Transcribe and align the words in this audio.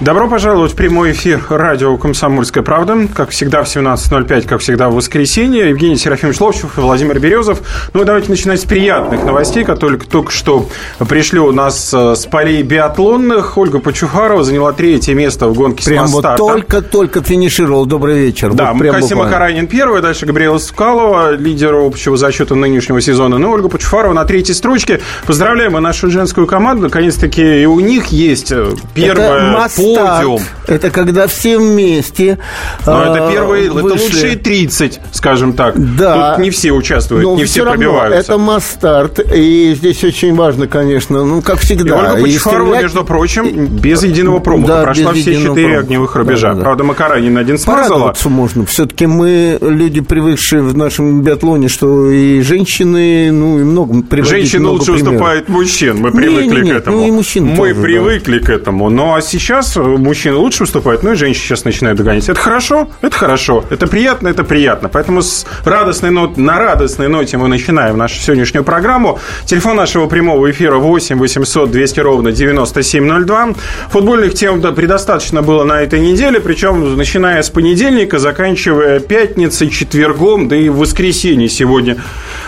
Добро 0.00 0.28
пожаловать 0.28 0.74
в 0.74 0.76
прямой 0.76 1.10
эфир 1.10 1.42
радио 1.48 1.96
«Комсомольская 1.96 2.62
правда». 2.62 3.08
Как 3.16 3.30
всегда 3.30 3.64
в 3.64 3.66
17.05, 3.66 4.46
как 4.46 4.60
всегда 4.60 4.90
в 4.90 4.94
воскресенье. 4.94 5.70
Евгений 5.70 5.96
Серафимович 5.96 6.40
Ловчев 6.40 6.78
и 6.78 6.80
Владимир 6.80 7.18
Березов. 7.18 7.62
Ну, 7.94 8.04
давайте 8.04 8.30
начинать 8.30 8.60
с 8.60 8.64
приятных 8.64 9.24
новостей, 9.24 9.64
которые 9.64 9.98
только 9.98 10.30
что 10.30 10.68
пришли 11.08 11.40
у 11.40 11.50
нас 11.50 11.92
э, 11.92 12.14
с 12.14 12.26
полей 12.26 12.62
биатлонных. 12.62 13.58
Ольга 13.58 13.80
Почухарова 13.80 14.44
заняла 14.44 14.72
третье 14.72 15.14
место 15.14 15.48
в 15.48 15.54
гонке 15.54 15.84
Прям 15.84 16.06
с 16.06 16.12
вот 16.12 16.36
только-только 16.36 17.20
финишировал. 17.20 17.84
Добрый 17.84 18.20
вечер. 18.20 18.54
Да, 18.54 18.74
вот 18.74 18.88
Касима 18.92 19.28
Каранин 19.28 19.66
первый, 19.66 20.00
дальше 20.00 20.26
Габриэла 20.26 20.58
Скалова, 20.58 21.32
лидер 21.32 21.74
общего 21.74 22.16
зачета 22.16 22.54
нынешнего 22.54 23.00
сезона. 23.00 23.36
Ну, 23.38 23.50
Ольга 23.50 23.68
Почухарова 23.68 24.12
на 24.12 24.24
третьей 24.24 24.54
строчке. 24.54 25.00
Поздравляем 25.26 25.72
мы 25.72 25.80
нашу 25.80 26.08
женскую 26.08 26.46
команду. 26.46 26.84
Наконец-таки 26.84 27.62
и 27.62 27.66
у 27.66 27.80
них 27.80 28.06
есть 28.06 28.52
э, 28.52 28.70
первая 28.94 29.68
подиум. 29.96 30.40
Это 30.66 30.90
когда 30.90 31.26
все 31.26 31.58
вместе. 31.58 32.38
Но 32.86 33.00
а, 33.00 33.16
это 33.16 33.32
первые, 33.32 33.70
вышли. 33.70 33.94
это 33.94 34.02
лучшие 34.02 34.36
30, 34.36 35.00
скажем 35.12 35.52
так. 35.52 35.74
Да. 35.96 36.34
Тут 36.34 36.44
не 36.44 36.50
все 36.50 36.72
участвуют, 36.72 37.24
Но 37.24 37.36
не 37.36 37.44
все, 37.44 37.62
все 37.62 37.70
пробиваются. 37.70 38.20
это 38.20 38.38
масс-старт. 38.38 39.20
И 39.34 39.74
здесь 39.76 40.02
очень 40.04 40.34
важно, 40.34 40.66
конечно, 40.66 41.24
ну, 41.24 41.42
как 41.42 41.58
всегда. 41.60 42.12
И 42.12 42.22
Ольга 42.22 42.22
Почфарова, 42.22 42.66
стрелять... 42.66 42.82
между 42.82 43.04
прочим, 43.04 43.66
без 43.66 44.02
единого 44.02 44.38
промаха 44.40 44.72
да, 44.72 44.82
прошла 44.82 45.12
все 45.12 45.34
четыре 45.34 45.52
промаха. 45.54 45.78
огневых 45.78 46.16
рубежа. 46.16 46.48
Да, 46.50 46.54
да. 46.54 46.62
Правда, 46.62 46.84
Макаранин 46.84 47.38
один 47.38 47.58
смазала. 47.58 48.14
можно. 48.24 48.66
Все-таки 48.66 49.06
мы 49.06 49.58
люди, 49.60 50.00
привыкшие 50.00 50.62
в 50.62 50.76
нашем 50.76 51.22
биатлоне, 51.22 51.68
что 51.68 52.10
и 52.10 52.40
женщины, 52.42 53.30
ну, 53.32 53.58
и 53.58 53.62
много 53.62 54.02
Женщины 54.24 54.60
много 54.60 54.72
лучше 54.74 54.92
примеров. 54.92 55.12
уступают 55.14 55.48
мужчин. 55.48 55.98
Мы 55.98 56.12
привыкли 56.12 56.60
не, 56.60 56.68
не, 56.68 56.72
к 56.72 56.76
этому. 56.76 56.98
Ну, 56.98 57.06
и 57.06 57.10
мужчин 57.10 57.46
мы 57.46 57.56
тоже, 57.56 57.74
привыкли 57.74 58.38
да. 58.38 58.46
к 58.46 58.50
этому. 58.50 58.90
Ну, 58.90 59.14
а 59.14 59.20
сейчас 59.20 59.76
мужчины 59.82 60.36
лучше 60.36 60.64
выступают, 60.64 61.02
ну 61.02 61.12
и 61.12 61.14
женщины 61.14 61.44
сейчас 61.44 61.64
начинают 61.64 61.98
догонять. 61.98 62.28
Это 62.28 62.38
хорошо, 62.38 62.88
это 63.00 63.16
хорошо, 63.16 63.64
это 63.70 63.86
приятно, 63.86 64.28
это 64.28 64.44
приятно. 64.44 64.88
Поэтому 64.88 65.22
с 65.22 65.46
радостной 65.64 66.10
нот, 66.10 66.36
на 66.36 66.58
радостной 66.58 67.08
ноте 67.08 67.36
мы 67.36 67.48
начинаем 67.48 67.96
нашу 67.96 68.18
сегодняшнюю 68.20 68.64
программу. 68.64 69.18
Телефон 69.44 69.76
нашего 69.76 70.06
прямого 70.06 70.50
эфира 70.50 70.76
8 70.76 71.18
800 71.18 71.70
200 71.70 72.00
ровно 72.00 72.32
9702. 72.32 73.54
Футбольных 73.90 74.34
тем 74.34 74.60
предостаточно 74.74 75.42
было 75.42 75.64
на 75.64 75.80
этой 75.82 76.00
неделе, 76.00 76.40
причем 76.40 76.96
начиная 76.96 77.42
с 77.42 77.50
понедельника, 77.50 78.18
заканчивая 78.18 79.00
пятницей, 79.00 79.70
четвергом, 79.70 80.48
да 80.48 80.56
и 80.56 80.68
воскресенье 80.68 81.48
сегодня. 81.48 81.96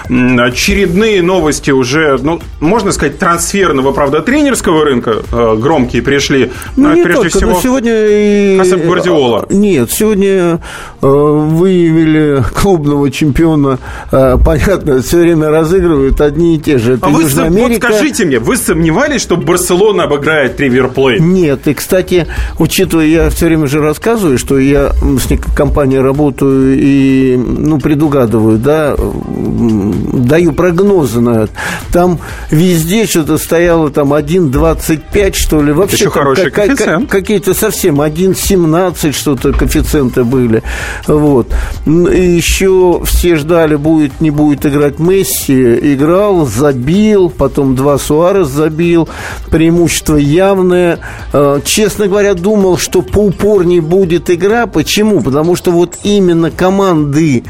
Очередные 0.09 1.23
новости 1.23 1.71
уже, 1.71 2.19
ну, 2.23 2.41
можно 2.61 2.93
сказать, 2.93 3.19
трансферного, 3.19 3.93
правда, 3.93 4.21
тренерского 4.21 4.85
рынка 4.85 5.23
э, 5.31 5.57
громкие 5.57 6.03
пришли. 6.03 6.51
Ну, 6.77 6.95
не 6.95 7.03
прежде 7.21 7.39
всего, 7.39 7.53
но 7.53 7.61
сегодня 7.61 7.93
и... 7.95 8.59
Хасеп 8.59 8.85
Гвардиола. 8.85 9.47
Нет, 9.51 9.91
сегодня 9.91 10.31
э, 10.31 10.59
выявили 11.01 12.43
клубного 12.55 13.11
чемпиона. 13.11 13.79
Э, 14.13 14.37
понятно, 14.45 15.03
все 15.03 15.19
время 15.19 15.51
разыгрывают 15.51 16.21
одни 16.21 16.57
и 16.57 16.59
те 16.59 16.79
же. 16.79 16.95
Это 16.95 17.07
а 17.07 17.11
вы, 17.11 17.25
вот 17.25 17.77
скажите 17.77 18.25
мне, 18.25 18.39
вы 18.39 18.57
сомневались, 18.57 19.23
что 19.23 19.37
Барселона 19.37 20.05
обыграет 20.05 20.59
Риверплей? 20.61 21.21
Нет, 21.21 21.67
и, 21.69 21.75
кстати, 21.75 22.27
учитывая, 22.59 23.07
я 23.07 23.31
все 23.31 23.47
время 23.47 23.67
же 23.67 23.81
рассказываю, 23.81 24.39
что 24.39 24.59
я 24.59 24.93
с 24.93 25.29
компанией 25.55 26.01
работаю 26.01 26.77
и, 26.79 27.37
ну, 27.37 27.79
предугадываю, 27.79 28.59
да, 28.59 28.97
даю 28.97 30.53
прогнозы 30.53 31.21
на 31.21 31.45
это. 31.45 31.53
Там 31.93 32.19
везде 32.51 33.07
что-то 33.07 33.39
стояло 33.39 33.91
там 33.91 34.13
1,25, 34.13 35.35
что 35.35 35.63
ли. 35.63 35.73
Вообще 35.73 35.97
Еще 35.97 36.11
хороший 36.11 36.51
как, 36.51 36.67
коэффициент. 36.67 37.10
Какие-то 37.11 37.55
совсем 37.55 38.01
1,17 38.01 39.13
что-то 39.13 39.53
коэффициенты 39.53 40.23
были. 40.23 40.63
Вот. 41.09 41.49
И 41.85 41.91
еще 41.91 43.03
все 43.05 43.35
ждали, 43.35 43.75
будет, 43.75 44.21
не 44.21 44.31
будет 44.31 44.65
играть 44.65 45.01
Месси. 45.01 45.95
Играл, 45.95 46.47
забил, 46.47 47.29
потом 47.29 47.75
два 47.75 47.99
Суарес 47.99 48.47
забил. 48.47 49.09
Преимущество 49.51 50.17
явное. 50.17 51.01
Э, 51.33 51.61
честно 51.65 52.07
говоря, 52.07 52.35
думал, 52.35 52.79
что 52.79 53.03
поупорнее 53.03 53.81
будет 53.81 54.31
игра. 54.31 54.67
Почему? 54.67 55.21
Потому 55.21 55.57
что 55.57 55.73
вот 55.73 55.99
именно 56.05 56.53
команды 56.53 57.43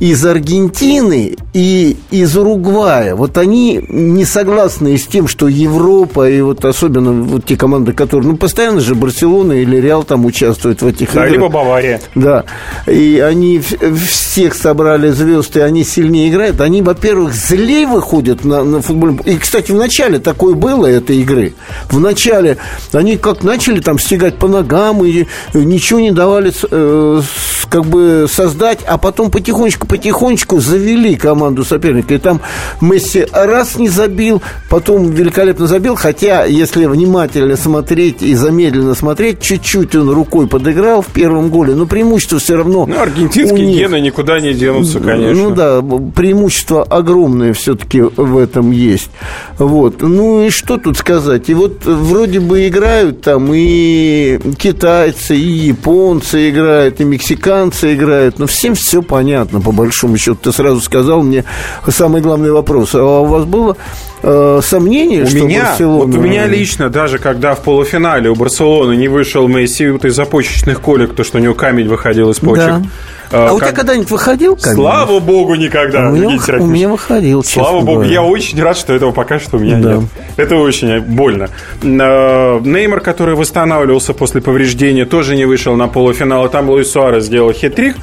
из 0.00 0.24
Аргентины 0.26 1.36
и 1.52 1.96
из 2.10 2.36
Уругвая, 2.36 3.14
вот 3.14 3.38
они 3.38 3.80
не 3.88 4.24
согласны 4.24 4.98
с 4.98 5.06
тем, 5.06 5.28
что 5.28 5.48
Европа 5.48 6.28
и 6.28 6.40
вот 6.40 6.64
особенно 6.64 7.12
вот 7.12 7.44
те 7.44 7.56
команды, 7.56 7.92
которые, 7.92 8.32
ну, 8.32 8.36
постоянно 8.36 8.80
же 8.80 8.94
Барселона 9.04 9.52
или 9.52 9.76
Реал 9.76 10.02
там 10.02 10.24
участвуют 10.24 10.80
в 10.80 10.86
этих 10.86 11.12
да, 11.12 11.20
играх. 11.20 11.32
либо 11.32 11.48
Бавария. 11.48 12.00
Да, 12.14 12.44
и 12.86 13.18
они 13.20 13.60
всех 13.60 14.54
собрали 14.54 15.10
звезд, 15.10 15.56
и 15.56 15.60
они 15.60 15.84
сильнее 15.84 16.30
играют. 16.30 16.60
Они, 16.60 16.80
во-первых, 16.80 17.34
злее 17.34 17.86
выходят 17.86 18.44
на, 18.44 18.64
на 18.64 18.80
футбольный... 18.80 19.20
И, 19.24 19.36
кстати, 19.36 19.72
в 19.72 19.76
начале 19.76 20.18
такое 20.18 20.54
было, 20.54 20.86
этой 20.86 21.18
игры. 21.18 21.54
В 21.90 22.00
начале 22.00 22.56
они 22.92 23.16
как 23.16 23.42
начали 23.42 23.80
там 23.80 23.98
стегать 23.98 24.38
по 24.38 24.48
ногам 24.48 25.04
и 25.04 25.26
ничего 25.52 26.00
не 26.00 26.12
давали 26.12 26.52
э, 26.70 27.22
как 27.68 27.84
бы 27.86 28.26
создать, 28.30 28.80
а 28.86 28.98
потом 28.98 29.30
потихонечку 29.30 29.86
потихонечку 29.86 30.60
завели 30.60 31.16
команду 31.16 31.64
соперника. 31.64 32.14
И 32.14 32.18
там 32.18 32.40
Месси 32.80 33.26
раз 33.32 33.76
не 33.76 33.88
забил, 33.88 34.42
потом 34.70 35.10
великолепно 35.10 35.66
забил. 35.66 35.94
Хотя, 35.94 36.44
если 36.44 36.86
внимательно 36.86 37.56
смотреть 37.56 38.22
и 38.22 38.34
замедленно 38.34 38.93
смотреть, 38.94 39.40
чуть-чуть 39.40 39.94
он 39.94 40.10
рукой 40.10 40.46
подыграл 40.46 41.02
в 41.02 41.08
первом 41.08 41.50
голе. 41.50 41.74
Но 41.74 41.86
преимущество 41.86 42.38
все 42.38 42.56
равно 42.56 42.86
Ну, 42.86 43.00
аргентинские 43.00 43.66
них. 43.66 43.78
гены 43.78 44.00
никуда 44.00 44.40
не 44.40 44.54
денутся, 44.54 45.00
конечно. 45.00 45.34
Ну 45.34 45.54
да, 45.54 45.82
преимущество 46.14 46.82
огромное 46.82 47.52
все-таки 47.52 48.00
в 48.00 48.38
этом 48.38 48.70
есть. 48.70 49.10
Вот. 49.58 50.00
Ну 50.02 50.46
и 50.46 50.50
что 50.50 50.78
тут 50.78 50.96
сказать? 50.96 51.48
И 51.48 51.54
вот 51.54 51.84
вроде 51.84 52.40
бы 52.40 52.66
играют 52.68 53.22
там 53.22 53.50
и 53.52 54.38
китайцы, 54.58 55.36
и 55.36 55.68
японцы 55.68 56.50
играют, 56.50 57.00
и 57.00 57.04
мексиканцы 57.04 57.94
играют. 57.94 58.38
Но 58.38 58.46
всем 58.46 58.74
все 58.74 59.02
понятно, 59.02 59.60
по 59.60 59.72
большому 59.72 60.16
счету. 60.18 60.38
Ты 60.42 60.52
сразу 60.52 60.80
сказал 60.80 61.22
мне 61.22 61.44
самый 61.88 62.20
главный 62.20 62.52
вопрос. 62.52 62.94
А 62.94 63.20
у 63.20 63.26
вас 63.26 63.44
было 63.44 63.76
э, 64.24 64.60
сомнение, 64.62 65.22
у 65.22 65.26
что 65.26 65.38
меня, 65.38 65.64
Барселона... 65.64 66.04
Вот 66.04 66.14
у 66.14 66.20
меня 66.20 66.46
лично, 66.46 66.90
даже 66.90 67.18
когда 67.18 67.54
в 67.54 67.62
полуфинале 67.62 68.30
у 68.30 68.34
Барселоны 68.34 68.96
не 68.96 69.08
вышел 69.08 69.46
Месси 69.46 69.88
вот 69.88 70.04
из-за 70.04 70.24
почечных 70.24 70.80
колик, 70.80 71.14
то, 71.14 71.24
что 71.24 71.38
у 71.38 71.40
него 71.40 71.54
камень 71.54 71.88
выходил 71.88 72.30
из 72.30 72.38
почек, 72.40 72.66
да. 72.66 72.82
А, 73.30 73.48
а 73.48 73.52
у 73.52 73.58
тебя 73.58 73.72
когда-нибудь 73.72 74.10
выходил 74.10 74.56
камень? 74.56 74.76
Слава 74.76 75.18
богу, 75.18 75.54
никогда. 75.54 76.08
У 76.08 76.12
меня, 76.12 76.38
у 76.58 76.66
меня 76.66 76.88
выходил, 76.88 77.42
Слава 77.42 77.80
богу, 77.80 77.92
говоря. 77.94 78.10
я 78.10 78.22
очень 78.22 78.62
рад, 78.62 78.76
что 78.76 78.94
этого 78.94 79.12
пока 79.12 79.38
что 79.38 79.56
у 79.56 79.60
меня 79.60 79.78
да. 79.78 79.94
нет. 79.96 80.04
Это 80.36 80.56
очень 80.56 81.00
больно. 81.00 81.48
А, 81.82 82.60
Неймар, 82.60 83.00
который 83.00 83.34
восстанавливался 83.34 84.14
после 84.14 84.40
повреждения, 84.40 85.04
тоже 85.04 85.36
не 85.36 85.44
вышел 85.44 85.74
на 85.74 85.88
полуфинал. 85.88 86.48
Там 86.48 86.70
Луис 86.70 86.90
Суарес 86.90 87.24
сделал 87.24 87.52
хитрик 87.52 87.96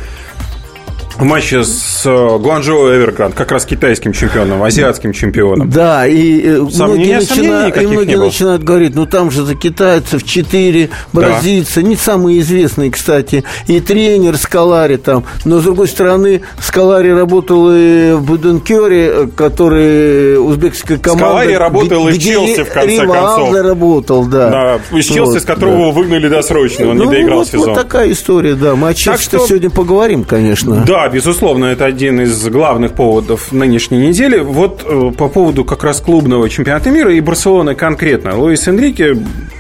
в 1.22 1.24
матче 1.24 1.64
с 1.64 2.02
э, 2.04 2.38
Гуанчжоу 2.40 2.90
Эвергранд, 2.90 3.36
как 3.36 3.52
раз 3.52 3.66
китайским 3.66 4.12
чемпионом, 4.12 4.64
азиатским 4.64 5.14
чемпионом. 5.14 5.70
Да, 5.70 6.08
и 6.08 6.42
э, 6.42 6.66
Сомнения, 6.72 7.20
многие, 7.20 7.30
начинают, 7.30 7.78
и 7.78 7.86
многие 7.86 8.16
начинают 8.18 8.64
говорить, 8.64 8.96
ну 8.96 9.06
там 9.06 9.30
же 9.30 9.44
за 9.44 9.54
китайцев 9.54 10.24
четыре 10.24 10.90
бразильца, 11.14 11.82
да. 11.82 11.88
не 11.88 11.96
самые 11.96 12.40
известные, 12.40 12.90
кстати, 12.90 13.44
и 13.68 13.80
тренер 13.80 14.36
Скалари 14.36 14.96
там. 14.96 15.24
Но, 15.46 15.60
с 15.60 15.64
другой 15.64 15.88
стороны, 15.90 16.42
Скалари 16.60 17.10
работал 17.12 17.70
и 17.72 18.14
в 18.14 18.24
Буденкере, 18.24 19.30
который 19.36 20.44
узбекская 20.44 20.98
команда. 20.98 21.26
Скалари 21.26 21.54
работал 21.54 22.08
и 22.08 22.14
в 22.14 22.20
Челси, 22.20 22.64
в 22.64 22.74
конце 22.74 23.06
концов. 23.06 23.54
работал, 23.54 24.26
да. 24.26 24.50
Да, 24.50 24.98
из 24.98 25.06
Челси, 25.06 25.34
вот, 25.34 25.42
с 25.44 25.46
которого 25.46 25.86
да. 25.86 25.92
выгнали 25.92 26.28
досрочно, 26.30 26.90
он 26.90 26.98
ну, 26.98 27.04
не 27.04 27.12
доиграл 27.12 27.40
вот, 27.40 27.48
сезон. 27.48 27.68
Вот 27.68 27.76
такая 27.76 28.12
история, 28.12 28.56
да. 28.56 28.76
Мы 28.76 28.90
о 28.90 28.94
Челси 28.96 29.22
что... 29.22 29.46
сегодня 29.46 29.70
поговорим, 29.70 30.24
конечно. 30.24 30.84
Да, 30.84 31.11
безусловно, 31.12 31.66
это 31.66 31.86
один 31.86 32.22
из 32.22 32.48
главных 32.48 32.94
поводов 32.94 33.52
нынешней 33.52 34.08
недели. 34.08 34.40
Вот 34.40 34.84
э, 34.84 35.12
по 35.18 35.28
поводу 35.28 35.66
как 35.66 35.84
раз 35.84 36.02
клубного 36.02 36.50
чемпионата 36.50 36.90
мира 36.90 37.14
и 37.14 37.20
Барселоны 37.20 37.76
конкретно. 37.76 38.38
Луис 38.38 38.68
Энрике, 38.68 39.18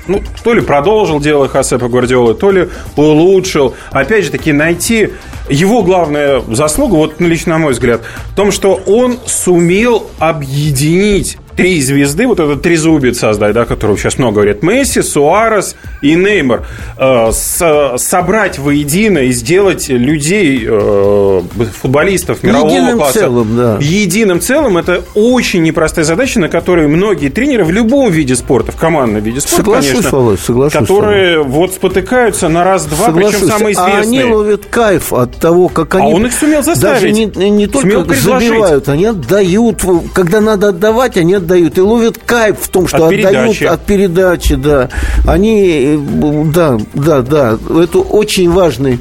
ну, 0.07 0.21
то 0.44 0.53
ли 0.53 0.62
продолжил 0.62 1.19
дело 1.19 1.48
Хасепа 1.48 1.88
Гвардиолы, 1.88 2.33
то 2.33 2.51
ли 2.51 2.69
улучшил. 2.95 3.75
Опять 3.92 4.25
же 4.25 4.31
таки, 4.31 4.51
найти 4.51 5.09
его 5.50 5.83
главная 5.83 6.42
заслуга, 6.50 6.95
вот 6.95 7.19
лично 7.19 7.54
на 7.54 7.59
мой 7.59 7.74
взгляд, 7.74 8.01
в 8.31 8.36
том, 8.36 8.51
что 8.51 8.75
он 8.86 9.18
сумел 9.25 10.07
объединить 10.19 11.38
три 11.56 11.81
звезды, 11.81 12.27
вот 12.27 12.39
этот 12.39 12.62
трезубец 12.62 13.19
создать, 13.19 13.53
да, 13.53 13.65
которого 13.65 13.98
сейчас 13.98 14.18
много 14.18 14.36
говорят, 14.36 14.63
Месси, 14.63 15.01
Суарес 15.01 15.75
и 16.01 16.15
Неймар, 16.15 16.65
э, 16.98 17.31
с, 17.31 17.95
собрать 17.98 18.59
воедино 18.59 19.19
и 19.19 19.31
сделать 19.31 19.89
людей, 19.89 20.65
э, 20.68 21.42
футболистов 21.81 22.44
мирового 22.44 22.69
единым 22.69 22.98
класса 22.98 23.19
целым, 23.19 23.57
да. 23.57 23.77
единым 23.80 24.42
целым, 24.42 24.77
это 24.77 25.03
очень 25.15 25.63
непростая 25.63 26.06
задача, 26.06 26.39
на 26.39 26.50
которую 26.50 26.89
многие 26.89 27.30
тренеры 27.30 27.65
в 27.65 27.71
любом 27.71 28.12
виде 28.12 28.36
спорта, 28.36 28.71
в 28.71 28.75
командном 28.75 29.21
виде 29.21 29.42
спорта, 29.42 29.57
Соглашусь, 29.57 29.89
конечно, 29.92 30.18
Володь, 30.18 30.39
соглашусь 30.39 30.80
которые 30.80 31.44
вот 31.44 31.74
спотыкаются 31.74 32.50
на 32.50 32.63
раз-два, 32.63 33.07
Соглашусь. 33.07 33.42
причем 33.42 33.47
самые 33.50 33.75
А 33.77 33.86
они 33.86 34.18
известные. 34.18 34.25
ловят 34.33 34.65
кайф 34.65 35.13
от 35.13 35.36
того, 35.38 35.69
как 35.69 35.95
они... 35.95 36.12
А 36.12 36.15
он 36.15 36.25
их 36.25 36.33
сумел 36.33 36.62
Даже 36.63 36.75
заставить. 36.75 37.36
не, 37.36 37.50
не 37.50 37.68
только 37.68 38.13
забивают, 38.13 38.89
они 38.89 39.06
отдают. 39.06 39.83
Когда 40.13 40.42
надо 40.42 40.69
отдавать, 40.69 41.18
они 41.18 41.33
отдают. 41.41 41.77
И 41.77 41.81
ловят 41.81 42.17
кайф 42.17 42.57
в 42.61 42.69
том, 42.69 42.88
что 42.88 43.05
От 43.05 43.13
отдают 43.13 43.23
передачи. 43.23 43.63
от 43.63 43.85
передачи, 43.85 44.55
да. 44.55 44.89
Они, 45.27 45.97
э, 45.97 46.43
да, 46.53 46.77
да, 46.93 47.21
да. 47.21 47.57
Это 47.69 47.99
очень 47.99 48.51
важный, 48.51 48.99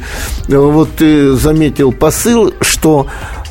э, 0.49 0.57
вот 0.57 0.91
ты 0.97 1.33
заметил 1.33 1.93
посыл, 1.93 2.53
что 2.61 3.07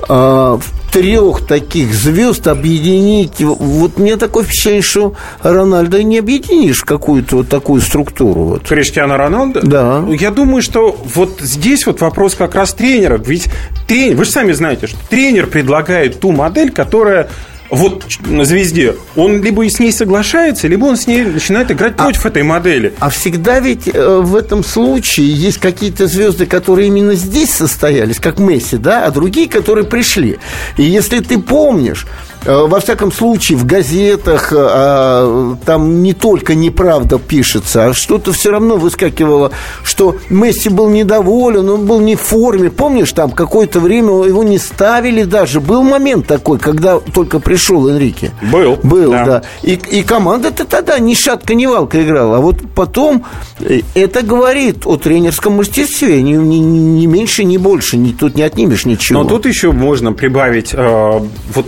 а, 0.08 0.60
трех 0.92 1.46
таких 1.46 1.94
звезд 1.94 2.48
объединить. 2.48 3.42
Вот 3.42 3.98
мне 3.98 4.18
такое 4.18 4.44
впечатление, 4.44 4.82
что 4.82 5.14
Рональда 5.42 6.04
не 6.04 6.20
объединишь 6.20 6.84
какую-то 6.84 7.38
вот 7.38 7.50
такую 7.50 7.82
структуру. 7.82 8.44
Вот. 8.44 8.68
Криштиану 8.68 9.18
Роналдо? 9.18 9.62
Да. 9.62 10.06
Я 10.10 10.32
думаю, 10.32 10.62
что 10.62 10.98
вот 11.16 11.40
здесь 11.42 11.86
вот 11.86 12.02
вопрос 12.02 12.36
как 12.36 12.56
раз 12.56 12.74
тренера. 12.74 13.18
Ведь 13.24 13.50
тренер, 13.88 14.18
вы 14.18 14.26
же 14.26 14.32
сами 14.32 14.52
знаете, 14.52 14.88
что 14.88 14.98
тренер 15.10 15.48
предлагает 15.48 16.20
ту 16.20 16.32
модель, 16.32 16.72
которая 16.72 17.30
вот 17.70 18.06
на 18.26 18.46
звезде, 18.46 18.96
он 19.16 19.42
либо 19.44 19.68
с 19.70 19.80
ней 19.80 19.92
соглашается, 19.92 20.68
либо 20.68 20.86
он 20.86 20.98
с 20.98 21.08
ней 21.08 21.24
начинает 21.24 21.72
играть 21.72 21.96
против 21.96 22.26
этой 22.26 22.44
модели. 22.44 22.94
А 23.00 23.10
всегда 23.10 23.60
ведь 23.60 23.88
э, 23.88 24.20
в 24.22 24.36
этом 24.36 24.64
случае 24.64 25.32
есть 25.32 25.60
какие-то 25.60 26.08
звезды, 26.08 26.46
которые 26.46 26.88
именно 26.88 27.14
здесь 27.14 27.52
состоялись, 27.52 28.20
как 28.20 28.40
Месси, 28.40 28.78
да, 28.78 29.06
а 29.06 29.12
другие, 29.12 29.48
которые 29.48 29.86
пришли. 29.86 30.40
И 30.78 30.84
если 30.84 31.20
ты 31.20 31.38
помнишь, 31.38 32.08
во 32.46 32.80
всяком 32.80 33.12
случае, 33.12 33.58
в 33.58 33.66
газетах 33.66 34.54
э, 34.54 34.56
а, 34.58 35.56
там 35.66 36.02
не 36.02 36.14
только 36.14 36.56
неправда 36.56 37.20
пишется, 37.20 37.88
а 37.88 37.94
что-то 37.94 38.32
все 38.32 38.52
равно 38.52 38.78
выскакивало, 38.78 39.52
что 39.84 40.16
Месси 40.30 40.70
был 40.70 40.90
недоволен, 40.90 41.68
он 41.70 41.86
был 41.86 42.00
не 42.00 42.16
в 42.16 42.22
форме. 42.22 42.70
Помнишь, 42.70 43.12
там 43.12 43.32
какое-то 43.32 43.80
время 43.80 44.24
его 44.26 44.44
не 44.44 44.58
ставили 44.58 45.24
даже. 45.24 45.60
Был 45.60 45.84
момент 45.84 46.28
такой, 46.28 46.60
когда 46.60 47.00
только 47.00 47.40
пришел 47.40 47.88
Энрике. 47.90 48.32
Был, 48.42 48.78
Был, 48.84 49.12
да. 49.12 49.26
да. 49.26 49.42
И, 49.62 49.74
и 49.74 50.04
команда-то 50.04 50.66
тогда 50.66 50.98
ни 51.00 51.14
шатка, 51.14 51.56
ни 51.56 51.66
валка 51.66 52.02
играла. 52.02 52.38
А 52.38 52.40
вот 52.40 52.58
потом 52.74 53.26
э, 53.60 53.82
это 53.96 54.22
говорит 54.22 54.86
о 54.86 54.96
тренерском 54.96 55.54
мастерстве. 55.54 56.22
Ни, 56.22 56.34
ни- 56.36 56.58
ни 56.58 57.06
меньше, 57.06 57.44
ни 57.44 57.58
больше. 57.58 57.98
Ни, 57.98 58.12
тут 58.12 58.36
не 58.36 58.44
отнимешь 58.44 58.86
ничего. 58.86 59.24
Но 59.24 59.28
тут 59.28 59.46
еще 59.46 59.72
можно 59.74 60.14
прибавить 60.14 60.70
э, 60.74 61.20
вот 61.54 61.66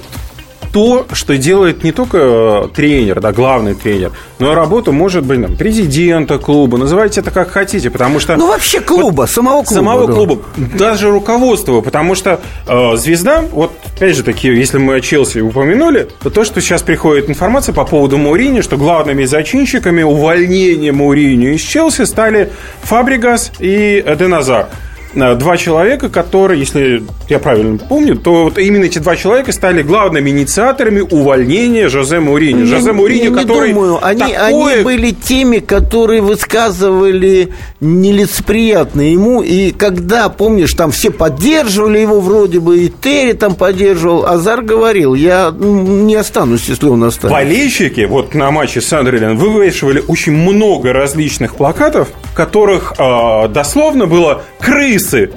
то, 0.71 1.05
что 1.13 1.37
делает 1.37 1.83
не 1.83 1.91
только 1.91 2.17
э, 2.17 2.67
тренер, 2.73 3.19
да, 3.19 3.31
главный 3.31 3.75
тренер, 3.75 4.11
но 4.39 4.51
и 4.51 4.55
работу, 4.55 4.91
может 4.91 5.23
быть, 5.23 5.41
там, 5.41 5.55
президента 5.55 6.37
клуба, 6.37 6.77
называйте 6.77 7.21
это 7.21 7.31
как 7.31 7.51
хотите, 7.51 7.89
потому 7.89 8.19
что... 8.19 8.35
Ну, 8.37 8.47
вообще 8.47 8.79
клуба, 8.79 9.25
самого 9.25 9.63
клуба. 9.63 9.79
самого 9.79 10.07
да. 10.07 10.13
клуба, 10.13 10.41
даже 10.77 11.09
руководства, 11.09 11.81
потому 11.81 12.15
что 12.15 12.39
э, 12.67 12.95
звезда, 12.95 13.43
вот 13.51 13.71
опять 13.95 14.15
же 14.15 14.23
таки, 14.23 14.47
если 14.47 14.77
мы 14.77 14.95
о 14.95 15.01
Челси 15.01 15.39
упомянули, 15.39 16.07
то 16.21 16.29
то, 16.29 16.43
что 16.43 16.61
сейчас 16.61 16.81
приходит 16.81 17.29
информация 17.29 17.73
по 17.73 17.85
поводу 17.85 18.17
Маурини, 18.17 18.61
что 18.61 18.77
главными 18.77 19.25
зачинщиками 19.25 20.03
увольнения 20.03 20.91
Маурини 20.91 21.55
из 21.55 21.61
Челси 21.61 22.05
стали 22.05 22.51
Фабригас 22.83 23.51
и 23.59 24.03
Эденазар. 24.05 24.67
Э, 25.13 25.35
Два 25.35 25.57
человека, 25.57 26.09
которые, 26.09 26.59
если 26.59 27.03
я 27.29 27.39
правильно 27.39 27.77
помню, 27.77 28.15
то 28.15 28.45
вот 28.45 28.57
именно 28.57 28.85
эти 28.85 28.99
два 28.99 29.15
человека 29.15 29.51
стали 29.51 29.81
главными 29.81 30.29
инициаторами 30.29 31.01
увольнения 31.01 31.87
Жозе 31.89 32.19
Маурини. 32.19 32.63
Жозе 32.63 32.87
Я 32.87 32.93
Маурини, 32.93 33.27
не 33.27 33.35
который 33.35 33.73
думаю, 33.73 33.99
они, 34.05 34.21
такое 34.33 34.73
они 34.75 34.83
были 34.83 35.11
теми, 35.11 35.59
которые 35.59 36.21
высказывали 36.21 37.49
нелицеприятно 37.79 39.01
ему. 39.01 39.41
И 39.41 39.71
когда, 39.71 40.29
помнишь, 40.29 40.73
там 40.73 40.91
все 40.91 41.11
поддерживали 41.11 41.99
его 41.99 42.19
вроде 42.19 42.59
бы, 42.59 42.79
и 42.79 42.89
Терри 42.89 43.33
там 43.33 43.55
поддерживал, 43.55 44.25
Азар 44.25 44.61
говорил, 44.61 45.13
я 45.13 45.53
не 45.57 46.15
останусь, 46.15 46.67
если 46.67 46.87
он 46.87 47.03
останется. 47.03 47.29
Болельщики 47.29 48.01
вот 48.01 48.33
на 48.33 48.51
матче 48.51 48.81
с 48.81 48.87
Сандерлен 48.87 49.37
вывешивали 49.37 50.03
очень 50.07 50.33
много 50.33 50.93
различных 50.93 51.55
плакатов, 51.55 52.09
в 52.31 52.35
которых 52.35 52.93
э, 52.97 53.47
дословно 53.49 54.05
было 54.05 54.43
«крысы». 55.01 55.31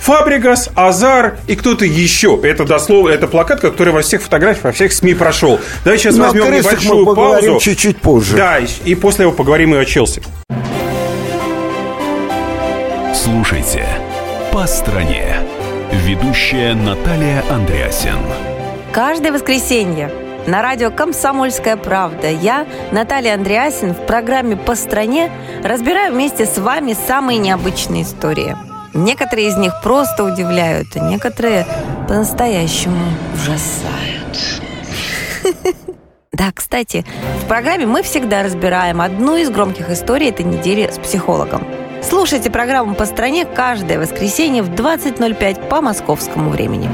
Фабригас, 0.00 0.70
Азар 0.76 1.38
и 1.48 1.56
кто-то 1.56 1.84
еще. 1.84 2.38
Это 2.44 2.64
дословно, 2.64 3.10
это 3.10 3.26
плакат, 3.26 3.60
который 3.60 3.92
во 3.92 4.02
всех 4.02 4.22
фотографиях, 4.22 4.64
во 4.64 4.72
всех 4.72 4.92
СМИ 4.92 5.14
прошел. 5.14 5.58
Давай 5.84 5.98
сейчас 5.98 6.14
Ну, 6.14 6.22
о 6.22 6.26
возьмем 6.26 6.44
мы 6.44 6.58
небольшую 6.58 7.06
поговорим 7.06 7.50
паузу. 7.50 7.64
чуть-чуть 7.64 7.96
позже. 7.96 8.36
Да, 8.36 8.58
и, 8.84 8.94
после 8.94 9.24
этого 9.24 9.36
поговорим 9.36 9.74
и 9.74 9.78
о 9.78 9.84
Челси. 9.84 10.22
Слушайте 13.14 13.84
«По 14.52 14.66
стране». 14.68 15.38
Ведущая 15.90 16.74
Наталья 16.74 17.42
Андреасин. 17.50 18.18
Каждое 18.92 19.32
воскресенье 19.32 20.10
на 20.46 20.62
радио 20.62 20.92
«Комсомольская 20.92 21.76
правда» 21.76 22.30
я, 22.30 22.66
Наталья 22.92 23.34
Андреасин, 23.34 23.92
в 23.92 24.06
программе 24.06 24.56
«По 24.56 24.76
стране» 24.76 25.32
разбираю 25.64 26.12
вместе 26.12 26.46
с 26.46 26.58
вами 26.58 26.96
самые 27.08 27.38
необычные 27.38 28.04
истории. 28.04 28.56
Некоторые 28.96 29.48
из 29.48 29.56
них 29.56 29.74
просто 29.82 30.24
удивляют, 30.24 30.88
а 30.96 31.00
некоторые 31.00 31.66
по-настоящему 32.08 33.04
ужасают. 33.34 34.62
Да, 36.32 36.52
кстати, 36.54 37.06
в 37.42 37.46
программе 37.46 37.86
мы 37.86 38.02
всегда 38.02 38.42
разбираем 38.42 39.00
одну 39.00 39.38
из 39.38 39.48
громких 39.48 39.88
историй 39.88 40.28
этой 40.28 40.44
недели 40.44 40.90
с 40.92 40.98
психологом. 40.98 41.66
Слушайте 42.02 42.50
программу 42.50 42.94
«По 42.94 43.06
стране» 43.06 43.46
каждое 43.46 43.98
воскресенье 43.98 44.62
в 44.62 44.68
20.05 44.68 45.68
по 45.68 45.80
московскому 45.80 46.50
времени. 46.50 46.90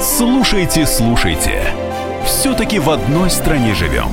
Слушайте, 0.00 0.86
слушайте. 0.86 1.64
Все-таки 2.24 2.78
в 2.78 2.88
одной 2.88 3.30
стране 3.30 3.74
живем. 3.74 4.12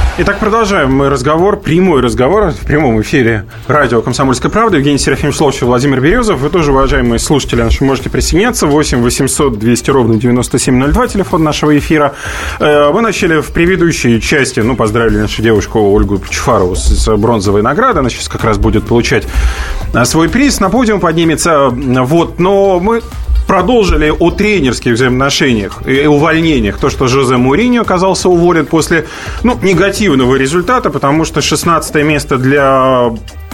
Итак, 0.23 0.37
продолжаем 0.37 0.93
мы 0.93 1.09
разговор, 1.09 1.59
прямой 1.59 1.99
разговор 1.99 2.51
в 2.51 2.63
прямом 2.67 3.01
эфире 3.01 3.45
радио 3.65 4.03
«Комсомольская 4.03 4.51
правда». 4.51 4.77
Евгений 4.77 4.99
Серафимович 4.99 5.39
Ловчев, 5.39 5.63
Владимир 5.63 5.99
Березов. 5.99 6.37
Вы 6.37 6.51
тоже, 6.51 6.71
уважаемые 6.73 7.17
слушатели 7.17 7.63
наши, 7.63 7.83
можете 7.83 8.11
присоединяться. 8.11 8.67
8 8.67 9.01
800 9.01 9.57
200 9.57 9.89
ровно 9.89 10.19
9702, 10.19 11.07
телефон 11.07 11.43
нашего 11.43 11.75
эфира. 11.75 12.13
Э, 12.59 12.91
Мы 12.93 13.01
начали 13.01 13.41
в 13.41 13.47
предыдущей 13.47 14.21
части, 14.21 14.59
ну, 14.59 14.75
поздравили 14.75 15.17
нашу 15.17 15.41
девушку 15.41 15.79
Ольгу 15.91 16.21
Чуфарову 16.29 16.75
с 16.75 17.17
бронзовой 17.17 17.63
наградой. 17.63 18.01
Она 18.01 18.11
сейчас 18.11 18.27
как 18.27 18.43
раз 18.43 18.59
будет 18.59 18.85
получать 18.85 19.27
э, 19.91 20.05
свой 20.05 20.29
приз. 20.29 20.59
На 20.59 20.69
подиум 20.69 20.99
поднимется. 20.99 21.69
Вот, 21.71 22.37
но 22.37 22.79
мы 22.79 23.01
продолжили 23.51 24.13
о 24.17 24.31
тренерских 24.31 24.93
взаимоотношениях 24.93 25.85
и 25.85 26.07
увольнениях. 26.07 26.77
То, 26.77 26.89
что 26.89 27.07
Жозе 27.07 27.35
Мourinho 27.35 27.81
оказался 27.81 28.29
уволен 28.29 28.65
после 28.65 29.07
ну, 29.43 29.59
негативного 29.61 30.37
результата, 30.37 30.89
потому 30.89 31.25
что 31.25 31.41
16 31.41 31.95
место 31.95 32.37
для 32.37 33.11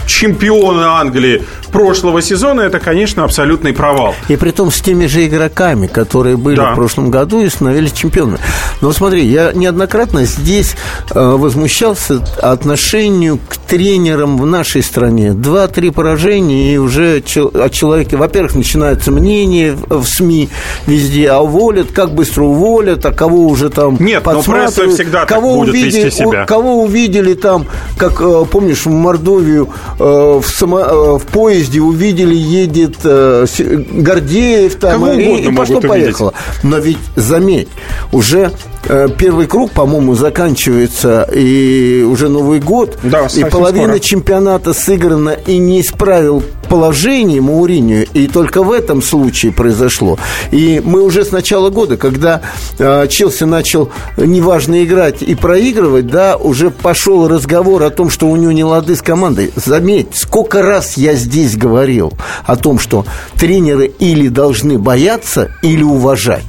чемпиона 0.07 0.99
Англии 0.99 1.43
прошлого 1.71 2.21
сезона, 2.21 2.61
это, 2.61 2.79
конечно, 2.79 3.23
абсолютный 3.23 3.73
провал. 3.73 4.15
И 4.29 4.35
при 4.37 4.51
том 4.51 4.71
с 4.71 4.79
теми 4.81 5.05
же 5.05 5.25
игроками, 5.27 5.87
которые 5.87 6.37
были 6.37 6.55
Да. 6.55 6.71
в 6.71 6.75
прошлом 6.75 7.11
году 7.11 7.41
и 7.41 7.49
становились 7.49 7.91
чемпионами. 7.91 8.39
Но 8.81 8.91
смотри, 8.93 9.25
я 9.25 9.51
неоднократно 9.53 10.23
здесь 10.25 10.75
э, 11.11 11.19
возмущался 11.19 12.23
отношению 12.41 13.37
к 13.49 13.57
тренерам 13.57 14.37
в 14.37 14.45
нашей 14.45 14.81
стране. 14.81 15.33
Два-три 15.33 15.91
поражения, 15.91 16.73
и 16.73 16.77
уже 16.77 17.21
о 17.53 17.69
человеке, 17.69 18.17
во-первых, 18.17 18.55
начинается 18.55 19.11
мнение 19.11 19.75
в 19.89 20.05
СМИ 20.05 20.49
везде, 20.87 21.29
а 21.29 21.39
уволят, 21.39 21.91
как 21.91 22.13
быстро 22.13 22.43
уволят, 22.43 23.05
а 23.05 23.11
кого 23.11 23.47
уже 23.47 23.69
там 23.69 23.97
Нет, 23.99 24.23
но 24.25 24.31
пресса 24.41 24.45
подсматривают, 24.51 24.93
всегда 24.95 25.19
так 25.19 25.29
кого 25.29 25.55
будет 25.57 25.69
увидели, 25.75 26.05
вести 26.05 26.17
себя. 26.17 26.45
кого 26.45 26.81
увидели 26.83 27.33
там, 27.33 27.65
как, 27.97 28.21
э, 28.21 28.45
помнишь, 28.49 28.85
в 28.85 28.89
Мордовию 28.89 29.69
в, 30.03 30.43
само- 30.43 31.15
э, 31.15 31.17
в 31.17 31.25
поезде 31.25 31.81
увидели, 31.81 32.35
едет 32.35 32.97
э, 33.03 33.45
Гордеев 33.91 34.75
там, 34.75 34.91
Кого 34.93 35.11
и, 35.13 35.41
и 35.41 35.51
пошло-поехало. 35.51 36.33
Но 36.63 36.77
ведь, 36.77 36.97
заметь, 37.15 37.69
уже 38.11 38.51
э, 38.76 38.76
первый 39.17 39.48
круг, 39.48 39.72
по-моему, 39.72 40.15
заканчивается, 40.15 41.27
и 41.34 42.03
уже 42.08 42.29
Новый 42.29 42.60
год, 42.60 42.98
Да, 43.03 43.27
и 43.36 43.44
половина 43.44 43.86
скоро. 43.88 44.00
чемпионата 44.00 44.74
сыграна, 44.74 45.29
и 45.32 45.58
не 45.58 45.82
исправил 45.82 46.44
положение 46.70 47.39
Мауринio, 47.41 48.08
и 48.13 48.27
только 48.27 48.62
в 48.63 48.72
этом 48.72 49.01
случае 49.01 49.51
произошло. 49.51 50.17
И 50.51 50.82
мы 50.84 51.01
уже 51.01 51.24
с 51.24 51.32
начала 51.32 51.70
года, 51.70 51.98
когда 51.98 52.41
э, 52.77 53.08
Челси 53.08 53.46
начал 53.46 53.89
неважно 54.17 54.84
играть 54.84 55.22
и 55.22 55.34
проигрывать, 55.36 56.08
да, 56.08 56.36
уже 56.36 56.70
пошел 56.70 57.27
разговор 57.27 57.84
о 57.84 57.89
том, 57.89 58.10
что 58.10 58.27
у 58.27 58.36
него 58.36 58.51
не 58.51 58.63
лады 58.63 58.96
с 58.96 59.01
командой. 59.01 59.51
Заметь, 59.56 60.10
сколько 60.13 60.62
раз 60.62 60.98
я 60.98 61.13
здесь 61.13 61.56
говорил 61.56 62.13
о 62.46 62.56
том, 62.58 62.79
что 62.79 63.06
тренеры 63.39 63.86
или 64.00 64.27
должны 64.27 64.77
бояться, 64.77 65.51
или 65.62 65.84
уважать. 65.84 66.46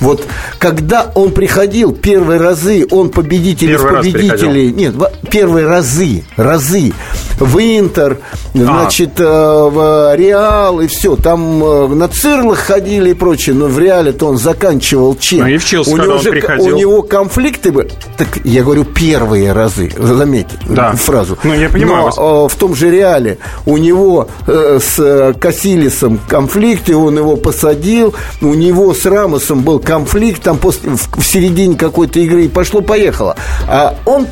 Вот 0.00 0.24
когда 0.58 1.10
он 1.14 1.30
приходил 1.32 1.92
первые 1.92 2.40
разы, 2.40 2.86
он 2.90 3.08
победитель 3.10 3.68
Первый 3.68 4.00
из 4.08 4.12
победителей. 4.12 4.72
Нет, 4.72 4.94
первые 5.30 5.66
разы, 5.66 6.24
разы. 6.36 6.92
В 7.38 7.58
Интер, 7.58 8.18
А. 8.54 8.58
значит, 8.58 9.20
э, 9.20 9.24
в 9.24 10.14
Реал 10.16 10.80
и 10.80 10.86
все. 10.86 11.16
Там 11.16 11.62
э, 11.62 11.88
на 11.88 12.08
цирлах 12.08 12.58
ходили 12.58 13.10
и 13.10 13.14
прочее, 13.14 13.54
но 13.54 13.66
в 13.66 13.78
Реале-то 13.78 14.26
он 14.26 14.38
заканчивал 14.38 15.16
чем? 15.16 15.40
Ну 15.40 15.46
и 15.48 15.58
в 15.58 15.64
Челси, 15.64 15.90
у 15.90 15.96
него 15.98 16.18
же- 16.18 16.30
приходил. 16.30 16.74
У 16.74 16.78
него 16.78 17.02
конфликты 17.02 17.72
были. 17.72 17.90
Так 18.16 18.28
я 18.44 18.62
говорю, 18.62 18.84
первые 18.84 19.52
разы. 19.52 19.92
Заметьте 19.98 20.56
Да. 20.68 20.92
фразу. 20.92 21.36
Ну, 21.44 21.52
я 21.52 21.68
понимаю 21.68 21.98
Но, 21.98 22.04
вас. 22.06 22.16
э, 22.18 22.54
в 22.54 22.58
том 22.58 22.74
же 22.74 22.90
Реале 22.90 23.38
у 23.66 23.76
него 23.76 24.28
э, 24.46 24.78
с 24.82 24.98
э, 24.98 25.34
Касилисом 25.38 26.18
конфликт, 26.28 26.88
и 26.88 26.94
он 26.94 27.18
его 27.18 27.36
посадил. 27.36 28.14
У 28.40 28.54
него 28.54 28.94
с 28.94 29.04
Рамосом 29.04 29.60
был 29.62 29.78
конфликт 29.86 30.42
там 30.42 30.58
после, 30.58 30.90
в, 30.90 31.08
в 31.16 31.24
середине 31.24 31.76
какой-то 31.76 32.18
игры 32.18 32.46
и 32.46 32.48
пошло-поехало. 32.48 33.36
А 33.68 33.96
он 34.04 34.26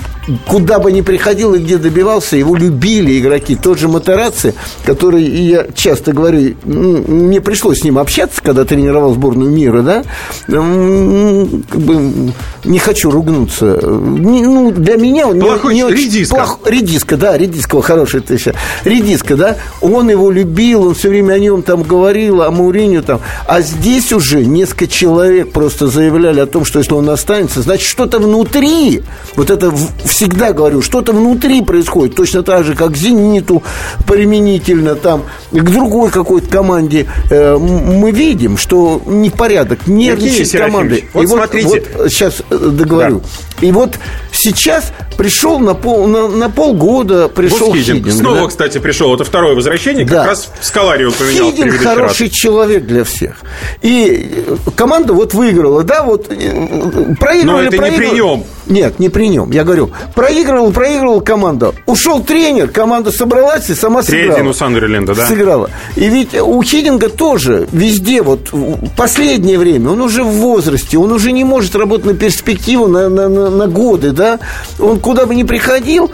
куда 0.47 0.79
бы 0.79 0.91
ни 0.93 1.01
приходил 1.03 1.55
и 1.55 1.59
где 1.59 1.79
добивался, 1.79 2.37
его 2.37 2.57
любили 2.57 3.19
игроки. 3.19 3.57
Тот 3.57 3.79
же 3.79 3.89
Матераци, 3.89 4.55
который, 4.85 5.23
я 5.25 5.67
часто 5.75 6.13
говорю, 6.13 6.55
м, 6.65 7.27
мне 7.27 7.41
пришлось 7.41 7.81
с 7.81 7.85
ним 7.85 7.99
общаться, 7.99 8.43
когда 8.43 8.65
тренировал 8.65 9.15
сборную 9.15 9.51
мира, 9.51 9.83
да, 9.83 10.03
как 10.47 11.81
бы 11.81 12.33
не 12.65 12.79
хочу 12.79 13.11
ругнуться. 13.11 13.79
Не- 13.85 14.43
ну, 14.45 14.71
для 14.71 14.97
меня 14.97 15.29
он 15.29 15.35
не- 15.39 15.41
Плохой 15.43 15.75
не 15.75 15.81
человек, 15.81 15.99
очень- 15.99 16.11
редиска. 16.11 16.37
плох- 16.37 16.59
Редиска, 16.71 17.17
да, 17.17 17.37
редиска, 17.37 17.83
хорошая 17.83 18.23
ты 18.23 18.39
сейчас. 18.39 18.55
Редиска, 18.85 19.37
да, 19.37 19.57
он 19.81 20.09
его 20.11 20.31
любил, 20.31 20.85
он 20.89 20.95
все 20.95 21.09
время 21.09 21.35
о 21.35 21.39
нем 21.39 21.63
там 21.63 21.83
говорил, 21.83 22.43
о 22.43 22.51
Мауриню 22.51 23.03
там. 23.03 23.21
А 23.47 23.61
здесь 23.61 24.13
уже 24.13 24.45
несколько 24.45 24.87
человек 24.87 25.53
просто 25.53 25.87
заявляли 25.89 26.41
о 26.41 26.47
том, 26.47 26.65
что 26.65 26.79
если 26.79 26.95
он 26.95 27.09
останется, 27.11 27.63
значит, 27.63 27.87
что-то 27.87 28.19
внутри, 28.19 29.03
вот 29.37 29.51
это 29.51 29.73
всегда 30.15 30.53
говорю, 30.53 30.81
что-то 30.81 31.13
внутри 31.13 31.61
происходит, 31.63 32.15
точно 32.15 32.45
так 32.45 32.65
же, 32.65 32.77
как 32.77 32.97
«Зениту» 32.97 33.65
применительно 34.07 34.95
там, 34.95 35.25
к 35.51 35.71
другой 35.71 36.11
какой-то 36.11 36.49
команде. 36.49 37.07
Э, 37.31 37.57
мы 37.59 38.13
видим, 38.13 38.57
что 38.57 39.03
непорядок, 39.07 39.89
нервничает. 39.89 40.49
Серафимович, 40.49 41.05
вот 41.13 41.25
И 41.25 41.27
смотрите. 41.27 41.85
вот 41.97 42.13
сейчас 42.13 42.43
договорю. 42.49 43.23
И 43.65 43.73
вот 43.73 43.99
сейчас 44.33 44.93
пришел 45.17 45.59
на, 45.59 45.75
пол, 45.75 46.07
на, 46.07 46.29
на 46.29 46.51
полгода 46.51 47.29
пришел 47.29 47.73
Хидинг. 47.75 47.99
Хидинг. 48.05 48.13
Снова, 48.13 48.41
да? 48.43 48.47
кстати, 48.49 48.79
пришел. 48.79 49.15
Это 49.15 49.25
второе 49.25 49.55
возвращение. 49.55 50.05
Как 50.05 50.13
Да. 50.13 50.27
раз 50.27 50.51
в 50.61 50.65
Скаларию 50.67 51.13
поменял 51.13 51.47
Хидинг 51.51 51.57
предыдущий 51.71 51.87
раз. 51.87 51.95
хороший 51.97 52.29
человек 52.31 52.85
для 52.87 53.05
всех. 53.05 53.37
И 53.83 54.45
э, 54.47 54.57
команда 54.77 55.13
вот 55.13 55.35
выиграла, 55.35 55.83
да, 55.83 56.03
вот 56.03 56.27
э, 56.31 57.15
проигрывали, 57.19 57.45
Но 57.45 57.63
это 57.63 57.73
не 57.73 57.79
проигрывали. 57.79 58.09
при 58.11 58.15
нем. 58.17 58.45
Нет, 58.67 58.99
не 58.99 59.09
при 59.11 59.29
нем. 59.29 59.51
Я 59.51 59.63
говорю, 59.65 59.91
проигрывал, 60.15 60.73
проигрывала 60.73 61.21
команда. 61.21 61.73
Ушел 61.87 62.23
тренер, 62.23 62.69
команда 62.69 63.13
собралась 63.13 63.69
и 63.71 63.75
сама 63.75 64.03
сыграла. 64.03 64.27
Третий, 64.29 64.43
ну, 64.43 64.53
Сандерленда, 64.55 65.15
да. 65.15 65.27
Сыграла. 65.27 65.71
И 65.97 66.09
ведь 66.09 66.35
у 66.41 66.63
Хидинга 66.63 67.09
тоже 67.11 67.69
везде, 67.73 68.23
вот 68.23 68.51
в 68.53 68.89
последнее 68.97 69.59
время, 69.59 69.91
он 69.91 70.01
уже 70.01 70.23
в 70.25 70.29
возрасте, 70.33 70.97
он 70.99 71.13
уже 71.13 71.33
не 71.33 71.45
может 71.45 71.77
работать 71.77 72.07
на 72.07 72.15
перспективу, 72.15 72.89
на, 72.89 73.09
на, 73.11 73.29
на, 73.29 73.51
на 73.55 73.67
годы, 73.67 74.13
да. 74.13 74.39
Он 74.79 75.01
куда 75.01 75.27
бы 75.27 75.35
ни 75.35 75.43
приходил, 75.43 76.11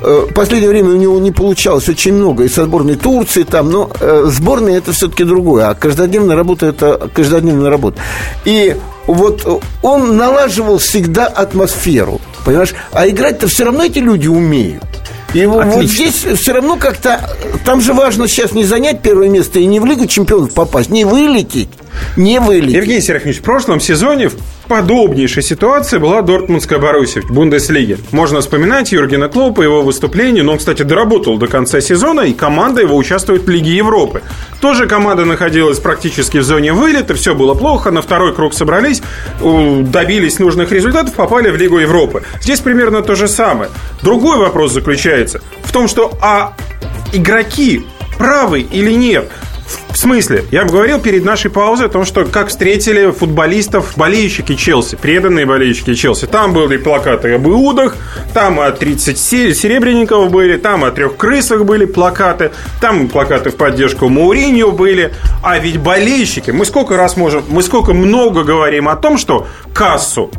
э, 0.00 0.26
в 0.30 0.32
последнее 0.34 0.70
время 0.70 0.90
у 0.90 0.96
него 0.96 1.18
не 1.18 1.30
получалось 1.30 1.88
очень 1.88 2.14
много, 2.14 2.44
и 2.44 2.48
со 2.48 2.64
сборной 2.64 2.96
Турции 2.96 3.42
там, 3.42 3.70
но 3.70 3.90
э, 4.00 4.24
сборная 4.28 4.78
это 4.78 4.92
все-таки 4.92 5.24
другое, 5.24 5.68
а 5.68 5.74
каждодневная 5.74 6.36
работа 6.36 6.66
это 6.66 7.10
каждодневная 7.12 7.70
работа. 7.70 8.00
И 8.44 8.76
вот 9.06 9.62
он 9.82 10.16
налаживал 10.16 10.78
всегда 10.78 11.26
атмосферу, 11.26 12.20
понимаешь? 12.44 12.74
А 12.92 13.08
играть-то 13.08 13.48
все 13.48 13.64
равно 13.64 13.84
эти 13.84 13.98
люди 13.98 14.28
умеют. 14.28 14.84
И 15.34 15.44
вот 15.46 15.66
Отлично. 15.66 16.06
здесь 16.06 16.38
все 16.40 16.52
равно 16.52 16.76
как-то... 16.76 17.36
Там 17.64 17.80
же 17.80 17.92
важно 17.92 18.28
сейчас 18.28 18.52
не 18.52 18.64
занять 18.64 19.02
первое 19.02 19.28
место 19.28 19.58
и 19.58 19.66
не 19.66 19.80
в 19.80 19.84
Лигу 19.84 20.06
чемпионов 20.06 20.54
попасть, 20.54 20.90
не 20.90 21.04
вылететь, 21.04 21.68
не 22.16 22.40
вылететь. 22.40 22.74
Евгений 22.74 23.00
Серафимович, 23.00 23.40
в 23.40 23.42
прошлом 23.42 23.80
сезоне 23.80 24.28
в 24.28 24.36
подобнейшей 24.68 25.42
ситуации 25.42 25.98
была 25.98 26.22
Дортмундская 26.22 26.78
Боруссия 26.78 27.20
в 27.22 27.30
Бундеслиге. 27.30 27.98
Можно 28.12 28.40
вспоминать 28.40 28.92
Юргена 28.92 29.28
Клопа, 29.28 29.62
его 29.62 29.82
выступление, 29.82 30.42
но 30.42 30.52
он, 30.52 30.58
кстати, 30.58 30.82
доработал 30.82 31.36
до 31.36 31.46
конца 31.46 31.80
сезона, 31.80 32.22
и 32.22 32.32
команда 32.32 32.80
его 32.80 32.96
участвует 32.96 33.44
в 33.44 33.48
Лиге 33.50 33.76
Европы. 33.76 34.22
Тоже 34.60 34.86
команда 34.86 35.26
находилась 35.26 35.80
практически 35.80 36.38
в 36.38 36.44
зоне 36.44 36.72
вылета, 36.72 37.14
все 37.14 37.34
было 37.34 37.54
плохо, 37.54 37.90
на 37.90 38.00
второй 38.00 38.34
круг 38.34 38.54
собрались, 38.54 39.02
добились 39.40 40.38
нужных 40.38 40.72
результатов, 40.72 41.12
попали 41.14 41.50
в 41.50 41.56
Лигу 41.56 41.78
Европы. 41.78 42.22
Здесь 42.40 42.60
примерно 42.60 43.02
то 43.02 43.14
же 43.14 43.28
самое. 43.28 43.70
Другой 44.00 44.38
вопрос 44.38 44.72
заключается 44.72 45.42
в 45.62 45.72
том, 45.72 45.88
что 45.88 46.16
а 46.22 46.54
игроки 47.12 47.84
правы 48.16 48.60
или 48.60 48.92
нет? 48.92 49.30
В 49.94 49.96
смысле? 49.96 50.44
Я 50.50 50.64
говорил 50.64 51.00
перед 51.00 51.24
нашей 51.24 51.52
паузой 51.52 51.86
о 51.86 51.88
том, 51.88 52.04
что 52.04 52.24
как 52.24 52.48
встретили 52.48 53.12
футболистов 53.12 53.92
болельщики 53.96 54.56
Челси, 54.56 54.96
преданные 54.96 55.46
болельщики 55.46 55.94
Челси. 55.94 56.26
Там 56.26 56.52
были 56.52 56.78
плакаты 56.78 57.32
об 57.34 57.46
Иудах, 57.46 57.96
там 58.34 58.58
о 58.58 58.70
30 58.72 59.16
се- 59.16 59.54
серебряников 59.54 60.30
были, 60.32 60.56
там 60.56 60.82
о 60.84 60.90
трех 60.90 61.16
крысах 61.16 61.64
были 61.64 61.84
плакаты, 61.84 62.50
там 62.80 63.06
плакаты 63.08 63.50
в 63.50 63.54
поддержку 63.56 64.08
Мауриньо 64.08 64.72
были. 64.72 65.14
А 65.44 65.58
ведь 65.60 65.78
болельщики, 65.78 66.50
мы 66.50 66.64
сколько 66.64 66.96
раз 66.96 67.16
можем, 67.16 67.44
мы 67.48 67.62
сколько 67.62 67.92
много 67.94 68.42
говорим 68.42 68.88
о 68.88 68.96
том, 68.96 69.16
что 69.16 69.46
кассу 69.72 70.30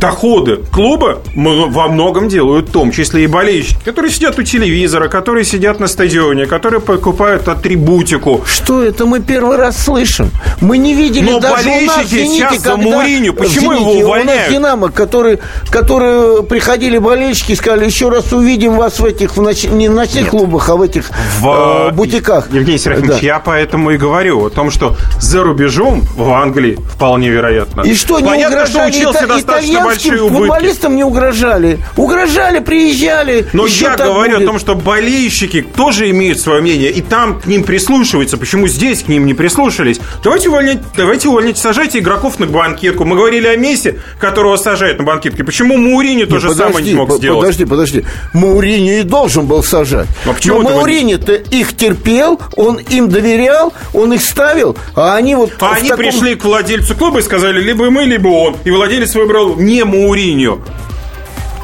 доходы 0.00 0.60
клуба 0.72 1.20
во 1.36 1.88
многом 1.88 2.28
делают 2.28 2.70
в 2.70 2.72
том 2.72 2.90
числе 2.90 3.24
и 3.24 3.26
болельщики, 3.26 3.78
которые 3.84 4.10
сидят 4.10 4.38
у 4.38 4.42
телевизора, 4.42 5.08
которые 5.08 5.44
сидят 5.44 5.78
на 5.78 5.86
стадионе, 5.86 6.46
которые 6.46 6.80
покупают 6.80 7.46
атрибутику. 7.48 8.42
Что 8.46 8.82
это 8.82 9.04
мы 9.06 9.20
первый 9.20 9.56
раз 9.56 9.76
слышим? 9.84 10.30
Мы 10.60 10.78
не 10.78 10.94
видели 10.94 11.30
Но 11.30 11.40
даже 11.40 11.68
у 11.68 11.72
нас 11.72 11.82
в 11.82 11.86
болельщики 11.96 12.14
«Зените», 12.14 12.34
сейчас 12.36 12.58
за 12.62 12.70
когда- 12.72 12.90
Мауриньо, 12.90 13.32
в 13.32 13.36
почему 13.36 13.72
его 13.72 13.84
«Зените» 13.84 14.02
У 14.04 14.06
увольняют? 14.06 14.40
нас 14.42 14.50
«Динамо», 14.50 14.90
которые, 14.90 15.38
которые 15.70 16.42
приходили 16.44 16.98
болельщики 16.98 17.52
и 17.52 17.54
сказали, 17.56 17.84
еще 17.84 18.08
раз 18.08 18.32
увидим 18.32 18.76
вас 18.76 18.98
в 19.00 19.04
этих, 19.04 19.36
в 19.36 19.40
ноч- 19.40 19.70
не 19.70 19.88
в 19.88 19.94
ночных 19.94 20.28
клубах, 20.30 20.68
а 20.70 20.76
в 20.76 20.82
этих 20.82 21.10
В 21.40 21.88
э, 21.90 21.92
бутиках. 21.92 22.48
Евгений 22.52 22.78
Серафимович, 22.78 23.20
Да. 23.20 23.26
я 23.26 23.38
поэтому 23.38 23.90
и 23.90 23.96
говорю 23.96 24.44
о 24.46 24.50
том, 24.50 24.70
что 24.70 24.96
за 25.20 25.42
рубежом 25.42 26.02
в 26.16 26.30
Англии 26.32 26.78
вполне 26.94 27.28
вероятно. 27.28 27.82
И 27.82 27.94
что, 27.94 28.18
не 28.20 28.26
Понятно, 28.26 28.66
что 28.66 28.78
у 28.78 28.82
угрожали 28.82 29.02
Челси 29.02 29.18
ита- 29.18 29.26
достаточно 29.26 29.80
большие 29.90 30.22
убытки. 30.22 30.38
футболистам 30.38 30.96
не 30.96 31.04
угрожали. 31.04 31.78
Угрожали, 31.96 32.58
приезжали. 32.60 33.46
Но 33.52 33.66
я 33.66 33.96
говорю 33.96 34.36
будет. 34.36 34.42
о 34.42 34.46
том, 34.46 34.58
что 34.58 34.74
болельщики 34.74 35.62
тоже 35.62 36.10
имеют 36.10 36.40
свое 36.40 36.60
мнение, 36.60 36.90
и 36.90 37.00
там 37.00 37.40
к 37.40 37.46
ним 37.46 37.64
прислушиваются. 37.64 38.36
Почему 38.36 38.66
здесь 38.68 39.02
к 39.02 39.08
ним 39.08 39.26
не 39.26 39.34
прислушались? 39.34 40.00
Давайте 40.22 40.48
увольнять, 40.48 40.78
давайте 40.96 41.28
увольнять, 41.28 41.58
сажайте 41.58 41.98
игроков 41.98 42.38
на 42.38 42.46
банкетку. 42.46 43.04
Мы 43.04 43.16
говорили 43.16 43.46
о 43.46 43.56
Месси, 43.56 43.94
которого 44.18 44.56
сажают 44.56 44.98
на 44.98 45.04
банкетке. 45.04 45.44
Почему 45.44 45.76
Маурини 45.76 46.24
то 46.24 46.38
же 46.38 46.54
самое 46.54 46.84
не 46.84 46.94
мог 46.94 47.08
по- 47.08 47.16
сделать? 47.16 47.40
Подожди, 47.40 47.64
подожди. 47.64 48.04
Мауриньо 48.32 49.00
и 49.00 49.02
должен 49.02 49.46
был 49.46 49.62
сажать. 49.62 50.08
А 50.24 50.32
почему 50.32 50.62
Но 50.62 50.70
Мауриньо-то 50.70 51.32
их 51.34 51.76
терпел, 51.76 52.40
он 52.56 52.78
им 52.78 53.08
доверял, 53.08 53.72
он 53.94 54.12
их 54.12 54.22
ставил, 54.22 54.76
а 54.94 55.16
они 55.16 55.34
вот... 55.34 55.52
А 55.60 55.72
они 55.72 55.88
таком- 55.88 56.04
пришли 56.04 56.34
к 56.34 56.44
владельцу 56.44 56.94
клуба 56.94 57.20
и 57.20 57.22
сказали, 57.22 57.60
либо 57.60 57.90
мы, 57.90 58.04
либо 58.04 58.28
он. 58.28 58.56
И 58.64 58.70
владелец 58.70 59.14
выбрал 59.14 59.56
не 59.56 59.79
Мауриньо. 59.84 60.58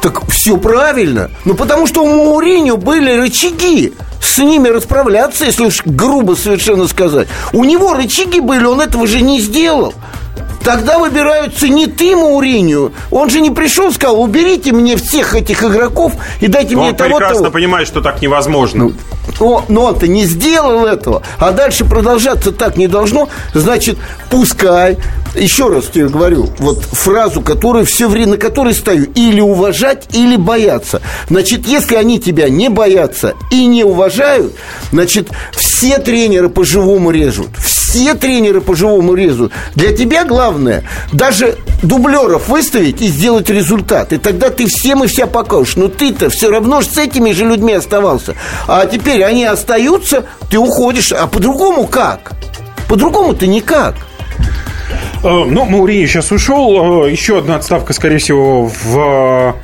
Так 0.01 0.27
все 0.29 0.57
правильно. 0.57 1.29
Ну, 1.45 1.53
потому 1.55 1.87
что 1.87 2.03
у 2.03 2.07
Мауриньо 2.07 2.77
были 2.77 3.17
рычаги. 3.19 3.93
С 4.21 4.37
ними 4.37 4.67
расправляться, 4.67 5.45
если 5.45 5.65
уж 5.65 5.81
грубо 5.85 6.33
совершенно 6.33 6.87
сказать. 6.87 7.27
У 7.53 7.63
него 7.63 7.93
рычаги 7.93 8.39
были, 8.39 8.65
он 8.65 8.81
этого 8.81 9.07
же 9.07 9.21
не 9.21 9.39
сделал. 9.41 9.93
Тогда 10.63 10.99
выбираются 10.99 11.69
не 11.69 11.87
ты, 11.87 12.15
Мауриньо. 12.15 12.91
Он 13.09 13.29
же 13.29 13.39
не 13.39 13.51
пришел, 13.51 13.91
сказал, 13.93 14.21
уберите 14.21 14.73
мне 14.73 14.97
всех 14.97 15.33
этих 15.33 15.63
игроков 15.63 16.11
и 16.41 16.47
дайте 16.47 16.75
мне 16.75 16.89
Он 16.89 16.95
того 16.95 17.17
прекрасно 17.17 17.43
того. 17.43 17.51
понимает, 17.53 17.87
что 17.87 18.01
так 18.01 18.21
невозможно. 18.21 18.91
О, 19.39 19.63
но 19.69 19.85
он-то 19.85 20.07
не 20.07 20.25
сделал 20.25 20.85
этого, 20.85 21.21
а 21.39 21.51
дальше 21.51 21.85
продолжаться 21.85 22.51
так 22.51 22.75
не 22.75 22.87
должно. 22.87 23.29
Значит, 23.53 23.97
пускай 24.29 24.97
еще 25.35 25.69
раз 25.69 25.85
тебе 25.87 26.07
говорю, 26.07 26.49
вот 26.59 26.81
фразу, 26.83 27.41
которую 27.41 27.85
все 27.85 28.07
время, 28.07 28.31
на 28.31 28.37
которой 28.37 28.73
стою, 28.73 29.05
или 29.15 29.39
уважать, 29.39 30.07
или 30.13 30.35
бояться. 30.35 31.01
Значит, 31.29 31.67
если 31.67 31.95
они 31.95 32.19
тебя 32.19 32.49
не 32.49 32.69
боятся 32.69 33.33
и 33.51 33.65
не 33.65 33.83
уважают, 33.83 34.53
значит, 34.91 35.29
все 35.55 35.97
тренеры 35.97 36.49
по-живому 36.49 37.11
режут. 37.11 37.49
Все 37.57 38.13
тренеры 38.15 38.61
по-живому 38.61 39.13
режут. 39.13 39.51
Для 39.75 39.95
тебя 39.95 40.25
главное 40.25 40.83
даже 41.13 41.57
дублеров 41.83 42.49
выставить 42.49 43.01
и 43.01 43.07
сделать 43.07 43.49
результат. 43.49 44.13
И 44.13 44.17
тогда 44.17 44.49
ты 44.49 44.67
всем 44.67 45.03
и 45.03 45.07
вся 45.07 45.27
покажешь. 45.27 45.75
Но 45.75 45.87
ты-то 45.87 46.29
все 46.29 46.49
равно 46.49 46.81
с 46.81 46.97
этими 46.97 47.31
же 47.31 47.45
людьми 47.45 47.73
оставался. 47.73 48.35
А 48.67 48.85
теперь 48.85 49.23
они 49.23 49.45
остаются, 49.45 50.25
ты 50.49 50.57
уходишь. 50.57 51.11
А 51.11 51.27
по-другому 51.27 51.87
как? 51.87 52.33
По-другому 52.89 53.33
ты 53.33 53.47
никак. 53.47 53.95
Э, 55.23 55.45
ну, 55.45 55.65
Маурини 55.65 56.05
сейчас 56.05 56.31
ушел. 56.31 57.05
Э, 57.05 57.11
еще 57.11 57.39
одна 57.39 57.55
отставка, 57.55 57.93
скорее 57.93 58.17
всего, 58.17 58.65
в 58.65 59.55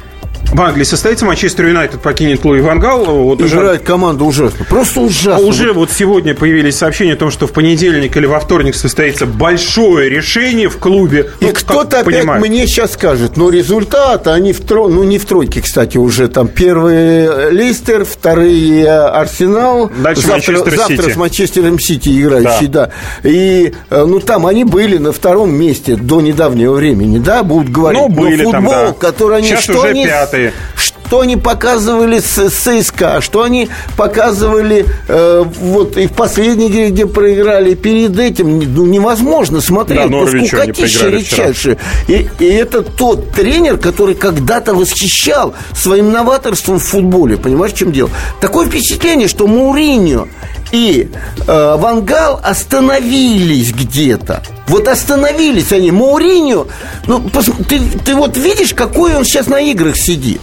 в 0.51 0.62
Англии 0.62 0.83
состоится. 0.83 1.25
Манчестер 1.25 1.67
Юнайтед 1.67 2.01
покинет 2.01 2.45
Луи 2.45 2.62
Вангал. 2.62 3.05
Вот 3.05 3.41
Играет 3.41 3.81
уже... 3.81 3.88
команда 3.88 4.23
ужасно. 4.23 4.65
Просто 4.65 5.01
ужасно. 5.01 5.35
А 5.35 5.39
уже 5.39 5.73
вот 5.73 5.91
сегодня 5.91 6.35
появились 6.35 6.77
сообщения 6.77 7.13
о 7.13 7.15
том, 7.15 7.31
что 7.31 7.47
в 7.47 7.53
понедельник 7.53 8.15
или 8.17 8.25
во 8.25 8.39
вторник 8.39 8.75
состоится 8.75 9.25
большое 9.25 10.09
решение 10.09 10.69
в 10.69 10.77
клубе. 10.77 11.31
И 11.39 11.45
ну, 11.45 11.53
кто-то 11.53 12.01
опять 12.01 12.19
понимает. 12.19 12.45
мне 12.45 12.67
сейчас 12.67 12.93
скажет, 12.93 13.38
но 13.38 13.50
результат, 13.50 14.27
они 14.27 14.53
в 14.53 14.62
тро... 14.62 14.88
ну 14.88 15.03
не 15.03 15.17
в 15.17 15.25
тройке, 15.25 15.62
кстати, 15.62 15.97
уже 15.97 16.27
там 16.27 16.47
первые 16.47 17.50
Лейстер, 17.50 18.05
вторые 18.05 18.89
Арсенал. 18.91 19.89
Дальше 19.97 20.21
завтра, 20.21 20.53
Манчестер 20.53 20.75
завтра 20.75 21.13
с 21.13 21.15
Манчестером 21.15 21.79
Сити 21.79 22.21
играющий, 22.21 22.67
да. 22.67 22.91
да. 23.23 23.29
И 23.29 23.73
э, 23.89 24.05
ну 24.05 24.19
там 24.19 24.45
они 24.45 24.63
были 24.63 24.97
на 24.97 25.12
втором 25.12 25.53
месте 25.53 25.95
до 25.95 26.21
недавнего 26.21 26.73
времени, 26.73 27.17
да, 27.17 27.43
будут 27.43 27.71
говорить. 27.71 28.01
Ну, 28.01 28.09
были 28.09 28.43
но 28.43 28.51
футбол, 28.51 28.71
там, 28.71 28.88
да. 28.88 28.93
который 28.93 29.38
они 29.39 29.47
Сейчас 29.47 29.63
что 29.63 29.79
уже 29.79 29.88
они, 29.89 30.05
пятый 30.05 30.32
Штаты. 30.33 30.53
Что 30.75 31.19
они 31.19 31.37
показывали 31.37 32.19
с 32.19 32.49
ЦСКА, 32.49 33.21
что 33.21 33.43
они 33.43 33.69
показывали 33.95 34.85
э, 35.07 35.43
вот 35.45 35.95
и 35.97 36.07
в 36.07 36.13
последней 36.13 36.69
игре, 36.69 36.89
где 36.89 37.05
проиграли, 37.05 37.75
перед 37.75 38.17
этим 38.17 38.59
ну, 38.73 38.85
невозможно 38.85 39.61
смотреть. 39.61 40.09
Да, 40.09 40.17
по 40.17 40.25
скукотище 40.25 41.11
редчайшее. 41.11 41.77
И, 42.07 42.27
и 42.39 42.45
это 42.45 42.81
тот 42.81 43.31
тренер, 43.31 43.77
который 43.77 44.15
когда-то 44.15 44.73
восхищал 44.73 45.53
своим 45.75 46.11
новаторством 46.11 46.79
в 46.79 46.83
футболе. 46.83 47.37
Понимаешь, 47.37 47.73
в 47.73 47.77
чем 47.77 47.91
дело? 47.91 48.09
Такое 48.41 48.67
впечатление, 48.67 49.27
что 49.27 49.45
Мауриньо 49.45 50.27
и 50.74 51.08
э, 51.48 51.75
Вангал 51.77 52.42
остановились 52.44 53.72
где-то. 53.72 54.42
Вот 54.68 54.88
остановились 54.88 55.72
они. 55.72 55.92
Мауриньо, 55.92 56.65
ну, 57.06 57.30
ты, 57.70 57.80
ты 58.03 58.15
вот 58.15 58.36
видишь, 58.38 58.74
какой 58.74 59.15
он 59.15 59.24
сейчас 59.24 59.48
на 59.48 59.62
играх 59.62 59.96
сидит. 59.96 60.42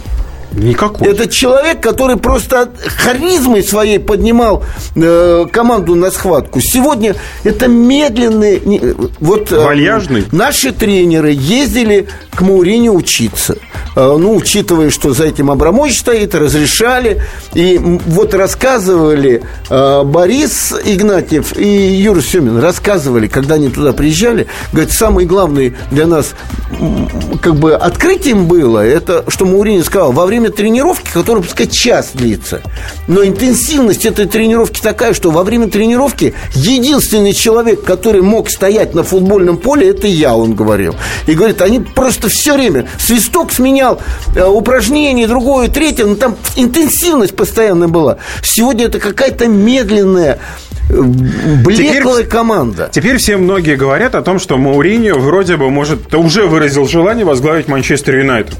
Никакой. 0.53 1.07
Это 1.07 1.27
человек, 1.27 1.81
который 1.81 2.17
просто 2.17 2.71
харизмой 2.97 3.63
своей 3.63 3.99
поднимал 3.99 4.63
э, 4.95 5.45
команду 5.51 5.95
на 5.95 6.11
схватку. 6.11 6.59
Сегодня 6.59 7.15
это 7.43 7.67
медленный... 7.67 8.61
Вот, 9.19 9.51
э, 9.51 9.59
Вальяжный. 9.59 10.25
Наши 10.31 10.71
тренеры 10.71 11.31
ездили 11.31 12.07
к 12.33 12.41
Маурине 12.41 12.91
учиться. 12.91 13.55
Э, 13.95 14.15
ну, 14.17 14.35
учитывая, 14.35 14.89
что 14.89 15.13
за 15.13 15.25
этим 15.25 15.51
Абрамович 15.51 15.99
стоит, 15.99 16.35
разрешали. 16.35 17.21
И 17.53 17.77
вот 17.77 18.33
рассказывали 18.33 19.43
э, 19.69 20.03
Борис 20.03 20.73
Игнатьев 20.83 21.57
и 21.57 21.67
Юра 21.67 22.21
Семин, 22.21 22.59
рассказывали, 22.59 23.27
когда 23.27 23.55
они 23.55 23.69
туда 23.69 23.93
приезжали, 23.93 24.47
говорят, 24.71 24.91
самый 24.91 25.25
главный 25.25 25.75
для 25.91 26.07
нас 26.07 26.33
как 27.41 27.55
бы 27.55 27.73
открытием 27.73 28.47
было, 28.47 28.85
это, 28.85 29.25
что 29.27 29.45
Маурини 29.45 29.81
сказал, 29.81 30.11
во 30.11 30.25
время 30.25 30.40
время 30.41 30.51
тренировки, 30.51 31.09
которая, 31.11 31.43
пускай, 31.43 31.67
час 31.67 32.11
длится. 32.13 32.61
Но 33.07 33.23
интенсивность 33.23 34.05
этой 34.05 34.25
тренировки 34.25 34.81
такая, 34.81 35.13
что 35.13 35.29
во 35.29 35.43
время 35.43 35.67
тренировки 35.67 36.33
единственный 36.55 37.33
человек, 37.33 37.83
который 37.83 38.21
мог 38.21 38.49
стоять 38.49 38.95
на 38.95 39.03
футбольном 39.03 39.57
поле, 39.57 39.89
это 39.89 40.07
я, 40.07 40.35
он 40.35 40.55
говорил. 40.55 40.95
И 41.27 41.33
говорит, 41.33 41.61
они 41.61 41.79
просто 41.79 42.27
все 42.29 42.55
время 42.55 42.87
свисток 42.99 43.51
сменял, 43.51 44.01
э, 44.35 44.43
упражнение, 44.43 45.27
другое, 45.27 45.67
третье, 45.67 46.05
но 46.05 46.15
там 46.15 46.35
интенсивность 46.55 47.35
постоянно 47.35 47.87
была. 47.87 48.17
Сегодня 48.41 48.85
это 48.85 48.99
какая-то 48.99 49.47
медленная 49.47 50.39
Блеклая 50.89 52.23
теперь, 52.23 52.25
команда. 52.25 52.89
Теперь 52.91 53.17
все 53.17 53.37
многие 53.37 53.75
говорят 53.75 54.15
о 54.15 54.21
том, 54.21 54.39
что 54.39 54.57
Мауриньо 54.57 55.15
вроде 55.17 55.57
бы 55.57 55.69
может 55.69 56.13
уже 56.13 56.45
выразил 56.45 56.87
желание 56.87 57.25
возглавить 57.25 57.67
Манчестер 57.67 58.17
Юнайтед. 58.17 58.57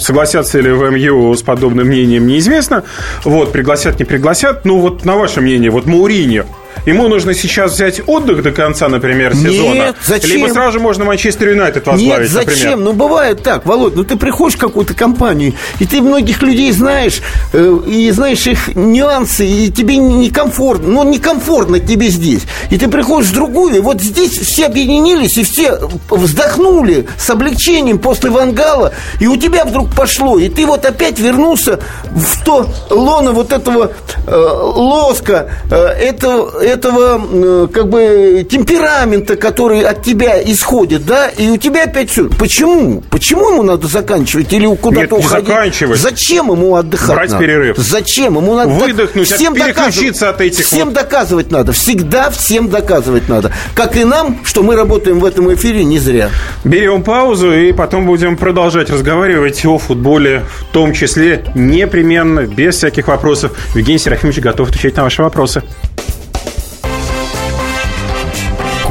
Согласятся 0.00 0.60
ли 0.60 0.70
в 0.70 0.90
МЮ 0.90 1.34
с 1.34 1.42
подобным 1.42 1.88
мнением, 1.88 2.26
неизвестно. 2.26 2.84
Вот, 3.24 3.52
пригласят, 3.52 3.98
не 3.98 4.04
пригласят. 4.04 4.64
Ну, 4.64 4.78
вот 4.78 5.04
на 5.04 5.16
ваше 5.16 5.40
мнение, 5.40 5.70
вот 5.70 5.86
Мауриньо 5.86 6.44
Ему 6.86 7.08
нужно 7.08 7.34
сейчас 7.34 7.72
взять 7.72 8.00
отдых 8.06 8.42
до 8.42 8.52
конца, 8.52 8.88
например, 8.88 9.34
сезона. 9.34 9.74
Нет, 9.74 9.96
зачем? 10.04 10.30
Либо 10.30 10.48
сразу 10.48 10.72
же 10.72 10.80
можно 10.80 11.04
Манчестер 11.04 11.48
Юнайтед 11.50 11.86
возглавить, 11.86 12.22
Нет, 12.22 12.30
зачем? 12.30 12.54
Например. 12.54 12.78
Ну, 12.78 12.92
бывает 12.92 13.42
так, 13.42 13.64
Володь, 13.66 13.94
ну 13.96 14.04
ты 14.04 14.16
приходишь 14.16 14.56
в 14.56 14.60
какую-то 14.60 14.94
компанию, 14.94 15.54
и 15.78 15.86
ты 15.86 16.00
многих 16.00 16.42
людей 16.42 16.72
знаешь, 16.72 17.20
э, 17.52 17.78
и 17.86 18.10
знаешь 18.10 18.46
их 18.46 18.74
нюансы, 18.74 19.46
и 19.46 19.70
тебе 19.70 19.96
некомфортно, 19.96 20.88
ну, 20.88 21.04
некомфортно 21.04 21.80
тебе 21.80 22.08
здесь. 22.08 22.42
И 22.70 22.78
ты 22.78 22.88
приходишь 22.88 23.30
в 23.30 23.34
другую, 23.34 23.76
и 23.76 23.80
вот 23.80 24.00
здесь 24.00 24.38
все 24.38 24.66
объединились, 24.66 25.36
и 25.38 25.44
все 25.44 25.78
вздохнули 26.10 27.06
с 27.16 27.28
облегчением 27.30 27.98
после 27.98 28.30
Вангала, 28.30 28.92
и 29.20 29.26
у 29.26 29.36
тебя 29.36 29.64
вдруг 29.64 29.94
пошло, 29.94 30.38
и 30.38 30.48
ты 30.48 30.66
вот 30.66 30.84
опять 30.84 31.18
вернулся 31.18 31.80
в 32.10 32.44
то 32.44 32.66
лоно 32.90 33.32
вот 33.32 33.52
этого 33.52 33.92
э, 34.26 34.34
лоска, 34.34 35.50
э, 35.70 35.76
этого 35.76 36.63
этого 36.64 37.20
э, 37.22 37.68
как 37.72 37.88
бы 37.88 38.46
темперамента, 38.48 39.36
который 39.36 39.82
от 39.82 40.02
тебя 40.02 40.42
исходит, 40.42 41.04
да, 41.06 41.28
и 41.28 41.48
у 41.48 41.56
тебя 41.56 41.84
опять 41.84 42.10
все. 42.10 42.28
Почему? 42.28 43.02
Почему 43.10 43.50
ему 43.50 43.62
надо 43.62 43.86
заканчивать 43.86 44.52
или 44.52 44.66
куда-то 44.74 45.16
уходить? 45.16 45.48
заканчивать. 45.48 46.00
Зачем 46.00 46.50
ему 46.50 46.74
отдыхать 46.74 47.16
Брать 47.16 47.30
надо? 47.30 47.44
перерыв. 47.44 47.76
Зачем? 47.78 48.36
Ему 48.36 48.54
надо 48.54 48.70
выдохнуть, 48.70 49.30
всем 49.30 49.54
переключиться 49.54 50.30
от 50.30 50.40
этих 50.40 50.64
Всем 50.64 50.86
вот... 50.88 50.94
доказывать 50.94 51.50
надо. 51.50 51.72
Всегда 51.72 52.30
всем 52.30 52.68
доказывать 52.68 53.28
надо. 53.28 53.52
Как 53.74 53.96
и 53.96 54.04
нам, 54.04 54.40
что 54.44 54.62
мы 54.62 54.76
работаем 54.76 55.20
в 55.20 55.24
этом 55.24 55.52
эфире 55.54 55.84
не 55.84 55.98
зря. 55.98 56.30
Берем 56.64 57.02
паузу 57.02 57.52
и 57.52 57.72
потом 57.72 58.06
будем 58.06 58.36
продолжать 58.36 58.90
разговаривать 58.90 59.64
о 59.66 59.78
футболе, 59.78 60.44
в 60.60 60.72
том 60.72 60.92
числе 60.92 61.44
непременно, 61.54 62.46
без 62.46 62.76
всяких 62.76 63.08
вопросов. 63.08 63.52
Евгений 63.74 63.98
Серафимович 63.98 64.40
готов 64.40 64.70
отвечать 64.70 64.96
на 64.96 65.04
ваши 65.04 65.22
вопросы. 65.22 65.62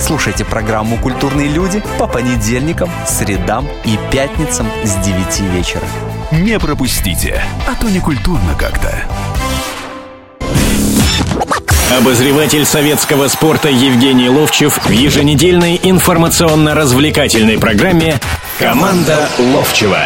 Слушайте 0.00 0.46
программу 0.46 0.96
«Культурные 0.96 1.48
люди» 1.48 1.82
по 1.98 2.06
понедельникам, 2.06 2.90
средам 3.06 3.68
и 3.84 3.98
пятницам 4.10 4.66
с 4.82 4.94
9 5.04 5.40
вечера. 5.52 5.84
Не 6.32 6.58
пропустите, 6.58 7.42
а 7.68 7.74
то 7.80 7.88
не 7.88 8.00
культурно 8.00 8.54
как-то. 8.58 8.92
Обозреватель 11.98 12.64
советского 12.64 13.28
спорта 13.28 13.68
Евгений 13.68 14.30
Ловчев 14.30 14.78
в 14.84 14.90
еженедельной 14.90 15.78
информационно-развлекательной 15.82 17.58
программе 17.58 18.18
«Команда 18.58 19.28
Ловчева». 19.38 19.98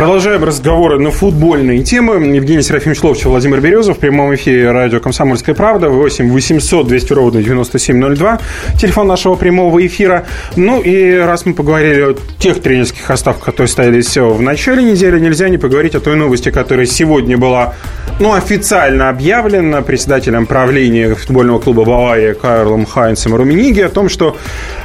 Продолжаем 0.00 0.42
разговоры 0.44 0.98
на 0.98 1.10
футбольные 1.10 1.84
темы. 1.84 2.34
Евгений 2.34 2.62
Серафимович 2.62 3.02
Ловчев, 3.02 3.26
Владимир 3.26 3.60
Березов. 3.60 3.98
В 3.98 4.00
прямом 4.00 4.34
эфире 4.34 4.72
радио 4.72 4.98
«Комсомольская 4.98 5.54
правда». 5.54 5.90
8 5.90 6.32
800 6.32 6.86
200 6.86 7.12
ровно 7.12 7.42
9702. 7.42 8.40
Телефон 8.78 9.08
нашего 9.08 9.34
прямого 9.34 9.86
эфира. 9.86 10.24
Ну 10.56 10.80
и 10.80 11.16
раз 11.16 11.44
мы 11.44 11.52
поговорили 11.52 12.12
о 12.12 12.16
тех 12.38 12.62
тренерских 12.62 13.10
оставках, 13.10 13.44
которые 13.44 13.68
стоялись 13.68 14.16
в 14.16 14.40
начале 14.40 14.82
недели, 14.82 15.20
нельзя 15.20 15.50
не 15.50 15.58
поговорить 15.58 15.94
о 15.94 16.00
той 16.00 16.16
новости, 16.16 16.50
которая 16.50 16.86
сегодня 16.86 17.36
была 17.36 17.74
ну, 18.20 18.32
официально 18.32 19.10
объявлена 19.10 19.82
председателем 19.82 20.46
правления 20.46 21.14
футбольного 21.14 21.58
клуба 21.58 21.84
«Бавария» 21.84 22.32
Карлом 22.32 22.86
Хайнцем 22.86 23.34
Румениги 23.34 23.80
о 23.80 23.90
том, 23.90 24.08
что 24.08 24.36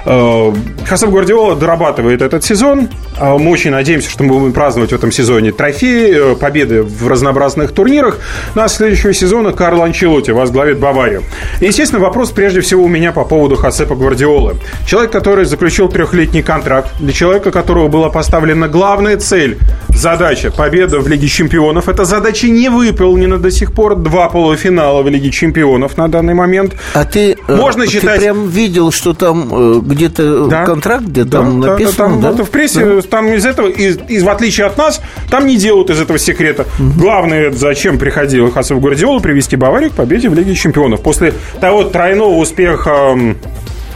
э, 0.06 0.54
Хасаб 0.86 1.10
Гвардиола 1.10 1.56
дорабатывает 1.56 2.22
этот 2.22 2.44
сезон. 2.44 2.90
А 3.18 3.38
мы 3.38 3.52
очень 3.52 3.72
надеемся, 3.72 4.10
что 4.10 4.24
мы 4.24 4.40
будем 4.40 4.52
праздновать 4.52 4.92
в 4.92 4.96
этом 5.06 5.12
сезоне 5.12 5.52
трофеи, 5.52 6.32
э, 6.34 6.36
победы 6.36 6.82
в 6.82 7.08
разнообразных 7.08 7.72
турнирах. 7.74 8.18
Ну 8.56 8.62
а 8.64 8.68
следующего 8.68 9.14
сезона 9.14 9.52
Карл 9.54 9.84
Анчелоти 9.84 10.32
возглавит 10.32 10.80
Баварию. 10.80 11.24
И, 11.62 11.66
естественно, 11.66 12.02
вопрос 12.02 12.32
прежде 12.32 12.62
всего 12.62 12.84
у 12.84 12.88
меня 12.88 13.12
по 13.12 13.24
поводу 13.24 13.56
Хасепа 13.56 13.96
Гвардиолы. 13.96 14.56
Человек, 14.88 15.12
который 15.12 15.46
заключил 15.46 15.90
трехлетний 15.90 16.42
контракт, 16.42 16.90
для 17.00 17.14
человека, 17.14 17.52
которого 17.52 17.88
была 17.88 18.10
поставлена 18.10 18.68
главная 18.68 19.18
цель, 19.18 19.58
задача 19.90 20.52
победа 20.52 21.00
в 21.00 21.08
Лиге 21.08 21.28
Чемпионов. 21.28 21.88
Эта 21.88 22.04
задача 22.06 22.48
не 22.48 22.70
выполнена 22.70 23.38
до 23.38 23.52
сих 23.52 23.72
пор. 23.74 23.96
Два 23.96 24.30
полуфинала 24.30 25.02
в 25.04 25.08
Лиге 25.10 25.30
Чемпионов 25.30 25.98
на 25.98 26.08
данный 26.08 26.34
момент. 26.34 26.74
А 26.94 27.06
ты, 27.06 27.38
э, 27.48 27.56
Можно 27.56 27.86
ты 27.86 27.92
считать... 27.92 28.20
прям 28.20 28.48
видел, 28.50 28.92
что 28.92 29.14
там 29.14 29.50
э, 29.52 29.80
где-то 29.82 30.48
Да. 30.48 30.66
контракт, 30.66 31.04
где 31.06 31.24
Да, 31.24 31.40
там 31.40 31.62
да, 31.62 31.68
написано, 31.72 31.98
да, 31.98 32.04
там, 32.14 32.22
да? 32.22 32.30
это 32.32 32.44
в 32.46 32.50
прессе, 32.50 33.02
там 33.02 33.28
из 33.34 33.46
этого, 33.46 33.68
из, 33.68 33.98
из- 34.08 34.24
в 34.24 34.30
отличие 34.30 34.66
от 34.68 34.78
нас, 34.78 34.85
там 35.30 35.48
не 35.48 35.58
делают 35.58 35.90
из 35.90 36.00
этого 36.00 36.20
секрета. 36.20 36.66
Главное, 36.80 37.48
это 37.48 37.58
зачем 37.58 37.98
приходил 37.98 38.52
Хасов 38.52 38.82
Гвардиола 38.82 39.20
привести 39.20 39.56
Баварию 39.56 39.92
к 39.92 39.94
победе 39.94 40.30
в 40.30 40.34
Лиге 40.34 40.56
Чемпионов. 40.56 41.02
После 41.02 41.34
того 41.60 41.84
тройного 41.84 42.36
успеха 42.36 43.16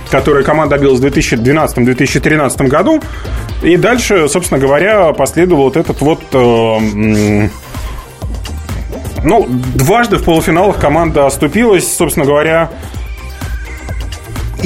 который 0.10 0.44
команда 0.44 0.78
добилась 0.78 1.00
в 1.00 1.06
2012-2013 1.06 2.68
году. 2.68 3.02
И 3.62 3.78
дальше, 3.78 4.28
собственно 4.28 4.60
говоря, 4.60 5.14
последовал 5.14 5.66
вот 5.66 5.78
этот 5.78 6.02
вот... 6.02 6.22
э, 6.34 7.50
ну, 9.24 9.46
дважды 9.76 10.18
в 10.18 10.24
полуфиналах 10.24 10.80
команда 10.80 11.26
оступилась, 11.26 11.96
собственно 11.96 12.26
говоря, 12.26 12.72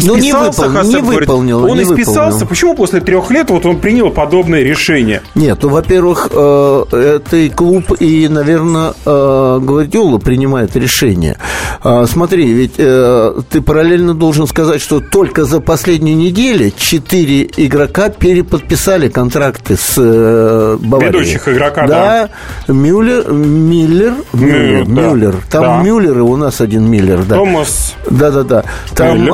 Ну, 0.01 0.15
не 0.15 0.33
выполнил, 0.33 0.73
Хасеп, 0.73 0.93
не 0.95 1.01
говорит, 1.01 1.19
выполнил, 1.21 1.65
Он 1.65 1.77
не 1.77 1.83
исписался. 1.83 2.21
выполнил. 2.21 2.47
Почему 2.47 2.75
после 2.75 2.99
трех 3.01 3.29
лет 3.31 3.49
вот 3.49 3.65
он 3.65 3.79
принял 3.79 4.09
подобное 4.09 4.61
решение? 4.63 5.21
Нет, 5.35 5.59
ну, 5.61 5.69
во-первых, 5.69 6.29
э, 6.31 6.83
это 6.91 7.37
и 7.37 7.49
клуб, 7.49 7.91
и, 7.99 8.27
наверное, 8.27 8.93
э, 9.05 9.59
Гвардиола 9.61 10.17
принимает 10.17 10.75
решение. 10.75 11.37
А, 11.83 12.05
Смотри, 12.05 12.51
ведь 12.53 12.75
э, 12.77 13.33
ты 13.49 13.61
параллельно 13.61 14.13
должен 14.13 14.47
сказать, 14.47 14.81
что 14.81 14.99
только 14.99 15.45
за 15.45 15.59
последнюю 15.59 16.15
неделю 16.17 16.71
четыре 16.77 17.49
игрока 17.57 18.09
переподписали 18.09 19.09
контракты 19.09 19.75
с 19.77 19.93
э, 19.97 20.77
Баварией. 20.79 21.11
Ведущих 21.13 21.47
игрока, 21.49 21.87
да. 21.87 22.29
Мюллер, 22.67 23.31
Миллер, 23.31 24.13
Мюллер, 24.33 24.85
да. 24.85 25.01
Мюллер. 25.01 25.35
Там 25.49 25.61
Да. 25.63 25.81
Мюллер, 25.83 26.17
и 26.19 26.21
у 26.21 26.35
нас 26.37 26.61
один 26.61 26.89
Миллер, 26.89 27.23
да. 27.23 27.35
Томас 27.35 27.93
Да-да-да. 28.09 28.63
Там 28.95 29.17
Мюллер. 29.19 29.33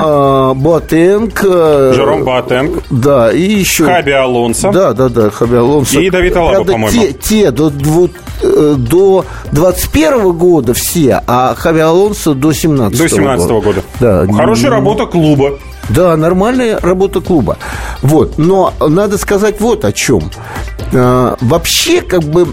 Боатенг. 0.54 1.44
э, 1.44 1.94
Жером 1.96 2.24
Боатенг, 2.24 2.84
Да, 2.90 3.32
и 3.32 3.42
еще... 3.42 3.86
Хаби 3.86 4.12
Алонсо. 4.12 4.72
Да, 4.72 4.94
да, 4.94 5.10
да, 5.10 5.30
Хаби 5.30 5.56
Алонсо. 5.58 6.00
И 6.00 6.10
Давид 6.10 6.36
Алаба, 6.36 6.64
по-моему. 6.64 6.90
Те, 6.90 7.14
те 7.14 7.52
до, 7.52 7.70
дву- 7.70 8.10
э, 8.42 8.76
до 8.78 9.26
21 9.52 10.32
года 10.34 10.74
все, 10.74 11.22
а 11.28 11.56
Хаби 11.56 11.80
Алонсо 11.80 12.34
до 12.34 12.52
17 12.54 12.98
До 12.98 13.08
17 13.10 13.50
года. 13.50 13.82
Да. 14.00 14.26
Хорошая 14.32 14.72
работа 14.72 15.06
клуба. 15.06 15.60
Да, 15.90 16.16
нормальная 16.16 16.80
работа 16.80 17.20
клуба. 17.22 17.58
Вот. 18.02 18.38
Но 18.38 18.74
надо 18.80 19.18
сказать 19.18 19.60
вот 19.60 19.86
о 19.86 19.92
чем. 19.92 20.32
А, 20.94 21.36
Вообще, 21.42 22.02
как 22.02 22.24
бы 22.24 22.48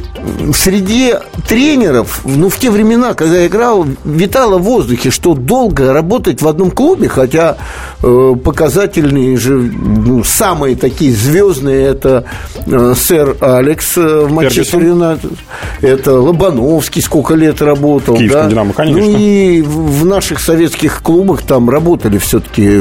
среди 0.55 1.15
тренеров, 1.49 2.23
ну, 2.25 2.49
в 2.49 2.59
те 2.59 2.71
времена, 2.71 3.15
когда 3.15 3.39
я 3.39 3.47
играл, 3.47 3.87
витало 4.05 4.59
в 4.59 4.63
воздухе, 4.63 5.11
что 5.11 5.35
долго 5.35 5.93
работать 5.93 6.43
в 6.43 6.49
одном 6.49 6.71
клубе, 6.71 7.09
хотя 7.09 7.57
показательные 8.43 9.37
же, 9.37 9.55
ну, 9.55 10.23
самые 10.23 10.77
такие 10.77 11.13
звездные, 11.13 11.87
это 11.87 12.25
э, 12.67 12.95
сэр 12.97 13.37
Алекс 13.41 13.97
э, 13.97 14.27
в 14.27 14.33
Манчестер. 14.33 14.83
Юнайтед, 14.83 15.33
это 15.81 16.21
Лобановский 16.21 17.03
сколько 17.03 17.35
лет 17.35 17.61
работал. 17.63 18.17
Киевском 18.17 18.43
да? 18.43 18.49
«Динамо», 18.49 18.73
конечно. 18.73 19.03
Ну, 19.03 19.19
и 19.19 19.63
в 19.63 20.05
наших 20.07 20.41
советских 20.41 21.03
клубах 21.03 21.43
там 21.43 21.69
работали 21.69 22.19
все-таки, 22.19 22.81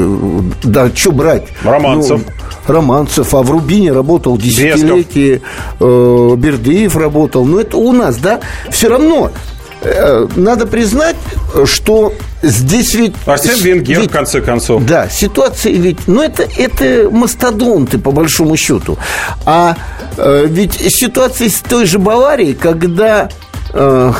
да, 0.62 0.90
что 0.94 1.12
брать? 1.12 1.48
Романцев. 1.64 2.20
Ну, 2.26 2.72
Романцев, 2.72 3.34
а 3.34 3.42
в 3.42 3.50
Рубине 3.50 3.92
работал 3.92 4.36
десятилетие, 4.36 5.42
э, 5.80 6.34
Бердыев 6.36 6.96
работал. 6.96 7.44
Но 7.44 7.60
это 7.60 7.76
у 7.76 7.92
нас, 7.92 8.16
да? 8.16 8.40
Все 8.70 8.88
равно 8.88 9.30
э, 9.30 9.55
надо 10.36 10.66
признать, 10.66 11.16
что 11.64 12.12
здесь 12.42 12.94
ведь... 12.94 13.14
Арсен 13.26 13.58
Венгер, 13.62 14.00
ведь- 14.00 14.10
в 14.10 14.12
конце 14.12 14.40
концов. 14.40 14.84
да, 14.84 15.08
ситуация 15.08 15.72
ведь, 15.72 16.06
ну 16.06 16.22
это, 16.22 16.46
это 16.56 17.08
мастодонты 17.10 17.98
по 17.98 18.10
большому 18.10 18.56
счету. 18.56 18.98
А 19.44 19.76
э, 20.16 20.46
ведь 20.48 20.74
ситуация 20.94 21.48
с 21.48 21.60
той 21.60 21.86
же 21.86 21.98
Баварией, 21.98 22.54
когда 22.54 23.28
э, 23.72 24.12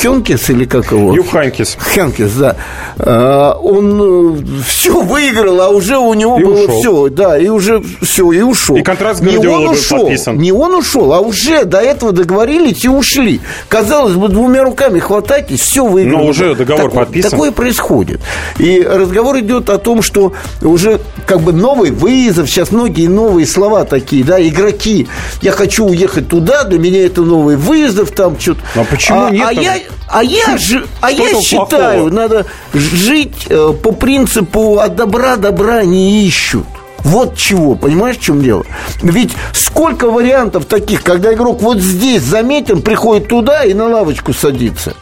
Хенкес 0.00 0.50
или 0.50 0.64
как 0.64 0.90
его? 0.90 1.14
Юг 1.14 1.30
Хайнкес. 1.30 1.76
Хенкес, 1.94 2.32
да. 2.32 2.56
А, 2.98 3.54
Он 3.62 4.44
все 4.66 5.00
выиграл, 5.02 5.60
а 5.60 5.68
уже 5.68 5.96
у 5.98 6.12
него 6.14 6.38
И 6.38 6.44
было 6.44 6.64
ушел. 6.64 6.78
все, 6.80 7.08
да, 7.08 7.38
и 7.38 7.48
уже 7.48 7.82
все, 8.02 8.32
и 8.32 8.40
ушел. 8.42 8.76
И 8.76 8.82
контракт 8.82 9.18
с 9.18 9.20
Не 9.20 9.32
Гвардиолой 9.32 9.58
он 9.58 9.64
был 9.66 9.72
ушел, 9.78 9.98
подписан. 10.00 10.38
Не 10.38 10.52
он 10.52 10.74
ушел, 10.74 11.12
а 11.12 11.20
уже 11.20 11.64
до 11.64 11.78
этого 11.78 12.12
договорились 12.12 12.84
и 12.84 12.88
ушли. 12.88 13.40
Казалось 13.68 14.14
бы, 14.14 14.28
двумя 14.28 14.64
руками 14.64 14.98
хватайтесь, 14.98 15.60
все 15.60 15.84
выиграли. 15.86 16.16
Но 16.16 16.26
уже 16.26 16.54
договор 16.54 16.84
Такое- 16.90 17.04
подписан. 17.04 17.30
Такое 17.30 17.52
происходит. 17.52 18.20
И 18.58 18.82
разговор 18.82 19.38
идет 19.38 19.70
о 19.70 19.78
том, 19.78 20.02
что 20.02 20.32
уже 20.62 21.00
как 21.26 21.40
бы 21.40 21.52
новый 21.52 21.90
вызов, 21.92 22.48
сейчас 22.50 22.72
многие 22.72 23.06
новые 23.06 23.46
слова 23.46 23.84
такие, 23.84 24.24
да, 24.24 24.40
игроки. 24.44 25.06
Я 25.42 25.52
хочу 25.52 25.86
уехать 25.86 26.28
туда, 26.28 26.64
для 26.64 26.78
меня 26.78 27.06
это 27.06 27.22
новый 27.22 27.56
вызов, 27.56 28.10
там 28.10 28.38
что-то. 28.40 28.61
Но 28.74 28.84
почему 28.84 29.26
а, 29.26 29.30
нет 29.30 29.46
А 29.48 29.52
я, 29.52 29.76
а 30.08 30.22
я, 30.22 30.56
же, 30.56 30.86
а 31.00 31.10
Что 31.10 31.28
я 31.28 31.42
считаю, 31.42 31.68
плохого? 31.68 32.10
надо 32.10 32.46
жить 32.72 33.46
э, 33.48 33.72
по 33.82 33.92
принципу 33.92 34.78
от 34.78 34.96
добра 34.96 35.36
добра 35.36 35.84
не 35.84 36.26
ищут. 36.26 36.66
Вот 37.04 37.36
чего, 37.36 37.74
понимаешь, 37.74 38.16
в 38.16 38.20
чем 38.22 38.42
дело? 38.42 38.64
Ведь 39.02 39.32
сколько 39.52 40.10
вариантов 40.10 40.66
таких, 40.66 41.02
когда 41.02 41.34
игрок 41.34 41.60
вот 41.60 41.78
здесь 41.78 42.22
заметен, 42.22 42.80
приходит 42.80 43.28
туда 43.28 43.64
и 43.64 43.74
на 43.74 43.88
лавочку 43.88 44.32
садится. 44.32 44.94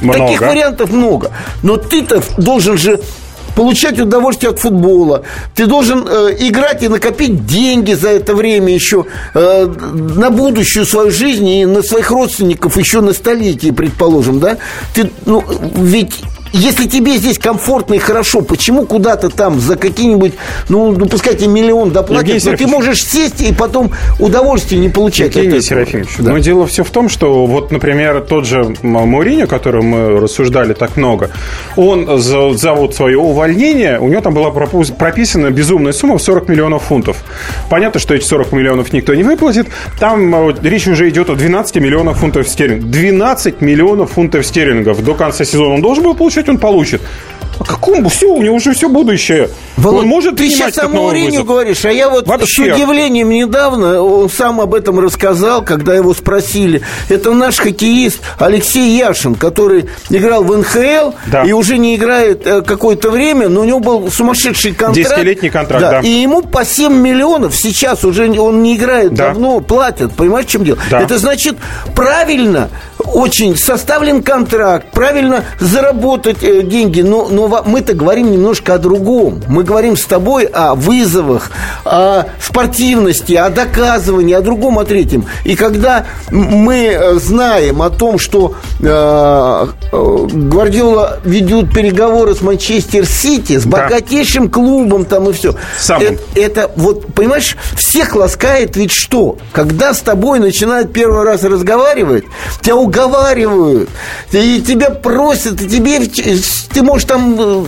Много. 0.00 0.18
Таких 0.20 0.40
вариантов 0.40 0.90
много. 0.90 1.32
Но 1.62 1.76
ты-то 1.76 2.22
должен 2.36 2.78
же 2.78 3.00
получать 3.58 3.98
удовольствие 3.98 4.50
от 4.50 4.60
футбола. 4.60 5.24
Ты 5.56 5.66
должен 5.66 6.06
э, 6.06 6.36
играть 6.38 6.84
и 6.84 6.88
накопить 6.88 7.44
деньги 7.44 7.92
за 7.92 8.10
это 8.10 8.36
время 8.36 8.72
еще 8.72 9.04
э, 9.34 9.66
на 9.66 10.30
будущую 10.30 10.86
свою 10.86 11.10
жизнь 11.10 11.48
и 11.48 11.66
на 11.66 11.82
своих 11.82 12.08
родственников 12.12 12.76
еще 12.76 13.00
на 13.00 13.12
столетие, 13.12 13.72
предположим, 13.72 14.38
да? 14.38 14.58
Ты, 14.94 15.10
ну, 15.26 15.42
ведь 15.74 16.14
если 16.52 16.86
тебе 16.86 17.16
здесь 17.16 17.38
комфортно 17.38 17.94
и 17.94 17.98
хорошо, 17.98 18.40
почему 18.42 18.86
куда-то 18.86 19.28
там 19.30 19.58
за 19.60 19.76
какие-нибудь, 19.76 20.34
ну, 20.68 20.92
ну 20.92 21.06
пускай 21.06 21.34
тебе 21.34 21.48
миллион 21.48 21.90
доплатят, 21.90 22.28
Евгений 22.28 22.50
но 22.52 22.56
ты 22.56 22.66
можешь 22.66 23.04
сесть 23.04 23.40
и 23.42 23.52
потом 23.52 23.90
удовольствие 24.18 24.80
не 24.80 24.88
получать. 24.88 25.34
Евгений. 25.36 25.60
Серафимович, 25.60 26.08
Да. 26.18 26.30
но 26.32 26.38
дело 26.38 26.66
все 26.66 26.84
в 26.84 26.90
том, 26.90 27.08
что 27.08 27.46
вот, 27.46 27.70
например, 27.72 28.20
тот 28.20 28.46
же 28.46 28.58
М- 28.82 29.14
Мourinho, 29.14 29.44
о 29.44 29.46
котором 29.46 29.86
мы 29.86 30.20
рассуждали 30.20 30.72
так 30.74 30.96
много, 30.96 31.30
он 31.76 32.18
за, 32.20 32.52
за 32.54 32.72
вот 32.74 32.94
свое 32.94 33.18
увольнение, 33.18 33.98
у 33.98 34.08
него 34.08 34.20
там 34.20 34.34
была 34.34 34.50
прописана 34.50 35.50
безумная 35.50 35.92
сумма 35.92 36.18
в 36.18 36.22
40 36.22 36.48
миллионов 36.48 36.84
фунтов. 36.84 37.18
Понятно, 37.70 38.00
что 38.00 38.14
эти 38.14 38.24
40 38.24 38.52
миллионов 38.52 38.92
никто 38.92 39.14
не 39.14 39.22
выплатит. 39.22 39.68
Там 39.98 40.30
вот 40.32 40.62
речь 40.64 40.86
уже 40.88 41.08
идет 41.08 41.30
о 41.30 41.34
12 41.34 41.76
миллионах 41.76 42.16
фунтов 42.18 42.48
стерлингов. 42.48 42.90
12 42.90 43.60
миллионов 43.60 44.12
фунтов 44.12 44.46
стерлингов 44.46 45.02
до 45.04 45.14
конца 45.14 45.44
сезона 45.44 45.74
он 45.74 45.82
должен 45.82 46.04
был 46.04 46.14
получать, 46.38 46.48
он 46.48 46.58
получит. 46.58 47.02
А 47.58 47.64
какому? 47.64 48.08
Все, 48.08 48.26
у 48.26 48.42
него 48.42 48.56
уже 48.56 48.72
все 48.72 48.88
будущее. 48.88 49.50
Володь, 49.76 50.02
он 50.02 50.08
может 50.08 50.36
ты 50.36 50.48
сейчас 50.48 50.78
о 50.78 50.88
Мауриню 50.88 51.44
говоришь, 51.44 51.84
а 51.84 51.92
я 51.92 52.08
вот 52.08 52.26
Вообще. 52.26 52.46
с 52.46 52.58
удивлением 52.74 53.30
недавно, 53.30 54.02
он 54.02 54.28
сам 54.28 54.60
об 54.60 54.74
этом 54.74 54.98
рассказал, 55.00 55.62
когда 55.62 55.94
его 55.94 56.14
спросили. 56.14 56.82
Это 57.08 57.32
наш 57.32 57.58
хоккеист 57.58 58.20
Алексей 58.38 58.96
Яшин, 58.96 59.34
который 59.34 59.86
играл 60.10 60.44
в 60.44 60.56
НХЛ 60.56 61.12
да. 61.26 61.44
и 61.44 61.52
уже 61.52 61.78
не 61.78 61.96
играет 61.96 62.46
э, 62.46 62.62
какое-то 62.62 63.10
время, 63.10 63.48
но 63.48 63.62
у 63.62 63.64
него 63.64 63.80
был 63.80 64.10
сумасшедший 64.10 64.72
контракт. 64.72 65.10
Десятилетний 65.10 65.50
контракт, 65.50 65.80
да. 65.80 65.90
да. 65.90 66.00
И 66.00 66.10
ему 66.10 66.42
по 66.42 66.64
7 66.64 66.92
миллионов 66.92 67.54
сейчас 67.54 68.04
уже 68.04 68.28
он 68.38 68.62
не 68.62 68.76
играет 68.76 69.14
да. 69.14 69.28
давно, 69.28 69.60
платят. 69.60 70.12
Понимаешь, 70.12 70.46
в 70.46 70.50
чем 70.50 70.64
дело? 70.64 70.78
Да. 70.90 71.00
Это 71.00 71.18
значит 71.18 71.56
правильно 71.94 72.68
очень 73.04 73.56
составлен 73.56 74.22
контракт, 74.22 74.90
правильно 74.92 75.44
заработать 75.58 76.42
э, 76.42 76.62
деньги, 76.62 77.00
но, 77.00 77.28
но 77.28 77.47
мы-то 77.64 77.94
говорим 77.94 78.30
немножко 78.30 78.74
о 78.74 78.78
другом. 78.78 79.42
Мы 79.48 79.64
говорим 79.64 79.96
с 79.96 80.04
тобой 80.04 80.44
о 80.44 80.74
вызовах, 80.74 81.50
о 81.84 82.24
спортивности, 82.40 83.34
о 83.34 83.50
доказывании, 83.50 84.34
о 84.34 84.40
другом, 84.40 84.78
о 84.78 84.84
третьем. 84.84 85.26
И 85.44 85.54
когда 85.54 86.06
мы 86.30 86.76
э, 86.86 87.14
знаем 87.14 87.82
о 87.82 87.90
том, 87.90 88.18
что 88.18 88.54
Гвардиола 89.90 91.18
ведет 91.24 91.72
переговоры 91.72 92.34
с 92.34 92.40
Манчестер 92.40 93.06
Сити, 93.06 93.58
с 93.58 93.66
богатейшим 93.66 94.46
да. 94.46 94.52
клубом 94.52 95.04
там 95.04 95.28
и 95.28 95.32
все. 95.32 95.56
Это, 95.88 96.18
это 96.36 96.70
вот, 96.76 97.12
понимаешь, 97.12 97.56
всех 97.76 98.14
ласкает 98.14 98.76
ведь 98.76 98.92
что? 98.92 99.38
Когда 99.52 99.94
с 99.94 100.00
тобой 100.00 100.38
начинают 100.38 100.92
первый 100.92 101.24
раз 101.24 101.42
разговаривать, 101.42 102.24
тебя 102.60 102.76
уговаривают, 102.76 103.90
и 104.32 104.60
тебя 104.60 104.90
просят, 104.90 105.60
и 105.60 105.68
тебе 105.68 105.98
ты 106.72 106.82
можешь 106.82 107.06
там 107.08 107.36
э, 107.38 107.64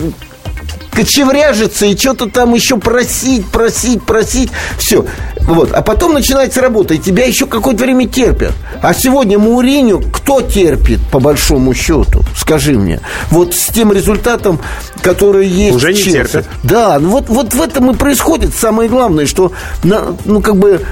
кочевряжиться 0.91 1.85
и 1.85 1.97
что-то 1.97 2.27
там 2.27 2.53
еще 2.53 2.77
просить, 2.77 3.47
просить, 3.47 4.03
просить. 4.03 4.51
Все. 4.77 5.05
Вот. 5.41 5.71
А 5.71 5.81
потом 5.81 6.13
начинается 6.13 6.61
работа, 6.61 6.93
и 6.93 6.97
тебя 6.97 7.25
еще 7.25 7.47
какое-то 7.47 7.83
время 7.83 8.07
терпят. 8.07 8.53
А 8.81 8.93
сегодня 8.93 9.39
Мауриню 9.39 10.01
кто 10.01 10.41
терпит, 10.41 10.99
по 11.11 11.19
большому 11.19 11.73
счету? 11.73 12.23
Скажи 12.35 12.73
мне. 12.73 12.99
Вот 13.29 13.55
с 13.55 13.67
тем 13.67 13.91
результатом, 13.91 14.59
который 15.01 15.47
есть 15.47 15.75
Уже 15.75 15.93
не 15.93 16.03
терпят. 16.03 16.45
Да, 16.63 16.99
ну 16.99 17.09
вот, 17.09 17.29
вот 17.29 17.53
в 17.53 17.61
этом 17.61 17.91
и 17.91 17.95
происходит 17.95 18.53
самое 18.53 18.89
главное, 18.89 19.25
что, 19.25 19.51
на, 19.83 20.15
ну, 20.25 20.41
как 20.41 20.57
бы, 20.57 20.85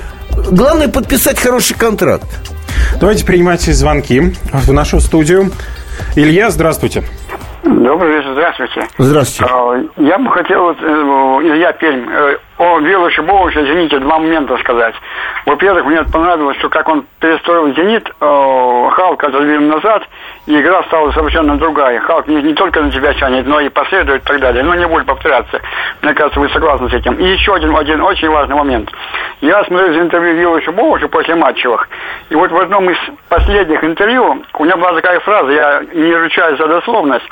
главное 0.51 0.87
подписать 0.87 1.39
хороший 1.39 1.75
контракт. 1.75 2.27
Давайте 2.99 3.25
принимайте 3.25 3.73
звонки 3.73 4.35
в 4.51 4.71
нашу 4.71 4.99
студию. 4.99 5.51
Илья, 6.15 6.49
здравствуйте. 6.49 7.03
Добрый 7.63 8.13
вечер, 8.13 8.31
здравствуйте. 8.31 8.87
Здравствуйте. 8.97 9.53
А, 9.53 9.83
я 9.97 10.17
бы 10.17 10.31
хотел, 10.31 10.71
э, 10.71 10.75
Илья 10.75 11.73
Пермь, 11.73 12.09
э, 12.09 12.37
о 12.57 12.79
Виллу 12.79 13.09
Шибовичу, 13.09 13.59
извините, 13.61 13.99
два 13.99 14.17
момента 14.17 14.57
сказать. 14.59 14.95
Во-первых, 15.45 15.85
мне 15.85 16.03
понравилось, 16.03 16.57
что 16.57 16.69
как 16.69 16.87
он 16.87 17.05
перестроил 17.19 17.73
«Зенит», 17.75 18.07
э, 18.07 18.89
Халк 18.91 19.23
отодвинул 19.23 19.75
назад, 19.75 20.03
и 20.49 20.59
игра 20.59 20.81
стала 20.85 21.11
совершенно 21.11 21.59
другая. 21.59 21.99
Халк 21.99 22.27
не, 22.27 22.41
не 22.41 22.55
только 22.55 22.81
на 22.81 22.89
тебя 22.89 23.13
тянет, 23.13 23.45
но 23.45 23.59
и 23.59 23.69
последует 23.69 24.23
и 24.23 24.25
так 24.25 24.39
далее. 24.39 24.63
Но 24.63 24.73
не 24.73 24.87
будет 24.87 25.05
повторяться. 25.05 25.61
Мне 26.01 26.15
кажется, 26.15 26.39
вы 26.39 26.49
согласны 26.49 26.89
с 26.89 26.93
этим. 26.93 27.13
И 27.13 27.23
еще 27.23 27.53
один, 27.53 27.75
один 27.77 28.01
очень 28.01 28.29
важный 28.29 28.55
момент. 28.55 28.89
Я 29.41 29.63
смотрел 29.65 29.93
за 29.93 29.99
интервью 29.99 30.33
Виллу 30.33 30.61
Шибовича 30.61 31.07
после 31.07 31.35
матчевых, 31.35 31.87
и 32.29 32.35
вот 32.35 32.51
в 32.51 32.57
одном 32.57 32.89
из 32.89 32.97
последних 33.29 33.83
интервью 33.83 34.43
у 34.55 34.63
меня 34.65 34.75
была 34.75 34.93
такая 34.93 35.19
фраза, 35.19 35.51
я 35.51 35.83
не 35.93 36.15
ручаюсь 36.15 36.57
за 36.57 36.67
дословность, 36.67 37.25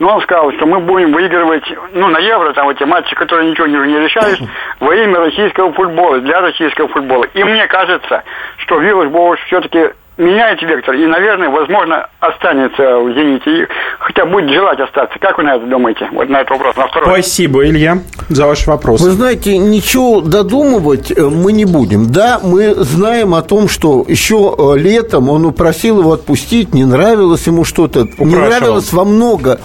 но 0.00 0.16
он 0.16 0.20
сказал, 0.22 0.52
что 0.52 0.66
мы 0.66 0.80
будем 0.80 1.12
выигрывать, 1.12 1.64
ну, 1.92 2.08
на 2.08 2.18
Евро, 2.18 2.52
там, 2.52 2.68
эти 2.68 2.82
матчи, 2.82 3.14
которые 3.14 3.48
ничего 3.48 3.68
не, 3.68 3.78
не 3.78 4.00
решают, 4.00 4.40
во 4.80 4.94
имя 4.94 5.20
российского 5.20 5.72
футбола, 5.72 6.18
для 6.18 6.40
российского 6.40 6.88
футбола. 6.88 7.24
И 7.32 7.44
мне 7.44 7.66
кажется, 7.68 8.24
что 8.58 8.78
Виллаж 8.78 9.08
Боуш 9.08 9.40
все-таки 9.46 9.92
меняет 10.16 10.62
вектор 10.62 10.94
и, 10.94 11.06
наверное, 11.06 11.50
возможно, 11.50 12.08
останется 12.20 12.98
в 12.98 13.12
«Зените». 13.14 13.50
И 13.50 13.66
хотя 13.98 14.24
будет 14.24 14.50
желать 14.50 14.80
остаться. 14.80 15.18
Как 15.20 15.36
вы 15.36 15.44
на 15.44 15.56
это 15.56 15.66
думаете? 15.66 16.08
Вот 16.12 16.28
на 16.28 16.40
этот 16.40 16.50
вопрос. 16.50 16.76
На 16.76 16.86
второй. 16.88 17.22
Спасибо, 17.22 17.66
Илья, 17.66 17.98
за 18.28 18.46
ваш 18.46 18.66
вопрос. 18.66 19.00
Вы 19.00 19.10
знаете, 19.10 19.58
ничего 19.58 20.20
додумывать 20.20 21.10
э, 21.10 21.22
мы 21.22 21.52
не 21.52 21.64
будем. 21.64 22.10
Да, 22.10 22.40
мы 22.42 22.74
знаем 22.74 23.34
о 23.34 23.42
том, 23.42 23.68
что 23.68 24.04
еще 24.06 24.54
э, 24.56 24.78
летом 24.78 25.28
он 25.28 25.44
упросил 25.44 26.00
его 26.00 26.12
отпустить, 26.12 26.72
не 26.72 26.84
нравилось 26.84 27.46
ему 27.46 27.64
что-то. 27.64 28.08
Не 28.18 28.36
нравилось 28.36 28.92
во 28.92 29.04
много. 29.04 29.60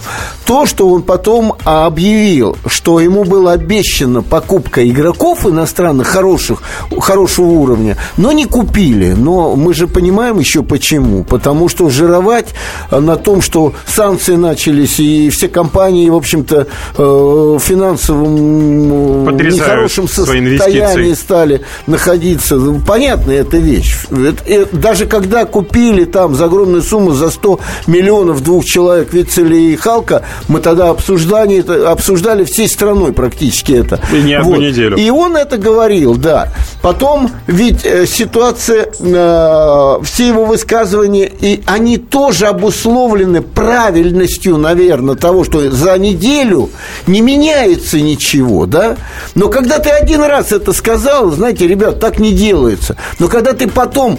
То, 0.46 0.66
что 0.66 0.88
он 0.88 1.02
потом 1.02 1.54
объявил, 1.64 2.56
что 2.66 3.00
ему 3.00 3.24
было 3.24 3.52
обещано 3.52 4.22
покупка 4.22 4.86
игроков 4.86 5.46
иностранных 5.46 6.08
хороших, 6.08 6.62
хорошего 7.00 7.46
уровня, 7.46 7.96
но 8.16 8.32
не 8.32 8.44
купили. 8.44 9.14
Но 9.16 9.56
мы 9.56 9.72
же 9.72 9.86
понимаем, 9.86 10.41
еще 10.42 10.62
почему. 10.62 11.24
Потому 11.24 11.68
что 11.68 11.88
жировать 11.88 12.48
на 12.90 13.16
том, 13.16 13.40
что 13.40 13.72
санкции 13.86 14.36
начались, 14.36 15.00
и 15.00 15.30
все 15.30 15.48
компании, 15.48 16.08
в 16.10 16.16
общем-то, 16.16 16.66
э, 16.98 17.02
в 17.02 17.58
финансовом 17.60 19.28
э, 19.28 19.44
нехорошем 19.44 20.08
состоянии 20.08 21.14
стали 21.14 21.62
находиться. 21.86 22.58
Понятная 22.86 23.40
эта 23.40 23.58
вещь. 23.58 23.96
Даже 24.72 25.06
когда 25.06 25.44
купили 25.44 26.04
там 26.04 26.34
за 26.34 26.46
огромную 26.46 26.82
сумму, 26.82 27.12
за 27.12 27.30
100 27.30 27.60
миллионов 27.86 28.42
двух 28.42 28.64
человек 28.64 29.12
Вицеля 29.12 29.56
и 29.56 29.76
Халка, 29.76 30.24
мы 30.48 30.60
тогда 30.60 30.90
обсуждали, 30.90 31.60
обсуждали 31.86 32.44
всей 32.44 32.68
страной 32.68 33.12
практически 33.12 33.72
это. 33.72 34.00
И 34.12 34.22
не 34.22 34.34
одну 34.34 34.52
вот. 34.52 34.60
неделю. 34.60 34.96
И 34.96 35.10
он 35.10 35.36
это 35.36 35.56
говорил, 35.56 36.16
да. 36.16 36.52
Потом 36.82 37.30
ведь 37.46 37.84
э, 37.84 38.06
ситуация, 38.06 38.90
все 40.02 40.26
его 40.26 40.44
высказывания, 40.44 41.30
и 41.40 41.62
они 41.66 41.96
тоже 41.96 42.46
обусловлены 42.46 43.40
правильностью, 43.40 44.56
наверное, 44.56 45.14
того, 45.14 45.44
что 45.44 45.70
за 45.70 45.96
неделю 45.96 46.70
не 47.06 47.20
меняется 47.20 48.00
ничего, 48.00 48.66
да? 48.66 48.96
Но 49.34 49.48
когда 49.48 49.78
ты 49.78 49.90
один 49.90 50.22
раз 50.22 50.52
это 50.52 50.72
сказал, 50.72 51.30
знаете, 51.30 51.68
ребят, 51.68 52.00
так 52.00 52.18
не 52.18 52.32
делается. 52.32 52.96
Но 53.18 53.28
когда 53.28 53.52
ты 53.52 53.68
потом 53.68 54.18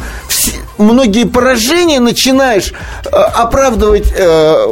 многие 0.77 1.25
поражения 1.25 1.99
начинаешь 1.99 2.73
э, 3.05 3.09
оправдывать 3.09 4.13
э, 4.15 4.65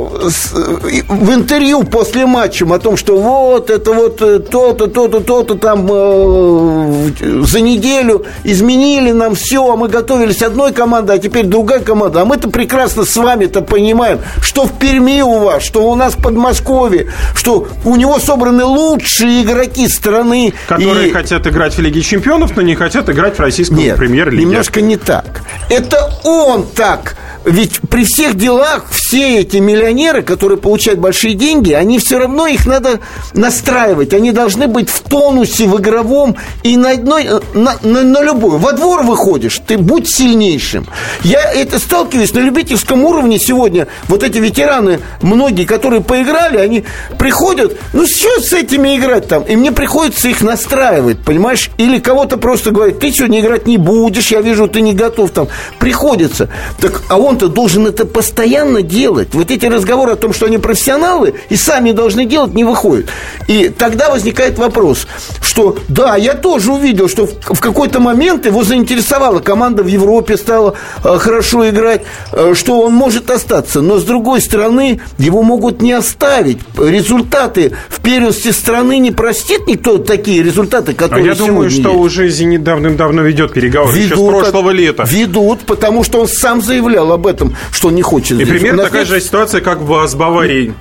в 1.07 1.33
интервью 1.33 1.83
после 1.83 2.25
матча 2.25 2.65
о 2.65 2.79
том, 2.79 2.97
что 2.97 3.17
вот 3.17 3.69
это 3.69 3.91
вот 3.93 4.21
э, 4.21 4.39
то-то, 4.39 4.87
то-то, 4.87 5.19
то-то 5.19 5.55
там 5.55 5.87
за 5.87 7.61
неделю 7.61 8.25
изменили 8.43 9.11
нам 9.11 9.35
все, 9.35 9.71
а 9.71 9.75
мы 9.75 9.87
готовились 9.87 10.41
одной 10.41 10.73
командой, 10.73 11.17
а 11.17 11.19
теперь 11.19 11.45
другая 11.45 11.79
команда. 11.79 12.21
А 12.21 12.25
мы-то 12.25 12.49
прекрасно 12.49 13.05
с 13.05 13.15
вами-то 13.15 13.61
понимаем, 13.61 14.19
что 14.41 14.65
в 14.65 14.77
Перми 14.79 15.21
у 15.21 15.39
вас, 15.39 15.63
что 15.63 15.89
у 15.89 15.95
нас 15.95 16.13
в 16.13 16.21
Подмосковье, 16.21 17.11
что 17.35 17.67
у 17.85 17.95
него 17.95 18.19
собраны 18.19 18.63
лучшие 18.63 19.43
игроки 19.43 19.87
страны. 19.87 20.53
Которые 20.67 21.09
и... 21.09 21.11
хотят 21.11 21.45
играть 21.47 21.73
в 21.75 21.79
Лиге 21.79 22.01
Чемпионов, 22.01 22.55
но 22.55 22.61
не 22.61 22.75
хотят 22.75 23.09
играть 23.09 23.37
в 23.37 23.39
российском 23.39 23.77
премьер-лиге. 23.77 24.45
немножко 24.45 24.81
не 24.81 24.97
так. 24.97 25.41
Это 25.69 25.90
он 26.23 26.65
так 26.67 27.15
ведь 27.45 27.80
при 27.89 28.06
всех 28.06 28.36
делах 28.36 28.86
все 28.91 29.39
эти 29.39 29.58
миллионеры, 29.58 30.21
которые 30.21 30.58
получают 30.58 30.99
большие 30.99 31.34
деньги, 31.34 31.73
они 31.73 31.97
все 31.99 32.19
равно 32.19 32.45
их 32.47 32.65
надо 32.65 32.99
настраивать. 33.34 34.13
Они 34.13 34.32
должны 34.32 34.67
быть 34.67 34.89
в 34.89 35.01
тонусе, 35.01 35.65
в 35.65 35.80
игровом 35.80 36.36
и 36.63 36.77
на 36.77 36.91
одной, 36.91 37.27
на, 37.54 37.77
на, 37.82 38.04
на 38.04 38.23
любой. 38.23 38.58
Во 38.58 38.73
двор 38.73 39.04
выходишь, 39.04 39.60
ты 39.65 39.77
будь 39.77 40.08
сильнейшим. 40.08 40.86
Я 41.23 41.51
это 41.51 41.80
сталкиваюсь 41.80 42.34
на 42.34 42.39
любительском 42.39 43.04
уровне 43.04 43.39
сегодня. 43.39 43.88
Вот 44.08 44.23
эти 44.23 44.38
ветераны, 44.38 44.99
многие, 45.21 45.65
которые 45.65 46.01
поиграли, 46.01 46.58
они 46.58 46.84
приходят, 47.17 47.75
ну 47.93 48.06
что 48.06 48.39
с 48.39 48.54
этими 48.54 48.97
играть 48.97 49.27
там? 49.27 49.43
И 49.43 49.56
мне 49.56 49.71
приходится 49.71 50.30
их 50.30 50.41
настраивать, 50.41 51.19
понимаешь? 51.19 51.71
Или 51.77 51.99
кого-то 51.99 52.38
просто 52.38 52.71
говорит, 52.71 52.99
ты 52.99 53.12
сегодня 53.12 53.39
играть 53.39 53.65
не 53.65 53.77
будешь, 53.77 54.32
я 54.32 54.41
вижу, 54.41 54.67
ты 54.67 54.82
не 54.82 54.93
готов 54.93 55.32
там. 55.32 55.47
Приходится. 55.80 56.49
Так, 56.80 57.01
а 57.10 57.17
он 57.17 57.30
он-то 57.31 57.47
должен 57.47 57.87
это 57.87 58.05
постоянно 58.05 58.81
делать. 58.81 59.29
Вот 59.33 59.51
эти 59.51 59.65
разговоры 59.65 60.11
о 60.11 60.15
том, 60.15 60.33
что 60.33 60.45
они 60.47 60.57
профессионалы 60.57 61.33
и 61.49 61.55
сами 61.55 61.93
должны 61.93 62.25
делать, 62.25 62.53
не 62.53 62.65
выходят. 62.65 63.07
И 63.47 63.69
тогда 63.69 64.09
возникает 64.09 64.57
вопрос, 64.59 65.07
что 65.41 65.77
да, 65.87 66.17
я 66.17 66.33
тоже 66.33 66.73
увидел, 66.73 67.07
что 67.07 67.25
в, 67.25 67.55
в 67.55 67.59
какой-то 67.59 67.99
момент 67.99 68.45
его 68.45 68.63
заинтересовала 68.63 69.39
команда 69.39 69.83
в 69.83 69.87
Европе, 69.87 70.35
стала 70.35 70.75
э, 71.03 71.17
хорошо 71.17 71.69
играть, 71.69 72.01
э, 72.33 72.53
что 72.53 72.81
он 72.81 72.93
может 72.93 73.31
остаться. 73.31 73.81
Но 73.81 73.97
с 73.97 74.03
другой 74.03 74.41
стороны, 74.41 74.99
его 75.17 75.41
могут 75.41 75.81
не 75.81 75.93
оставить. 75.93 76.59
Результаты 76.77 77.71
в 77.87 78.01
первенстве 78.01 78.51
страны 78.51 78.97
не 78.99 79.11
простит 79.11 79.67
никто 79.67 79.97
такие 79.99 80.43
результаты, 80.43 80.93
которые 80.93 81.31
а 81.31 81.33
я 81.33 81.35
думаю, 81.35 81.69
что 81.69 81.89
есть. 81.91 81.99
уже 81.99 82.29
«Зенит» 82.29 82.63
давным-давно 82.63 83.21
ведет 83.21 83.53
переговоры 83.53 83.97
ведут, 83.97 84.11
еще 84.11 84.15
с 84.15 84.29
прошлого 84.29 84.71
лета. 84.71 85.03
Ведут, 85.07 85.61
потому 85.61 86.03
что 86.03 86.19
он 86.19 86.27
сам 86.27 86.61
заявлял 86.61 87.11
об 87.11 87.20
этом, 87.27 87.55
что 87.71 87.91
не 87.91 88.01
хочет. 88.01 88.39
И 88.39 88.45
примерно 88.45 88.84
такая 88.84 89.01
нет... 89.01 89.10
же 89.10 89.21
ситуация, 89.21 89.62
как 89.62 89.79
с 89.79 90.15
Баварией. 90.15 90.73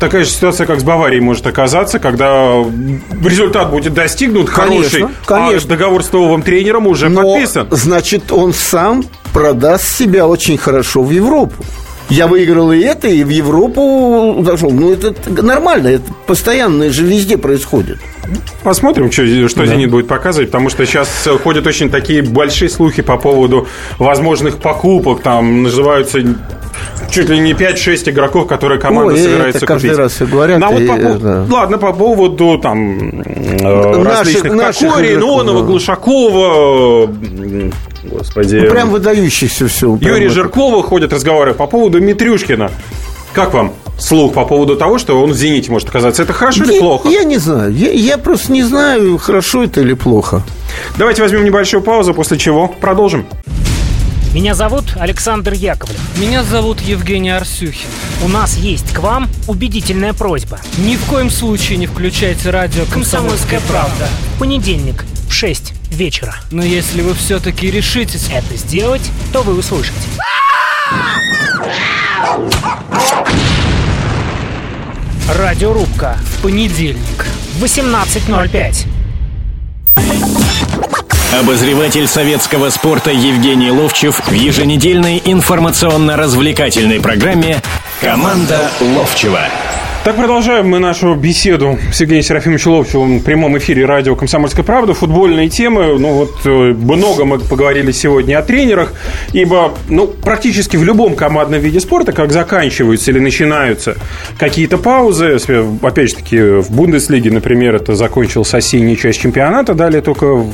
такая 0.00 0.24
же 0.24 0.30
ситуация, 0.30 0.66
как 0.66 0.80
с 0.80 0.84
Баварией 0.84 1.20
может 1.20 1.46
оказаться, 1.46 1.98
когда 1.98 2.62
результат 3.24 3.70
будет 3.70 3.94
достигнут 3.94 4.50
Конечно, 4.50 5.00
хороший, 5.00 5.16
конечно. 5.26 5.66
а 5.66 5.68
договор 5.68 6.02
с 6.04 6.12
новым 6.12 6.42
тренером 6.42 6.86
уже 6.86 7.08
Но, 7.08 7.22
подписан. 7.22 7.68
значит, 7.70 8.30
он 8.32 8.52
сам 8.52 9.04
продаст 9.32 9.84
себя 9.98 10.26
очень 10.26 10.58
хорошо 10.58 11.02
в 11.02 11.10
Европу. 11.10 11.64
Я 12.12 12.26
выиграл 12.26 12.72
и 12.72 12.80
это, 12.80 13.08
и 13.08 13.24
в 13.24 13.30
Европу 13.30 14.42
зашел. 14.44 14.70
Ну, 14.70 14.92
это 14.92 15.14
нормально, 15.42 15.88
это 15.88 16.04
постоянно 16.26 16.90
же 16.90 17.04
везде 17.06 17.38
происходит. 17.38 17.98
Посмотрим, 18.62 19.10
что, 19.10 19.24
что 19.48 19.64
«Зенит» 19.64 19.90
будет 19.90 20.08
показывать, 20.08 20.50
потому 20.50 20.68
что 20.68 20.84
сейчас 20.84 21.08
ходят 21.42 21.66
очень 21.66 21.88
такие 21.88 22.22
большие 22.22 22.68
слухи 22.68 23.00
по 23.00 23.16
поводу 23.16 23.66
возможных 23.98 24.58
покупок. 24.58 25.22
Там 25.22 25.62
называются 25.62 26.18
чуть 27.10 27.30
ли 27.30 27.38
не 27.38 27.52
5-6 27.54 28.10
игроков, 28.10 28.46
которые 28.46 28.78
команда 28.78 29.14
Ой, 29.14 29.20
это 29.20 29.30
собирается 29.30 29.66
каждый 29.66 29.86
купить. 29.88 29.98
раз 29.98 30.20
и 30.20 30.24
говорят, 30.26 30.58
Ну, 30.60 30.66
а 30.66 30.70
вот 30.70 30.86
по 30.86 30.92
это- 30.92 31.46
Ладно, 31.50 31.78
по 31.78 31.92
поводу 31.94 32.58
там 32.58 33.22
э, 33.24 33.62
Наших- 33.62 34.04
различных 34.04 34.52
наших 34.54 35.00
Ионова, 35.00 35.60
да. 35.60 35.66
Глушакова, 35.66 37.10
господи, 38.02 38.56
Ну, 38.56 38.70
прям 38.70 38.90
выдающихся 38.90 39.68
все. 39.68 39.96
Юрия 40.00 40.28
Жиркова 40.28 40.82
ходят 40.82 41.12
разговоры 41.12 41.54
по 41.54 41.66
поводу 41.66 42.00
Митрюшкина. 42.00 42.70
Как 43.32 43.54
вам 43.54 43.72
слух 43.98 44.34
по 44.34 44.44
поводу 44.44 44.76
того, 44.76 44.98
что 44.98 45.22
он 45.22 45.30
в 45.30 45.34
«Зените» 45.36 45.70
может 45.70 45.88
оказаться? 45.88 46.22
Это 46.22 46.32
хорошо 46.34 46.64
или 46.64 46.74
я, 46.74 46.80
плохо? 46.80 47.08
Я 47.08 47.24
не 47.24 47.38
знаю. 47.38 47.72
Я, 47.72 47.90
я 47.90 48.18
просто 48.18 48.52
не 48.52 48.62
знаю, 48.62 49.16
хорошо 49.16 49.64
это 49.64 49.80
или 49.80 49.94
плохо. 49.94 50.42
Давайте 50.98 51.22
возьмем 51.22 51.44
небольшую 51.44 51.82
паузу, 51.82 52.12
после 52.12 52.36
чего 52.38 52.68
продолжим. 52.68 53.24
Меня 54.34 54.54
зовут 54.54 54.84
Александр 54.98 55.52
Яковлев. 55.52 55.98
Меня 56.18 56.42
зовут 56.42 56.80
Евгений 56.80 57.30
Арсюхин. 57.30 57.88
У 58.24 58.28
нас 58.28 58.56
есть 58.56 58.92
к 58.92 58.98
вам 59.00 59.28
убедительная 59.46 60.14
просьба. 60.14 60.58
Ни 60.78 60.96
в 60.96 61.04
коем 61.04 61.28
случае 61.28 61.76
не 61.76 61.86
включайте 61.86 62.48
радио 62.50 62.84
Комсомольская 62.90 63.60
правда. 63.68 64.08
В 64.36 64.38
понедельник 64.38 65.04
в 65.28 65.32
6 65.32 65.74
вечера. 65.92 66.34
Но 66.50 66.62
если 66.62 67.02
вы 67.02 67.14
все-таки 67.14 67.70
решитесь... 67.70 68.28
Это 68.32 68.56
сделать, 68.56 69.02
то 69.32 69.42
вы 69.42 69.54
услышите. 69.58 69.92
Радиорубка 75.28 76.16
В 76.38 76.42
понедельник. 76.42 77.26
в 77.58 77.64
18.05. 77.64 78.86
Обозреватель 81.40 82.06
советского 82.06 82.68
спорта 82.70 83.10
Евгений 83.10 83.70
Ловчев 83.70 84.20
в 84.26 84.32
еженедельной 84.32 85.22
информационно-развлекательной 85.24 87.00
программе 87.00 87.62
«Команда 88.00 88.70
Ловчева». 88.80 89.40
Так 90.04 90.16
продолжаем 90.16 90.68
мы 90.68 90.80
нашу 90.80 91.14
беседу 91.14 91.78
с 91.92 92.00
Евгением 92.00 92.24
Серафимовичем 92.24 92.72
Ловчевым 92.72 93.20
в 93.20 93.22
прямом 93.22 93.56
эфире 93.58 93.86
радио 93.86 94.16
«Комсомольская 94.16 94.64
правда». 94.64 94.94
Футбольные 94.94 95.48
темы. 95.48 95.96
Ну 95.96 96.14
вот 96.14 96.40
э, 96.44 96.48
много 96.48 97.24
мы 97.24 97.38
поговорили 97.38 97.92
сегодня 97.92 98.36
о 98.36 98.42
тренерах, 98.42 98.94
ибо 99.32 99.74
ну, 99.88 100.08
практически 100.08 100.76
в 100.76 100.82
любом 100.82 101.14
командном 101.14 101.60
виде 101.60 101.78
спорта, 101.78 102.10
как 102.10 102.32
заканчиваются 102.32 103.12
или 103.12 103.20
начинаются 103.20 103.94
какие-то 104.40 104.76
паузы, 104.76 105.38
опять 105.82 106.08
же 106.10 106.16
таки 106.16 106.40
в 106.40 106.72
Бундеслиге, 106.72 107.30
например, 107.30 107.76
это 107.76 107.94
закончилась 107.94 108.52
осенняя 108.54 108.96
часть 108.96 109.20
чемпионата, 109.20 109.72
далее 109.72 110.02
только 110.02 110.44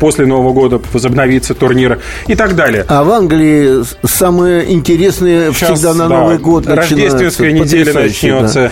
после 0.00 0.26
Нового 0.26 0.52
года 0.52 0.80
возобновится 0.92 1.54
турнир 1.54 2.00
и 2.26 2.34
так 2.34 2.56
далее. 2.56 2.84
А 2.88 3.04
в 3.04 3.12
Англии 3.12 3.84
самое 4.04 4.72
интересное 4.72 5.52
Сейчас, 5.52 5.78
всегда 5.78 5.94
на 5.94 6.08
да, 6.08 6.18
Новый 6.18 6.38
год 6.38 6.66
Рождественская 6.66 7.52
начинается. 7.52 7.76
неделя 7.76 7.94
начнется. 7.94 8.60
да. 8.64 8.71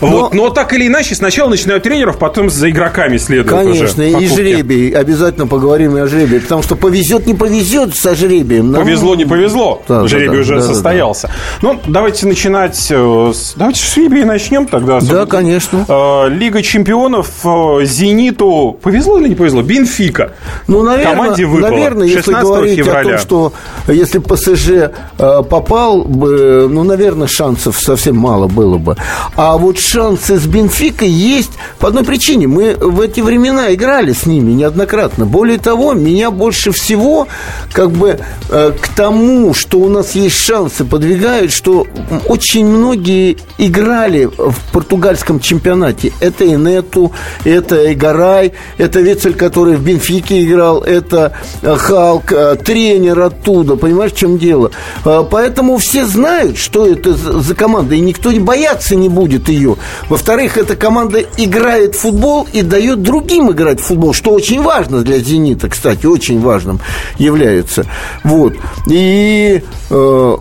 Вот. 0.00 0.32
Но- 0.34 0.44
Но, 0.44 0.50
так 0.50 0.72
или 0.72 0.86
иначе, 0.86 1.14
сначала 1.14 1.50
начинают 1.50 1.82
тренеров, 1.84 2.18
потом 2.18 2.48
за 2.50 2.70
игроками 2.70 3.18
следует 3.18 3.48
Конечно, 3.48 4.02
уже 4.04 4.10
и 4.22 4.26
жребий. 4.28 4.90
Обязательно 4.90 5.46
поговорим 5.46 5.96
и 5.96 6.00
о 6.00 6.06
жребии. 6.06 6.38
Потому 6.38 6.62
что 6.62 6.76
повезет, 6.76 7.26
не 7.26 7.34
повезет 7.34 7.94
со 7.94 8.14
жребием. 8.14 8.70
Нам- 8.72 8.82
Повезло, 8.82 9.14
не 9.14 9.24
повезло. 9.26 9.82
Да, 9.88 10.02
да, 10.02 10.08
Жребий 10.08 10.36
да, 10.36 10.40
уже 10.42 10.54
да, 10.56 10.60
да, 10.60 10.66
состоялся. 10.66 11.30
Ну, 11.62 11.78
давайте 11.86 12.26
начинать 12.26 12.86
э, 12.90 13.32
с... 13.34 13.54
Давайте 13.56 13.80
с 13.80 13.94
жребия 13.94 14.24
начнем 14.24 14.66
тогда. 14.66 15.00
Да, 15.00 15.26
конечно. 15.26 15.84
Э, 15.88 16.28
Лига 16.30 16.62
чемпионов 16.62 17.28
э, 17.44 17.84
Зениту 17.84 18.78
повезло 18.82 19.18
или 19.18 19.28
не 19.28 19.34
повезло? 19.34 19.62
Бенфика. 19.62 20.32
Ну, 20.66 20.82
наверное, 20.82 21.12
Команде 21.16 21.44
выпало. 21.44 21.70
наверное 21.70 22.06
если 22.06 22.20
16 22.32 22.44
говорить 22.44 22.76
февраля. 22.78 23.00
о 23.00 23.04
том, 23.04 23.18
что 23.18 23.52
если 23.88 24.18
ПСЖ 24.18 24.90
попал 25.18 26.02
бы, 26.02 26.68
ну, 26.70 26.84
наверное, 26.84 27.26
шансов 27.26 27.78
совсем 27.78 28.16
мало 28.16 28.48
было 28.48 28.78
бы. 28.78 28.96
А 29.36 29.58
вот 29.58 29.78
шансы 29.90 30.38
с 30.38 30.46
Бенфикой 30.46 31.08
есть 31.08 31.52
по 31.78 31.88
одной 31.88 32.04
причине. 32.04 32.46
Мы 32.46 32.76
в 32.76 33.00
эти 33.00 33.20
времена 33.20 33.74
играли 33.74 34.12
с 34.12 34.24
ними 34.24 34.52
неоднократно. 34.52 35.26
Более 35.26 35.58
того, 35.58 35.94
меня 35.94 36.30
больше 36.30 36.70
всего 36.70 37.26
как 37.72 37.90
бы 37.90 38.20
э, 38.50 38.72
к 38.80 38.88
тому, 38.88 39.52
что 39.52 39.78
у 39.78 39.88
нас 39.88 40.14
есть 40.14 40.36
шансы, 40.36 40.84
подвигают, 40.84 41.52
что 41.52 41.86
очень 42.26 42.66
многие 42.66 43.36
играли 43.58 44.26
в 44.26 44.54
португальском 44.72 45.40
чемпионате. 45.40 46.12
Это 46.20 46.46
Инету, 46.46 47.12
это 47.44 47.92
Эгарай, 47.92 48.52
это 48.78 49.00
Вецель, 49.00 49.34
который 49.34 49.76
в 49.76 49.82
Бенфике 49.82 50.44
играл, 50.44 50.82
это 50.82 51.32
э, 51.62 51.74
Халк, 51.76 52.32
э, 52.32 52.56
тренер 52.56 53.20
оттуда, 53.20 53.74
понимаешь, 53.76 54.12
в 54.12 54.16
чем 54.16 54.38
дело? 54.38 54.70
Э, 55.04 55.24
Поэтому 55.28 55.78
все 55.78 56.06
знают, 56.06 56.58
что 56.58 56.86
это 56.86 57.14
за 57.14 57.54
команда, 57.54 57.96
и 57.96 58.00
никто 58.00 58.30
не 58.30 58.40
бояться 58.40 58.94
не 58.94 59.08
будет 59.08 59.48
ее. 59.48 59.76
Во-вторых, 60.08 60.56
эта 60.56 60.76
команда 60.76 61.20
играет 61.36 61.94
в 61.94 62.00
футбол 62.00 62.46
и 62.52 62.62
дает 62.62 63.02
другим 63.02 63.50
играть 63.50 63.80
в 63.80 63.84
футбол, 63.84 64.12
что 64.12 64.32
очень 64.32 64.62
важно 64.62 65.02
для 65.02 65.18
«Зенита», 65.18 65.68
кстати, 65.68 66.06
очень 66.06 66.40
важным 66.40 66.80
является. 67.18 67.86
Вот. 68.24 68.54
И 68.88 69.62
э, 69.90 70.36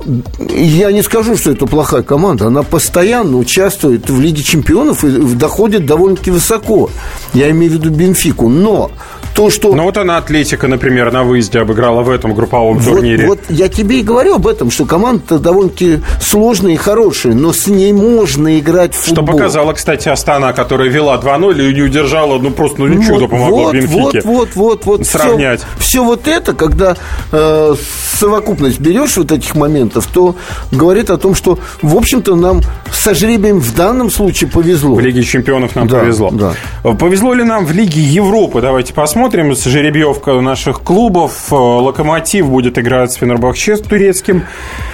я 0.49 0.91
не 0.91 1.01
скажу, 1.01 1.37
что 1.37 1.51
это 1.51 1.65
плохая 1.65 2.03
команда. 2.03 2.47
Она 2.47 2.63
постоянно 2.63 3.37
участвует 3.37 4.09
в 4.09 4.19
Лиге 4.19 4.43
чемпионов 4.43 5.03
и 5.03 5.09
доходит 5.35 5.85
довольно-таки 5.85 6.31
высоко. 6.31 6.89
Я 7.33 7.49
имею 7.51 7.71
в 7.71 7.75
виду 7.75 7.89
Бенфику. 7.89 8.49
Но 8.49 8.91
то, 9.35 9.49
что... 9.49 9.73
Ну, 9.73 9.83
вот 9.83 9.97
она, 9.97 10.17
Атлетика, 10.17 10.67
например, 10.67 11.11
на 11.11 11.23
выезде 11.23 11.59
обыграла 11.59 12.01
в 12.01 12.09
этом 12.09 12.33
групповом 12.33 12.77
Вот, 12.79 12.95
турнире. 12.95 13.27
вот 13.27 13.39
я 13.49 13.69
тебе 13.69 13.99
и 13.99 14.03
говорю 14.03 14.35
об 14.35 14.47
этом, 14.47 14.69
что 14.71 14.85
команда 14.85 15.39
довольно-таки 15.39 15.99
сложная 16.21 16.73
и 16.73 16.75
хорошая, 16.75 17.33
но 17.33 17.53
с 17.53 17.67
ней 17.67 17.93
можно 17.93 18.59
играть 18.59 18.93
в 18.93 18.97
футбол. 18.97 19.25
Показала, 19.31 19.73
кстати, 19.73 20.09
Астана, 20.09 20.53
которая 20.53 20.89
вела 20.89 21.17
2-0 21.17 21.69
и 21.69 21.73
не 21.73 21.81
удержала, 21.81 22.37
ну, 22.39 22.51
просто 22.51 22.81
ну, 22.83 23.01
чудо 23.03 23.21
Вот, 23.21 23.29
помогло 23.29 23.63
вот, 23.65 23.73
Бенфике. 23.73 23.95
Вот, 23.97 24.23
вот, 24.23 24.49
вот, 24.55 24.85
вот. 24.85 25.07
Сравнять. 25.07 25.61
Все, 25.77 25.89
все 25.89 26.03
вот 26.03 26.27
это, 26.27 26.53
когда 26.53 26.95
э, 27.31 27.75
совокупность 28.13 28.79
берешь 28.79 29.17
вот 29.17 29.31
этих 29.31 29.55
моментов, 29.55 30.07
то 30.07 30.35
говорит 30.71 31.09
о 31.09 31.17
том, 31.17 31.35
что, 31.35 31.59
в 31.81 31.95
общем-то, 31.95 32.35
нам 32.35 32.61
со 32.91 33.13
жребием 33.13 33.59
в 33.59 33.75
данном 33.75 34.09
случае 34.09 34.49
повезло. 34.49 34.95
В 34.95 34.99
Лиге 34.99 35.23
чемпионов 35.23 35.75
нам 35.75 35.87
Да, 35.87 35.99
повезло. 35.99 36.29
да. 36.31 36.53
Повезло 36.93 37.33
ли 37.33 37.43
нам 37.43 37.65
в 37.65 37.71
Лиге 37.71 38.01
Европы? 38.01 38.61
Давайте 38.61 38.93
посмотрим. 38.93 39.55
Жеребьевка 39.55 40.39
наших 40.41 40.81
клубов. 40.81 41.31
Э, 41.51 41.55
Локомотив 41.55 42.47
будет 42.47 42.77
играть 42.77 43.11
с 43.11 43.15
Фенербахче 43.15 43.77
с 43.77 43.81
турецким. 43.81 44.43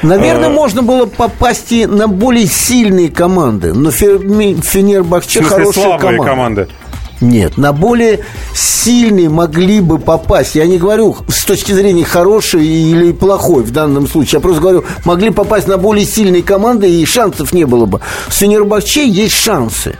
Наверное, 0.01 0.49
Э, 0.49 0.53
можно 0.53 0.81
было 0.83 1.05
попасть 1.05 1.71
и 1.71 1.85
на 1.85 2.07
более 2.07 2.45
сильные 2.47 3.09
команды, 3.09 3.73
но 3.73 3.89
В 3.91 3.95
Фенербахче 4.19 5.43
хорошая 5.43 5.97
команда. 5.97 6.23
команды. 6.23 6.67
Нет, 7.21 7.57
на 7.57 7.71
более 7.71 8.25
сильные 8.53 9.29
могли 9.29 9.79
бы 9.79 9.99
попасть. 9.99 10.55
Я 10.55 10.65
не 10.67 10.77
говорю 10.77 11.15
с 11.29 11.45
точки 11.45 11.71
зрения 11.71 12.03
хорошей 12.03 12.65
или 12.65 13.13
плохой 13.13 13.63
в 13.63 13.71
данном 13.71 14.07
случае. 14.07 14.33
Я 14.33 14.39
просто 14.41 14.61
говорю, 14.61 14.83
могли 15.05 15.29
попасть 15.29 15.67
на 15.67 15.77
более 15.77 16.05
сильные 16.05 16.43
команды, 16.43 16.89
и 16.89 17.05
шансов 17.05 17.53
не 17.53 17.65
было 17.65 17.85
бы. 17.85 18.01
С 18.29 18.37
Фенербахче 18.37 19.07
есть 19.07 19.33
шансы. 19.33 19.95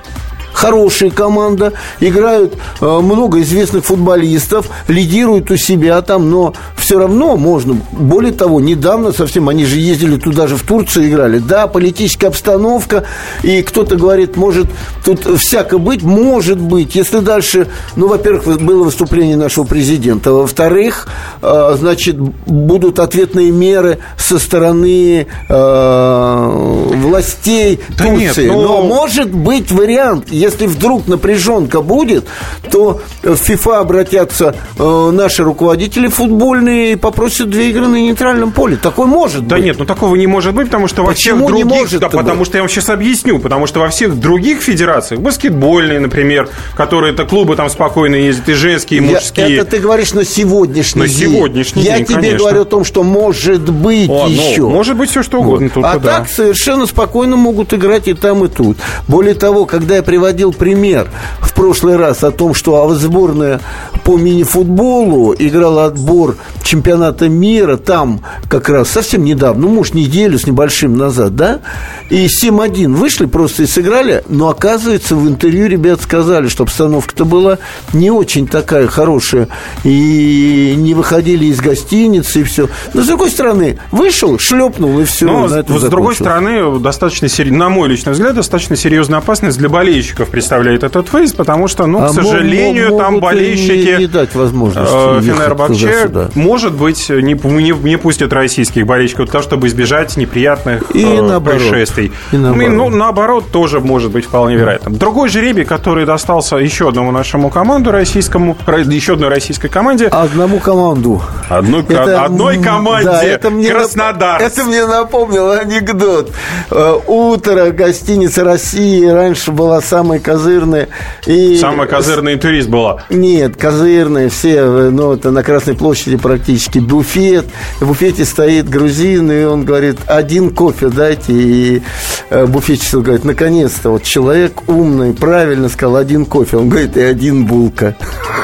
Хорошая 0.55 1.09
команда, 1.09 1.73
играют 1.99 2.53
э, 2.79 2.85
много 2.85 3.41
известных 3.41 3.83
футболистов, 3.83 4.69
лидируют 4.87 5.51
у 5.51 5.57
себя 5.57 6.01
там, 6.01 6.29
но 6.31 6.53
все 6.77 6.97
равно 6.97 7.35
можно. 7.35 7.75
Более 7.91 8.31
того, 8.31 8.61
недавно 8.61 9.11
совсем 9.11 9.49
они 9.49 9.65
же 9.65 9.77
ездили 9.77 10.15
туда 10.17 10.47
же 10.47 10.55
в 10.55 10.63
Турцию 10.63 11.09
играли. 11.09 11.39
Да, 11.39 11.67
политическая 11.67 12.27
обстановка, 12.27 13.03
и 13.43 13.61
кто-то 13.63 13.97
говорит, 13.97 14.37
может 14.37 14.67
тут 15.03 15.25
всяко 15.41 15.77
быть, 15.77 16.03
может 16.03 16.57
быть, 16.57 16.95
если 16.95 17.19
дальше, 17.19 17.67
ну, 17.97 18.07
во-первых, 18.07 18.61
было 18.61 18.85
выступление 18.85 19.35
нашего 19.35 19.65
президента, 19.65 20.31
во-вторых, 20.31 21.09
э, 21.41 21.75
значит, 21.77 22.17
будут 22.17 22.99
ответные 22.99 23.51
меры 23.51 23.97
со 24.17 24.39
стороны 24.39 25.27
э, 25.49 26.91
властей 26.95 27.79
Да 27.97 28.07
нет, 28.09 28.33
Турции. 28.35 28.47
ну- 28.47 28.61
Но 28.61 28.83
может 28.83 29.31
быть 29.31 29.69
вариант. 29.71 30.31
Если 30.45 30.67
вдруг 30.67 31.07
напряженка 31.07 31.81
будет, 31.81 32.25
то 32.71 33.01
в 33.23 33.35
ФИФА 33.35 33.79
обратятся 33.79 34.55
э, 34.77 35.09
наши 35.11 35.43
руководители 35.43 36.07
футбольные 36.07 36.93
и 36.93 36.95
попросят 36.95 37.49
две 37.49 37.71
игры 37.71 37.87
на 37.87 37.95
нейтральном 37.95 38.51
поле. 38.51 38.77
Такое 38.77 39.07
может 39.07 39.47
да 39.47 39.55
быть. 39.55 39.65
нет, 39.65 39.79
ну 39.79 39.85
такого 39.85 40.15
не 40.15 40.27
может 40.27 40.53
быть, 40.53 40.67
потому 40.67 40.87
что 40.87 41.03
во 41.03 41.13
всех 41.13 41.33
Почему 41.33 41.49
не 41.49 41.63
других... 41.63 41.79
может 41.81 41.99
да, 41.99 42.09
быть? 42.09 42.17
потому 42.17 42.45
что 42.45 42.57
я 42.57 42.61
вам 42.63 42.69
сейчас 42.69 42.89
объясню. 42.89 43.39
Потому 43.39 43.65
что 43.65 43.79
во 43.79 43.89
всех 43.89 44.19
других 44.19 44.61
федерациях, 44.61 45.19
баскетбольные, 45.21 45.99
например, 45.99 46.47
которые 46.75 47.13
это 47.13 47.25
клубы 47.25 47.55
там 47.55 47.69
спокойно 47.69 48.15
ездят, 48.15 48.49
и 48.49 48.53
женские, 48.53 48.99
и 49.01 49.03
Я- 49.03 49.11
мужские. 49.13 49.55
это 49.57 49.65
ты 49.71 49.79
говоришь 49.79 50.13
на 50.13 50.23
сегодняшний 50.23 51.01
На 51.01 51.07
день. 51.07 51.17
сегодняшний 51.33 51.81
Я 51.83 51.97
день, 51.97 52.05
тебе 52.05 52.15
конечно. 52.15 52.37
говорю 52.37 52.61
о 52.61 52.65
том, 52.65 52.83
что 52.85 53.01
может 53.03 53.69
быть 53.71 54.09
О, 54.09 54.27
ну, 54.27 54.51
еще. 54.51 54.61
может 54.61 54.95
быть 54.95 55.09
все 55.09 55.23
что 55.23 55.39
угодно. 55.39 55.69
Вот. 55.73 55.83
а 55.85 55.97
да. 55.97 56.19
так 56.19 56.29
совершенно 56.29 56.85
спокойно 56.85 57.35
могут 57.35 57.73
играть 57.73 58.07
и 58.07 58.13
там, 58.13 58.43
и 58.45 58.47
тут. 58.47 58.77
Более 59.07 59.33
того, 59.33 59.65
когда 59.65 59.95
я 59.95 60.03
приводил 60.03 60.34
пример 60.51 61.07
в 61.39 61.53
прошлый 61.53 61.97
раз 61.97 62.23
о 62.23 62.31
том, 62.31 62.53
что 62.53 62.93
сборная 62.95 63.59
по 64.03 64.17
мини-футболу 64.17 65.33
играла 65.37 65.85
отбор 65.85 66.35
чемпионата 66.63 67.29
мира, 67.29 67.77
там 67.77 68.21
как 68.49 68.69
раз 68.69 68.89
совсем 68.89 69.23
недавно, 69.23 69.63
ну, 69.63 69.69
может, 69.69 69.93
неделю 69.93 70.37
с 70.37 70.47
небольшим 70.47 70.97
назад, 70.97 71.35
да, 71.35 71.61
и 72.09 72.25
7-1 72.25 72.93
вышли 72.93 73.25
просто 73.25 73.63
и 73.63 73.65
сыграли, 73.65 74.23
но, 74.27 74.49
оказывается, 74.49 75.15
в 75.15 75.27
интервью 75.27 75.67
ребят 75.67 76.01
сказали, 76.01 76.47
что 76.47 76.63
обстановка-то 76.63 77.25
была 77.25 77.57
не 77.93 78.11
очень 78.11 78.47
такая 78.47 78.87
хорошая, 78.87 79.47
и 79.83 80.73
не 80.77 80.93
выходили 80.93 81.45
из 81.45 81.59
гостиницы, 81.59 82.41
и 82.41 82.43
все. 82.43 82.69
Но, 82.93 83.03
с 83.03 83.07
другой 83.07 83.29
стороны, 83.29 83.79
вышел, 83.91 84.37
шлепнул, 84.39 84.99
и 84.99 85.05
все. 85.05 85.25
Но, 85.25 85.47
с, 85.47 85.63
с 85.67 85.89
другой 85.89 86.15
стороны, 86.15 86.79
достаточно 86.79 87.27
на 87.45 87.69
мой 87.69 87.89
личный 87.89 88.13
взгляд, 88.13 88.35
достаточно 88.35 88.75
серьезная 88.75 89.19
опасность 89.19 89.57
для 89.57 89.69
болельщиков 89.69 90.24
представляет 90.29 90.83
этот 90.83 91.11
выезд, 91.13 91.35
потому 91.35 91.67
что, 91.67 91.85
ну, 91.85 92.03
А 92.03 92.07
к 92.09 92.13
сожалению, 92.13 92.91
мо- 92.91 92.97
там 92.99 93.13
могут 93.13 93.23
и 93.31 93.35
болельщики 93.35 93.87
не- 93.93 93.97
не 93.99 94.07
дать 94.07 94.33
возможности 94.35 94.93
э, 94.93 95.21
Фенербахче, 95.21 96.29
может 96.35 96.73
быть, 96.73 97.09
не, 97.09 97.33
не, 97.33 97.71
не 97.71 97.97
пустят 97.97 98.33
российских 98.33 98.85
болельщиков 98.85 99.25
для 99.25 99.31
того, 99.31 99.43
чтобы 99.43 99.67
избежать 99.67 100.15
неприятных 100.17 100.83
И 100.95 101.03
э, 101.03 101.21
наоборот. 101.21 101.59
происшествий. 101.61 102.11
И 102.31 102.37
Ну, 102.37 102.41
наоборот. 102.55 102.71
ну, 102.71 102.89
наоборот, 102.89 103.45
тоже 103.51 103.79
может 103.79 104.11
быть 104.11 104.25
вполне 104.25 104.55
вероятно. 104.55 104.91
Другой 104.91 105.29
жребий, 105.29 105.65
который 105.65 106.05
достался 106.05 106.57
еще 106.57 106.89
одному 106.89 107.11
нашему 107.11 107.49
команду 107.49 107.91
российскому, 107.91 108.55
ро- 108.65 108.91
еще 108.93 109.13
одной 109.13 109.29
российской 109.29 109.67
команде, 109.69 110.07
Одному 110.07 110.59
команду. 110.59 111.21
одной, 111.49 111.81
Это, 111.87 112.23
одной 112.25 112.57
команде, 112.57 113.05
да, 113.09 113.23
это 113.23 113.49
мне 113.49 113.69
нап- 113.69 113.73
Краснодар. 113.73 114.41
Это 114.41 114.63
мне 114.63 114.85
напомнил 114.85 115.51
анекдот. 115.51 116.31
Э, 116.71 116.93
Утро, 117.07 117.71
гостиница 117.71 118.43
России 118.43 119.05
раньше 119.05 119.51
была 119.51 119.81
самой 119.81 120.14
козырной. 120.19 120.87
И 121.25 121.57
Самая 121.57 121.87
козырный 121.87 122.37
турист 122.37 122.69
была. 122.69 123.03
Нет, 123.09 123.55
козырные 123.55 124.29
все, 124.29 124.55
э, 124.57 124.89
ну, 124.89 125.13
это 125.13 125.31
на 125.31 125.43
Красной 125.43 125.75
площади 125.75 126.17
практически 126.17 126.79
буфет. 126.79 127.45
В 127.79 127.87
буфете 127.87 128.25
стоит 128.25 128.69
грузин, 128.69 129.31
и 129.31 129.43
он 129.43 129.65
говорит, 129.65 129.97
один 130.07 130.49
кофе 130.49 130.89
дайте. 130.89 131.33
И 131.33 131.81
э, 132.29 132.45
буфетчик 132.45 132.99
говорит, 132.99 133.25
наконец-то, 133.25 133.91
вот 133.91 134.03
человек 134.03 134.67
умный, 134.67 135.13
правильно 135.13 135.69
сказал, 135.69 135.95
один 135.97 136.25
кофе. 136.25 136.57
Он 136.57 136.69
говорит, 136.69 136.97
и 136.97 137.01
один 137.01 137.45
булка. 137.45 137.95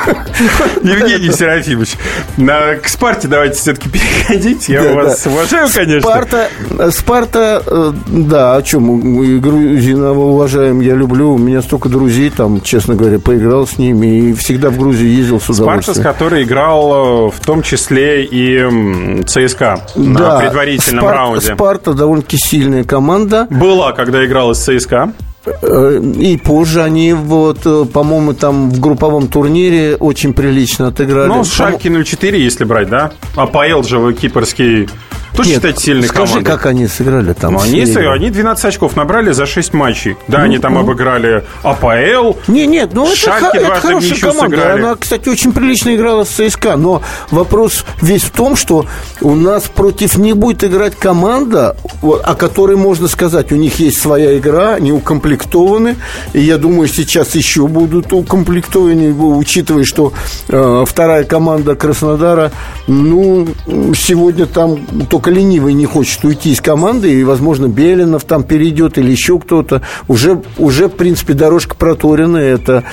Евгений 0.84 1.32
Серафимович, 1.32 1.93
на, 2.38 2.76
к 2.76 2.88
Спарте 2.88 3.28
давайте 3.28 3.55
все-таки 3.57 3.89
переходите. 3.89 4.74
Я 4.74 4.84
Да, 4.84 4.93
вас 4.93 5.24
да. 5.24 5.32
уважаю, 5.32 5.69
конечно. 5.74 6.01
Спарта, 6.01 6.49
Спарта, 6.91 7.63
э, 7.65 7.91
да, 8.07 8.55
о 8.55 8.61
чем? 8.61 8.84
Мы 8.84 9.39
Грузина 9.39 10.11
уважаем, 10.11 10.82
я 10.82 10.95
люблю. 10.95 11.34
У 11.34 11.38
меня 11.38 11.61
столько 11.62 11.89
друзей 11.89 12.30
там, 12.30 12.62
честно 12.62 12.95
говоря, 12.95 13.20
поиграл 13.20 13.68
с 13.68 13.78
ними 13.78 14.30
и 14.30 14.34
всегда 14.34 14.70
в 14.70 14.78
Грузию 14.78 15.12
ездил 15.12 15.39
с 15.39 15.45
с 15.45 15.49
удовольствием. 15.49 16.03
которой 16.03 16.43
играл 16.43 17.28
э, 17.28 17.32
в 17.32 17.39
том 17.45 17.62
числе 17.62 18.24
и 18.26 19.22
ЦСКА 19.26 19.82
на 19.95 20.20
Да, 20.20 20.39
предварительном 20.39 21.05
Спар- 21.05 21.16
раунде. 21.16 21.53
Спарта 21.53 21.93
довольно-таки 21.93 22.38
сильная 22.38 22.84
команда. 22.84 23.47
Была, 23.49 23.91
когда 23.93 24.26
играл 24.26 24.51
из 24.51 24.57
ЦСКА. 24.59 25.14
Э, 25.45 25.99
И 26.20 26.38
позже 26.38 26.84
они, 26.84 27.14
вот, 27.14 27.59
э, 27.66 27.86
по-моему, 27.91 28.34
там 28.34 28.70
в 28.70 28.80
групповом 28.80 29.28
турнире 29.28 29.95
очень 29.95 30.34
прилично 30.34 30.88
отыграли. 30.88 31.28
Ну, 31.30 31.43
с 31.43 31.51
Шальки 31.51 31.88
04, 31.89 32.39
если 32.39 32.64
брать, 32.64 32.89
да? 32.89 33.12
АПЛ 33.36 33.82
же 33.84 33.97
вы 33.97 34.14
кипрский. 34.14 34.88
Тоже 35.36 35.49
Нет, 35.49 35.57
считаете 35.57 35.82
сильной 35.84 36.07
скажи, 36.07 36.27
командой? 36.34 36.49
как 36.51 36.65
они 36.65 36.88
сыграли 36.88 37.34
там. 37.34 37.53
Ну, 37.53 37.61
они, 37.61 37.86
серии. 37.86 38.13
они 38.13 38.29
12 38.29 38.65
очков 38.65 38.95
набрали 38.95 39.32
за 39.32 39.45
6 39.45 39.73
матчей. 39.73 40.17
Да, 40.27 40.39
они 40.39 40.57
там 40.59 40.77
обыграли 40.77 41.43
АПЛ. 41.63 42.34
Не, 42.47 42.65
нет, 42.67 42.89
ну 42.93 43.07
это, 43.11 43.32
ха- 43.32 43.51
это 43.53 43.65
в 43.65 43.79
хорошая 43.79 44.19
команда. 44.19 44.55
сыграли. 44.57 44.82
Она, 44.82 44.95
кстати, 44.95 45.29
очень 45.29 45.53
прилично 45.53 45.95
играла 45.95 46.23
с 46.25 46.29
ЦСКА. 46.29 46.75
Но 46.75 47.01
вопрос 47.29 47.86
весь 48.01 48.23
в 48.23 48.32
том, 48.32 48.55
что 48.55 48.86
у 49.21 49.36
нас 49.36 49.63
против 49.63 50.17
них 50.17 50.36
будет 50.38 50.63
играть 50.63 50.95
команда, 50.95 51.75
вот, 52.01 52.21
о 52.23 52.36
которой 52.36 52.75
можно 52.75 53.07
сказать, 53.07 53.51
у 53.51 53.55
них 53.55 53.79
есть 53.79 54.01
своя 54.01 54.38
игра, 54.38 54.73
они 54.73 54.91
укомплектованы. 54.91 55.95
И 56.34 56.41
я 56.41 56.57
думаю, 56.57 56.88
сейчас 56.88 57.36
еще 57.36 57.67
будут 57.67 58.11
укомплектованы, 58.11 59.13
учитывая, 59.13 59.86
что 59.86 60.11
э, 60.49 60.84
вторая 60.88 61.23
команда 61.23 61.75
Краснодара, 61.75 62.51
ну, 62.88 63.47
сегодня 63.95 64.45
там 64.45 64.77
только 65.09 65.20
ленивый 65.30 65.74
не 65.74 65.86
хочет 65.86 66.24
уйти 66.24 66.51
из 66.51 66.61
команды, 66.61 67.13
и, 67.13 67.24
возможно, 67.24 67.67
Белинов 67.67 68.24
там 68.24 68.43
перейдет 68.43 68.97
или 68.97 69.11
еще 69.11 69.39
кто-то. 69.39 69.82
Уже, 70.07 70.41
уже, 70.57 70.88
в 70.88 70.91
принципе, 70.93 71.34
дорожка 71.34 71.76
проторена. 71.76 72.38
Это 72.38 72.84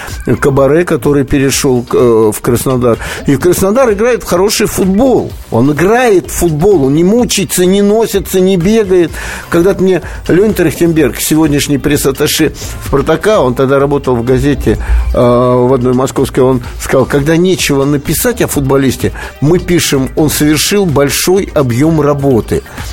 Кабаре, 0.41 0.85
который 0.85 1.24
перешел 1.24 1.87
э, 1.93 2.31
в 2.35 2.41
Краснодар. 2.41 2.99
И 3.26 3.37
Краснодар 3.37 3.93
играет 3.93 4.22
в 4.22 4.26
хороший 4.26 4.66
футбол. 4.66 5.33
Он 5.51 5.72
играет 5.72 6.31
в 6.31 6.35
футбол, 6.35 6.85
он 6.85 6.95
не 6.95 7.05
мучается, 7.05 7.64
не 7.64 7.83
носится, 7.83 8.41
не 8.41 8.57
бегает. 8.57 9.11
Когда-то 9.49 9.83
мне 9.83 10.03
Леонид 10.29 10.57
Трахтенберг, 10.57 11.16
сегодняшний 11.20 11.79
пресс-атташе 11.79 12.53
Спартака, 12.87 13.41
он 13.41 13.55
тогда 13.55 13.79
работал 13.79 14.14
в 14.16 14.24
газете 14.24 14.79
э, 15.14 15.18
в 15.18 15.72
одной 15.72 15.95
московской, 15.95 16.43
он 16.43 16.62
сказал, 16.81 17.07
когда 17.07 17.37
нечего 17.37 17.85
написать 17.85 18.43
о 18.43 18.47
футболисте, 18.47 19.12
мы 19.41 19.59
пишем, 19.59 20.11
он 20.16 20.31
совершил 20.31 20.85
большой 20.85 21.49
объем 21.55 22.01
работы. 22.01 22.18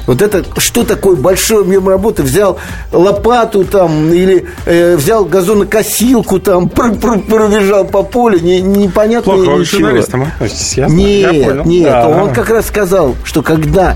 Вот 0.08 0.22
это, 0.22 0.44
что 0.58 0.84
такое 0.84 1.16
большой 1.16 1.62
объем 1.64 1.88
работы? 1.90 2.24
Взял 2.24 2.58
лопату 2.92 3.64
там 3.66 4.12
или 4.14 4.46
э, 4.66 4.96
взял 4.96 5.26
газонокосилку 5.26 6.40
там, 6.40 6.70
пр- 6.70 6.96
пр- 6.96 7.20
пробежал 7.20 7.86
по 7.86 8.04
полю, 8.04 8.40
не, 8.40 8.62
непонятно 8.62 9.34
Плохо 9.34 9.52
ничего. 9.60 9.80
журналистам 9.82 10.24
относитесь, 10.24 10.78
ясно? 10.78 10.94
Нет, 10.96 11.34
Я 11.34 11.46
понял. 11.46 11.66
нет, 11.66 11.92
Да. 11.92 12.08
он 12.08 12.34
как 12.34 12.50
раз 12.50 12.68
сказал, 12.68 13.16
что 13.24 13.42
когда 13.42 13.96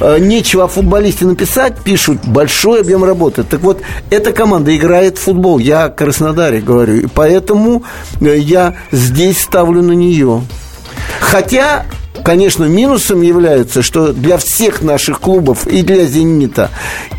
э, 0.00 0.18
нечего 0.18 0.64
о 0.64 0.68
футболисте 0.68 1.24
написать, 1.24 1.78
пишут 1.78 2.24
большой 2.26 2.80
объем 2.80 3.04
работы. 3.04 3.44
Так 3.44 3.60
вот, 3.60 3.80
эта 4.10 4.32
команда 4.32 4.74
играет 4.76 5.18
в 5.18 5.22
футбол. 5.22 5.58
Я 5.58 5.84
о 5.84 5.88
Краснодаре 5.90 6.60
говорю. 6.60 6.94
И 6.96 7.06
поэтому 7.06 7.84
э, 8.20 8.36
я 8.38 8.74
здесь 8.90 9.40
ставлю 9.42 9.82
на 9.82 9.92
нее. 9.92 10.42
Хотя, 11.20 11.84
конечно, 12.24 12.64
минусом 12.64 13.22
является, 13.22 13.82
что 13.82 14.12
для 14.12 14.38
всех 14.38 14.82
наших 14.82 15.20
клубов, 15.20 15.66
и 15.66 15.82
для 15.82 16.06
«Зенита», 16.06 16.70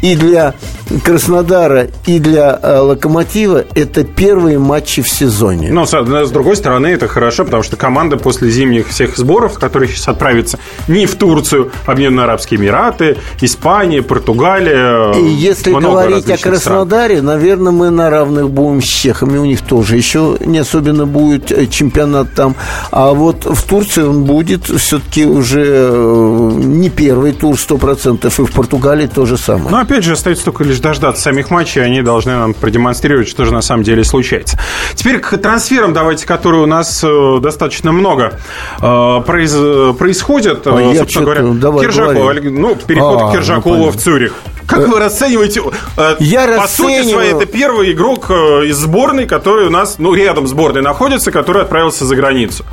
и 0.01 0.15
для 0.15 0.55
Краснодара, 1.03 1.87
и 2.05 2.19
для 2.19 2.59
э, 2.61 2.79
«Локомотива» 2.79 3.65
это 3.75 4.03
первые 4.03 4.59
матчи 4.59 5.01
в 5.01 5.09
сезоне. 5.09 5.71
Но, 5.71 5.85
с, 5.85 5.93
с 5.93 6.31
другой 6.31 6.55
стороны, 6.55 6.87
это 6.87 7.07
хорошо, 7.07 7.45
потому 7.45 7.63
что 7.63 7.77
команда 7.77 8.17
после 8.17 8.49
зимних 8.49 8.89
всех 8.89 9.17
сборов, 9.17 9.57
которые 9.59 9.89
сейчас 9.89 10.09
отправятся 10.09 10.59
не 10.87 11.05
в 11.05 11.15
Турцию, 11.15 11.71
а 11.85 11.91
Объединенные 11.91 12.25
Арабские 12.25 12.59
Эмираты, 12.59 13.17
Испания, 13.41 14.01
Португалия. 14.01 15.13
И 15.13 15.25
если 15.25 15.71
говорить 15.71 16.25
о 16.25 16.31
различных 16.31 16.39
стран. 16.39 16.53
Краснодаре, 16.53 17.21
наверное, 17.21 17.71
мы 17.71 17.89
на 17.89 18.09
равных 18.09 18.49
будем 18.49 18.81
с 18.81 18.85
чехами. 18.85 19.37
У 19.37 19.45
них 19.45 19.61
тоже 19.61 19.95
еще 19.95 20.37
не 20.41 20.59
особенно 20.59 21.05
будет 21.05 21.51
э, 21.51 21.67
чемпионат 21.67 22.33
там. 22.33 22.55
А 22.91 23.13
вот 23.13 23.45
в 23.45 23.63
Турции 23.63 24.03
он 24.03 24.25
будет 24.25 24.69
все-таки 24.95 25.25
уже 25.25 25.63
э, 25.65 26.51
не 26.63 26.89
первый 26.89 27.33
тур 27.33 27.55
100%, 27.55 28.25
и 28.25 28.45
в 28.45 28.51
Португалии 28.51 29.07
то 29.07 29.25
же 29.25 29.37
самое. 29.37 29.69
Но 29.69 29.79
опять 29.79 30.03
же, 30.03 30.13
остается 30.13 30.45
только 30.45 30.63
лишь 30.63 30.79
дождаться 30.79 31.21
самих 31.21 31.49
матчей, 31.51 31.83
они 31.83 32.01
должны 32.01 32.33
нам 32.33 32.53
продемонстрировать, 32.53 33.27
что 33.27 33.45
же 33.45 33.53
на 33.53 33.61
самом 33.61 33.83
деле 33.83 34.03
случается. 34.03 34.59
Теперь 34.93 35.19
к 35.19 35.37
трансферам 35.37 35.93
давайте, 35.93 36.25
которые 36.25 36.63
у 36.63 36.65
нас 36.65 37.03
э, 37.03 37.39
достаточно 37.41 37.91
много 37.91 38.39
э, 38.79 38.81
произ- 38.81 39.93
происходит. 39.95 40.65
А 40.65 40.93
собственно 40.95 41.25
говоря, 41.25 41.43
давай, 41.43 41.85
Киржакова, 41.85 42.13
говори. 42.13 42.49
Ну, 42.49 42.75
переход 42.75 43.21
А, 43.21 43.31
Киржакова 43.33 43.75
ну, 43.75 43.89
в 43.91 43.97
Цюрих. 43.97 44.33
Как 44.67 44.87
вы 44.87 44.99
расцениваете? 44.99 45.61
э, 45.97 46.15
Я 46.19 46.47
По 46.47 46.67
сути 46.67 46.91
расцениваю- 46.97 47.09
своей, 47.09 47.33
это 47.33 47.45
первый 47.45 47.91
игрок 47.91 48.25
э, 48.29 48.65
из 48.67 48.77
сборной, 48.77 49.25
который 49.27 49.67
у 49.67 49.69
нас, 49.69 49.95
ну, 49.99 50.13
рядом 50.13 50.47
сборной 50.47 50.81
находится, 50.81 51.31
который 51.31 51.61
отправился 51.61 52.05
за 52.05 52.15
границу. 52.15 52.65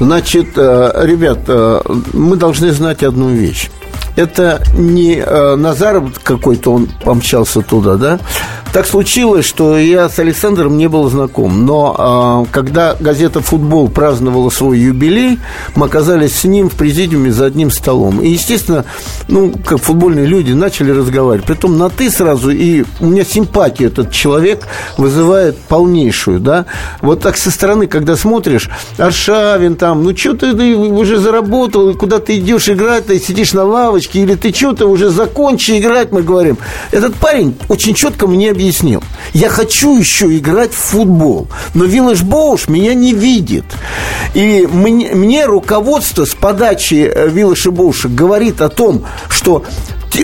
Значит, 0.00 0.48
э, 0.56 0.92
ребят, 1.04 1.40
мы 2.12 2.36
должны 2.36 2.72
знать 2.72 3.02
одну 3.02 3.28
вещь. 3.30 3.70
Это 4.18 4.60
не 4.76 5.14
э, 5.14 5.54
на 5.54 5.74
заработок 5.74 6.22
какой-то 6.24 6.72
он 6.72 6.88
помчался 7.04 7.62
туда, 7.62 7.94
да. 7.94 8.18
Так 8.72 8.86
случилось, 8.86 9.46
что 9.46 9.78
я 9.78 10.08
с 10.08 10.18
Александром 10.18 10.76
не 10.76 10.88
был 10.88 11.08
знаком, 11.08 11.64
но 11.64 12.44
э, 12.48 12.52
когда 12.52 12.96
газета 12.98 13.40
«Футбол» 13.40 13.88
праздновала 13.88 14.50
свой 14.50 14.78
юбилей, 14.78 15.38
мы 15.74 15.86
оказались 15.86 16.36
с 16.40 16.44
ним 16.44 16.68
в 16.68 16.74
президиуме 16.74 17.32
за 17.32 17.46
одним 17.46 17.70
столом. 17.70 18.20
И, 18.20 18.28
естественно, 18.28 18.84
ну, 19.28 19.54
как 19.64 19.78
футбольные 19.78 20.26
люди, 20.26 20.52
начали 20.52 20.90
разговаривать. 20.90 21.46
Притом 21.46 21.78
на 21.78 21.88
«ты» 21.88 22.10
сразу, 22.10 22.50
и 22.50 22.84
у 23.00 23.06
меня 23.06 23.24
симпатия 23.24 23.86
этот 23.86 24.10
человек 24.10 24.66
вызывает 24.96 25.56
полнейшую, 25.56 26.40
да. 26.40 26.66
Вот 27.00 27.22
так 27.22 27.36
со 27.36 27.50
стороны, 27.50 27.86
когда 27.86 28.16
смотришь, 28.16 28.68
Аршавин 28.98 29.76
там, 29.76 30.02
ну, 30.02 30.14
что 30.16 30.34
ты, 30.34 30.54
ты 30.54 30.76
уже 30.76 31.18
заработал, 31.18 31.94
куда 31.94 32.18
ты 32.18 32.36
идешь 32.36 32.68
играть, 32.68 33.06
ты 33.06 33.18
сидишь 33.18 33.52
на 33.54 33.64
лавочке, 33.64 34.07
или 34.14 34.34
ты 34.34 34.52
что-то 34.52 34.86
уже 34.86 35.10
закончи 35.10 35.78
играть, 35.78 36.12
мы 36.12 36.22
говорим. 36.22 36.58
Этот 36.90 37.14
парень 37.16 37.56
очень 37.68 37.94
четко 37.94 38.26
мне 38.26 38.50
объяснил. 38.50 39.02
Я 39.32 39.48
хочу 39.48 39.98
еще 39.98 40.36
играть 40.36 40.72
в 40.72 40.78
футбол, 40.78 41.48
но 41.74 41.84
Виллаж 41.84 42.22
Боуш 42.22 42.68
меня 42.68 42.94
не 42.94 43.12
видит. 43.12 43.64
И 44.34 44.66
мне, 44.70 45.14
мне 45.14 45.46
руководство 45.46 46.24
с 46.24 46.34
подачи 46.34 47.10
э, 47.12 47.28
Виллаша 47.28 47.70
Боуша 47.70 48.08
говорит 48.08 48.60
о 48.60 48.68
том, 48.68 49.04
что 49.28 49.64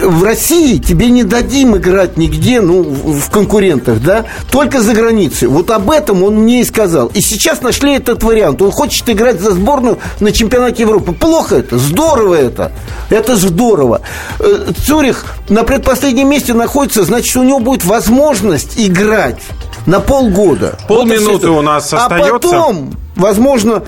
в 0.01 0.23
России 0.23 0.79
тебе 0.79 1.11
не 1.11 1.25
дадим 1.25 1.77
играть 1.77 2.17
нигде, 2.17 2.61
ну, 2.61 2.83
в 2.83 3.31
конкурентах, 3.31 4.01
да, 4.01 4.25
только 4.51 4.81
за 4.81 4.95
границей. 4.95 5.49
Вот 5.49 5.71
об 5.71 5.91
этом 5.91 6.23
он 6.23 6.37
мне 6.37 6.61
и 6.61 6.65
сказал. 6.65 7.09
И 7.09 7.21
сейчас 7.21 7.63
нашли 7.63 7.95
этот 7.95 8.23
вариант. 8.23 8.63
Он 8.63 8.71
хочет 8.71 9.09
играть 9.09 9.41
за 9.41 9.53
сборную 9.53 9.99
на 10.21 10.33
чемпионате 10.33 10.83
Европы. 10.83 11.13
Плохо 11.13 11.57
это, 11.57 11.79
здорово 11.79 12.35
это. 12.35 12.73
Это 13.11 13.37
здорово. 13.37 14.01
Э, 14.41 14.73
Цюрих 14.87 15.25
на 15.49 15.65
предпоследнем 15.65 16.29
месте 16.29 16.55
находится, 16.55 17.05
значит, 17.05 17.37
у 17.37 17.43
него 17.43 17.61
будет 17.61 17.85
возможность 17.85 18.75
играть 18.77 19.41
на 19.87 20.01
полгода. 20.01 20.79
Полминуты 20.89 21.49
вот 21.49 21.59
у 21.59 21.63
нас 21.63 21.93
остается. 21.93 22.29
А 22.29 22.39
потом, 22.39 22.95
возможно, 23.17 23.83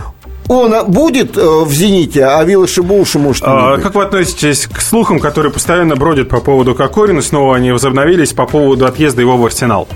он 0.48 0.74
будет 0.90 1.36
э, 1.36 1.40
в 1.40 1.72
«Зените», 1.72 2.24
а 2.24 2.42
Вилла 2.44 2.66
Шибуша 2.66 3.18
может 3.18 3.42
а, 3.46 3.78
Как 3.78 3.94
вы 3.94 4.02
относитесь 4.02 4.66
к 4.66 4.80
слухам, 4.80 5.18
которые 5.18 5.52
постоянно 5.52 5.96
бродят 5.96 6.28
по 6.28 6.40
поводу 6.40 6.74
Кокорина? 6.74 7.22
Снова 7.22 7.56
они 7.56 7.72
возобновились 7.72 8.32
по 8.32 8.46
поводу 8.46 8.86
отъезда 8.86 9.20
его 9.20 9.36
в 9.36 9.44
«Арсенал». 9.44 9.88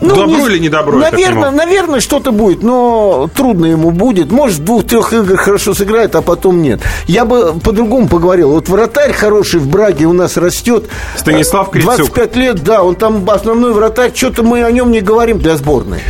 Ну, 0.00 0.14
добро 0.14 0.26
не, 0.26 0.46
или 0.46 0.58
не 0.58 0.68
добро? 0.68 0.98
Наверное, 0.98 1.50
наверное, 1.50 2.00
что-то 2.00 2.30
будет, 2.30 2.62
но 2.62 3.30
трудно 3.34 3.66
ему 3.66 3.90
будет. 3.90 4.30
Может, 4.30 4.58
в 4.58 4.64
двух-трех 4.64 5.12
играх 5.12 5.40
хорошо 5.40 5.74
сыграет, 5.74 6.14
а 6.14 6.22
потом 6.22 6.60
нет. 6.60 6.80
Я 7.06 7.24
бы 7.24 7.54
по-другому 7.58 8.08
поговорил. 8.08 8.50
Вот 8.50 8.68
вратарь 8.68 9.12
хороший 9.12 9.60
в 9.60 9.68
Браге 9.68 10.04
у 10.04 10.12
нас 10.12 10.36
растет. 10.36 10.84
Станислав 11.16 11.70
Крицюк. 11.70 11.96
25 11.96 12.36
лет, 12.36 12.62
да, 12.62 12.82
он 12.82 12.94
там 12.94 13.28
основной 13.28 13.72
вратарь. 13.72 14.12
Что-то 14.14 14.42
мы 14.42 14.62
о 14.62 14.70
нем 14.70 14.90
не 14.90 15.00
говорим 15.00 15.38
для 15.38 15.56
сборной. 15.56 16.00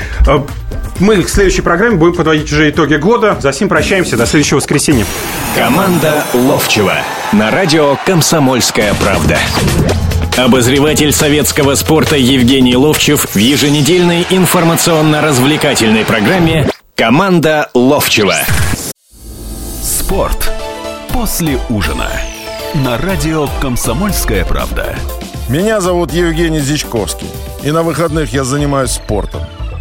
Мы 0.98 1.22
в 1.22 1.28
следующей 1.28 1.62
программе 1.62 1.96
будем 1.96 2.14
подводить 2.14 2.50
уже 2.52 2.70
итоги 2.70 2.96
года. 2.96 3.36
За 3.40 3.52
сим 3.52 3.68
прощаемся. 3.68 4.16
До 4.16 4.26
следующего 4.26 4.56
воскресенья. 4.58 5.04
Команда 5.56 6.24
Ловчева. 6.32 6.94
На 7.32 7.50
радио 7.50 7.96
«Комсомольская 8.06 8.94
правда». 8.94 9.38
Обозреватель 10.36 11.12
советского 11.12 11.74
спорта 11.74 12.16
Евгений 12.16 12.76
Ловчев 12.76 13.26
в 13.34 13.38
еженедельной 13.38 14.26
информационно-развлекательной 14.28 16.04
программе 16.04 16.68
«Команда 16.94 17.70
Ловчева». 17.74 18.36
Спорт 19.82 20.50
после 21.12 21.58
ужина. 21.70 22.10
На 22.74 22.98
радио 22.98 23.48
«Комсомольская 23.60 24.44
правда». 24.44 24.94
Меня 25.48 25.80
зовут 25.80 26.12
Евгений 26.12 26.60
Зичковский. 26.60 27.28
И 27.62 27.70
на 27.70 27.82
выходных 27.82 28.32
я 28.32 28.44
занимаюсь 28.44 28.90
спортом. 28.90 29.42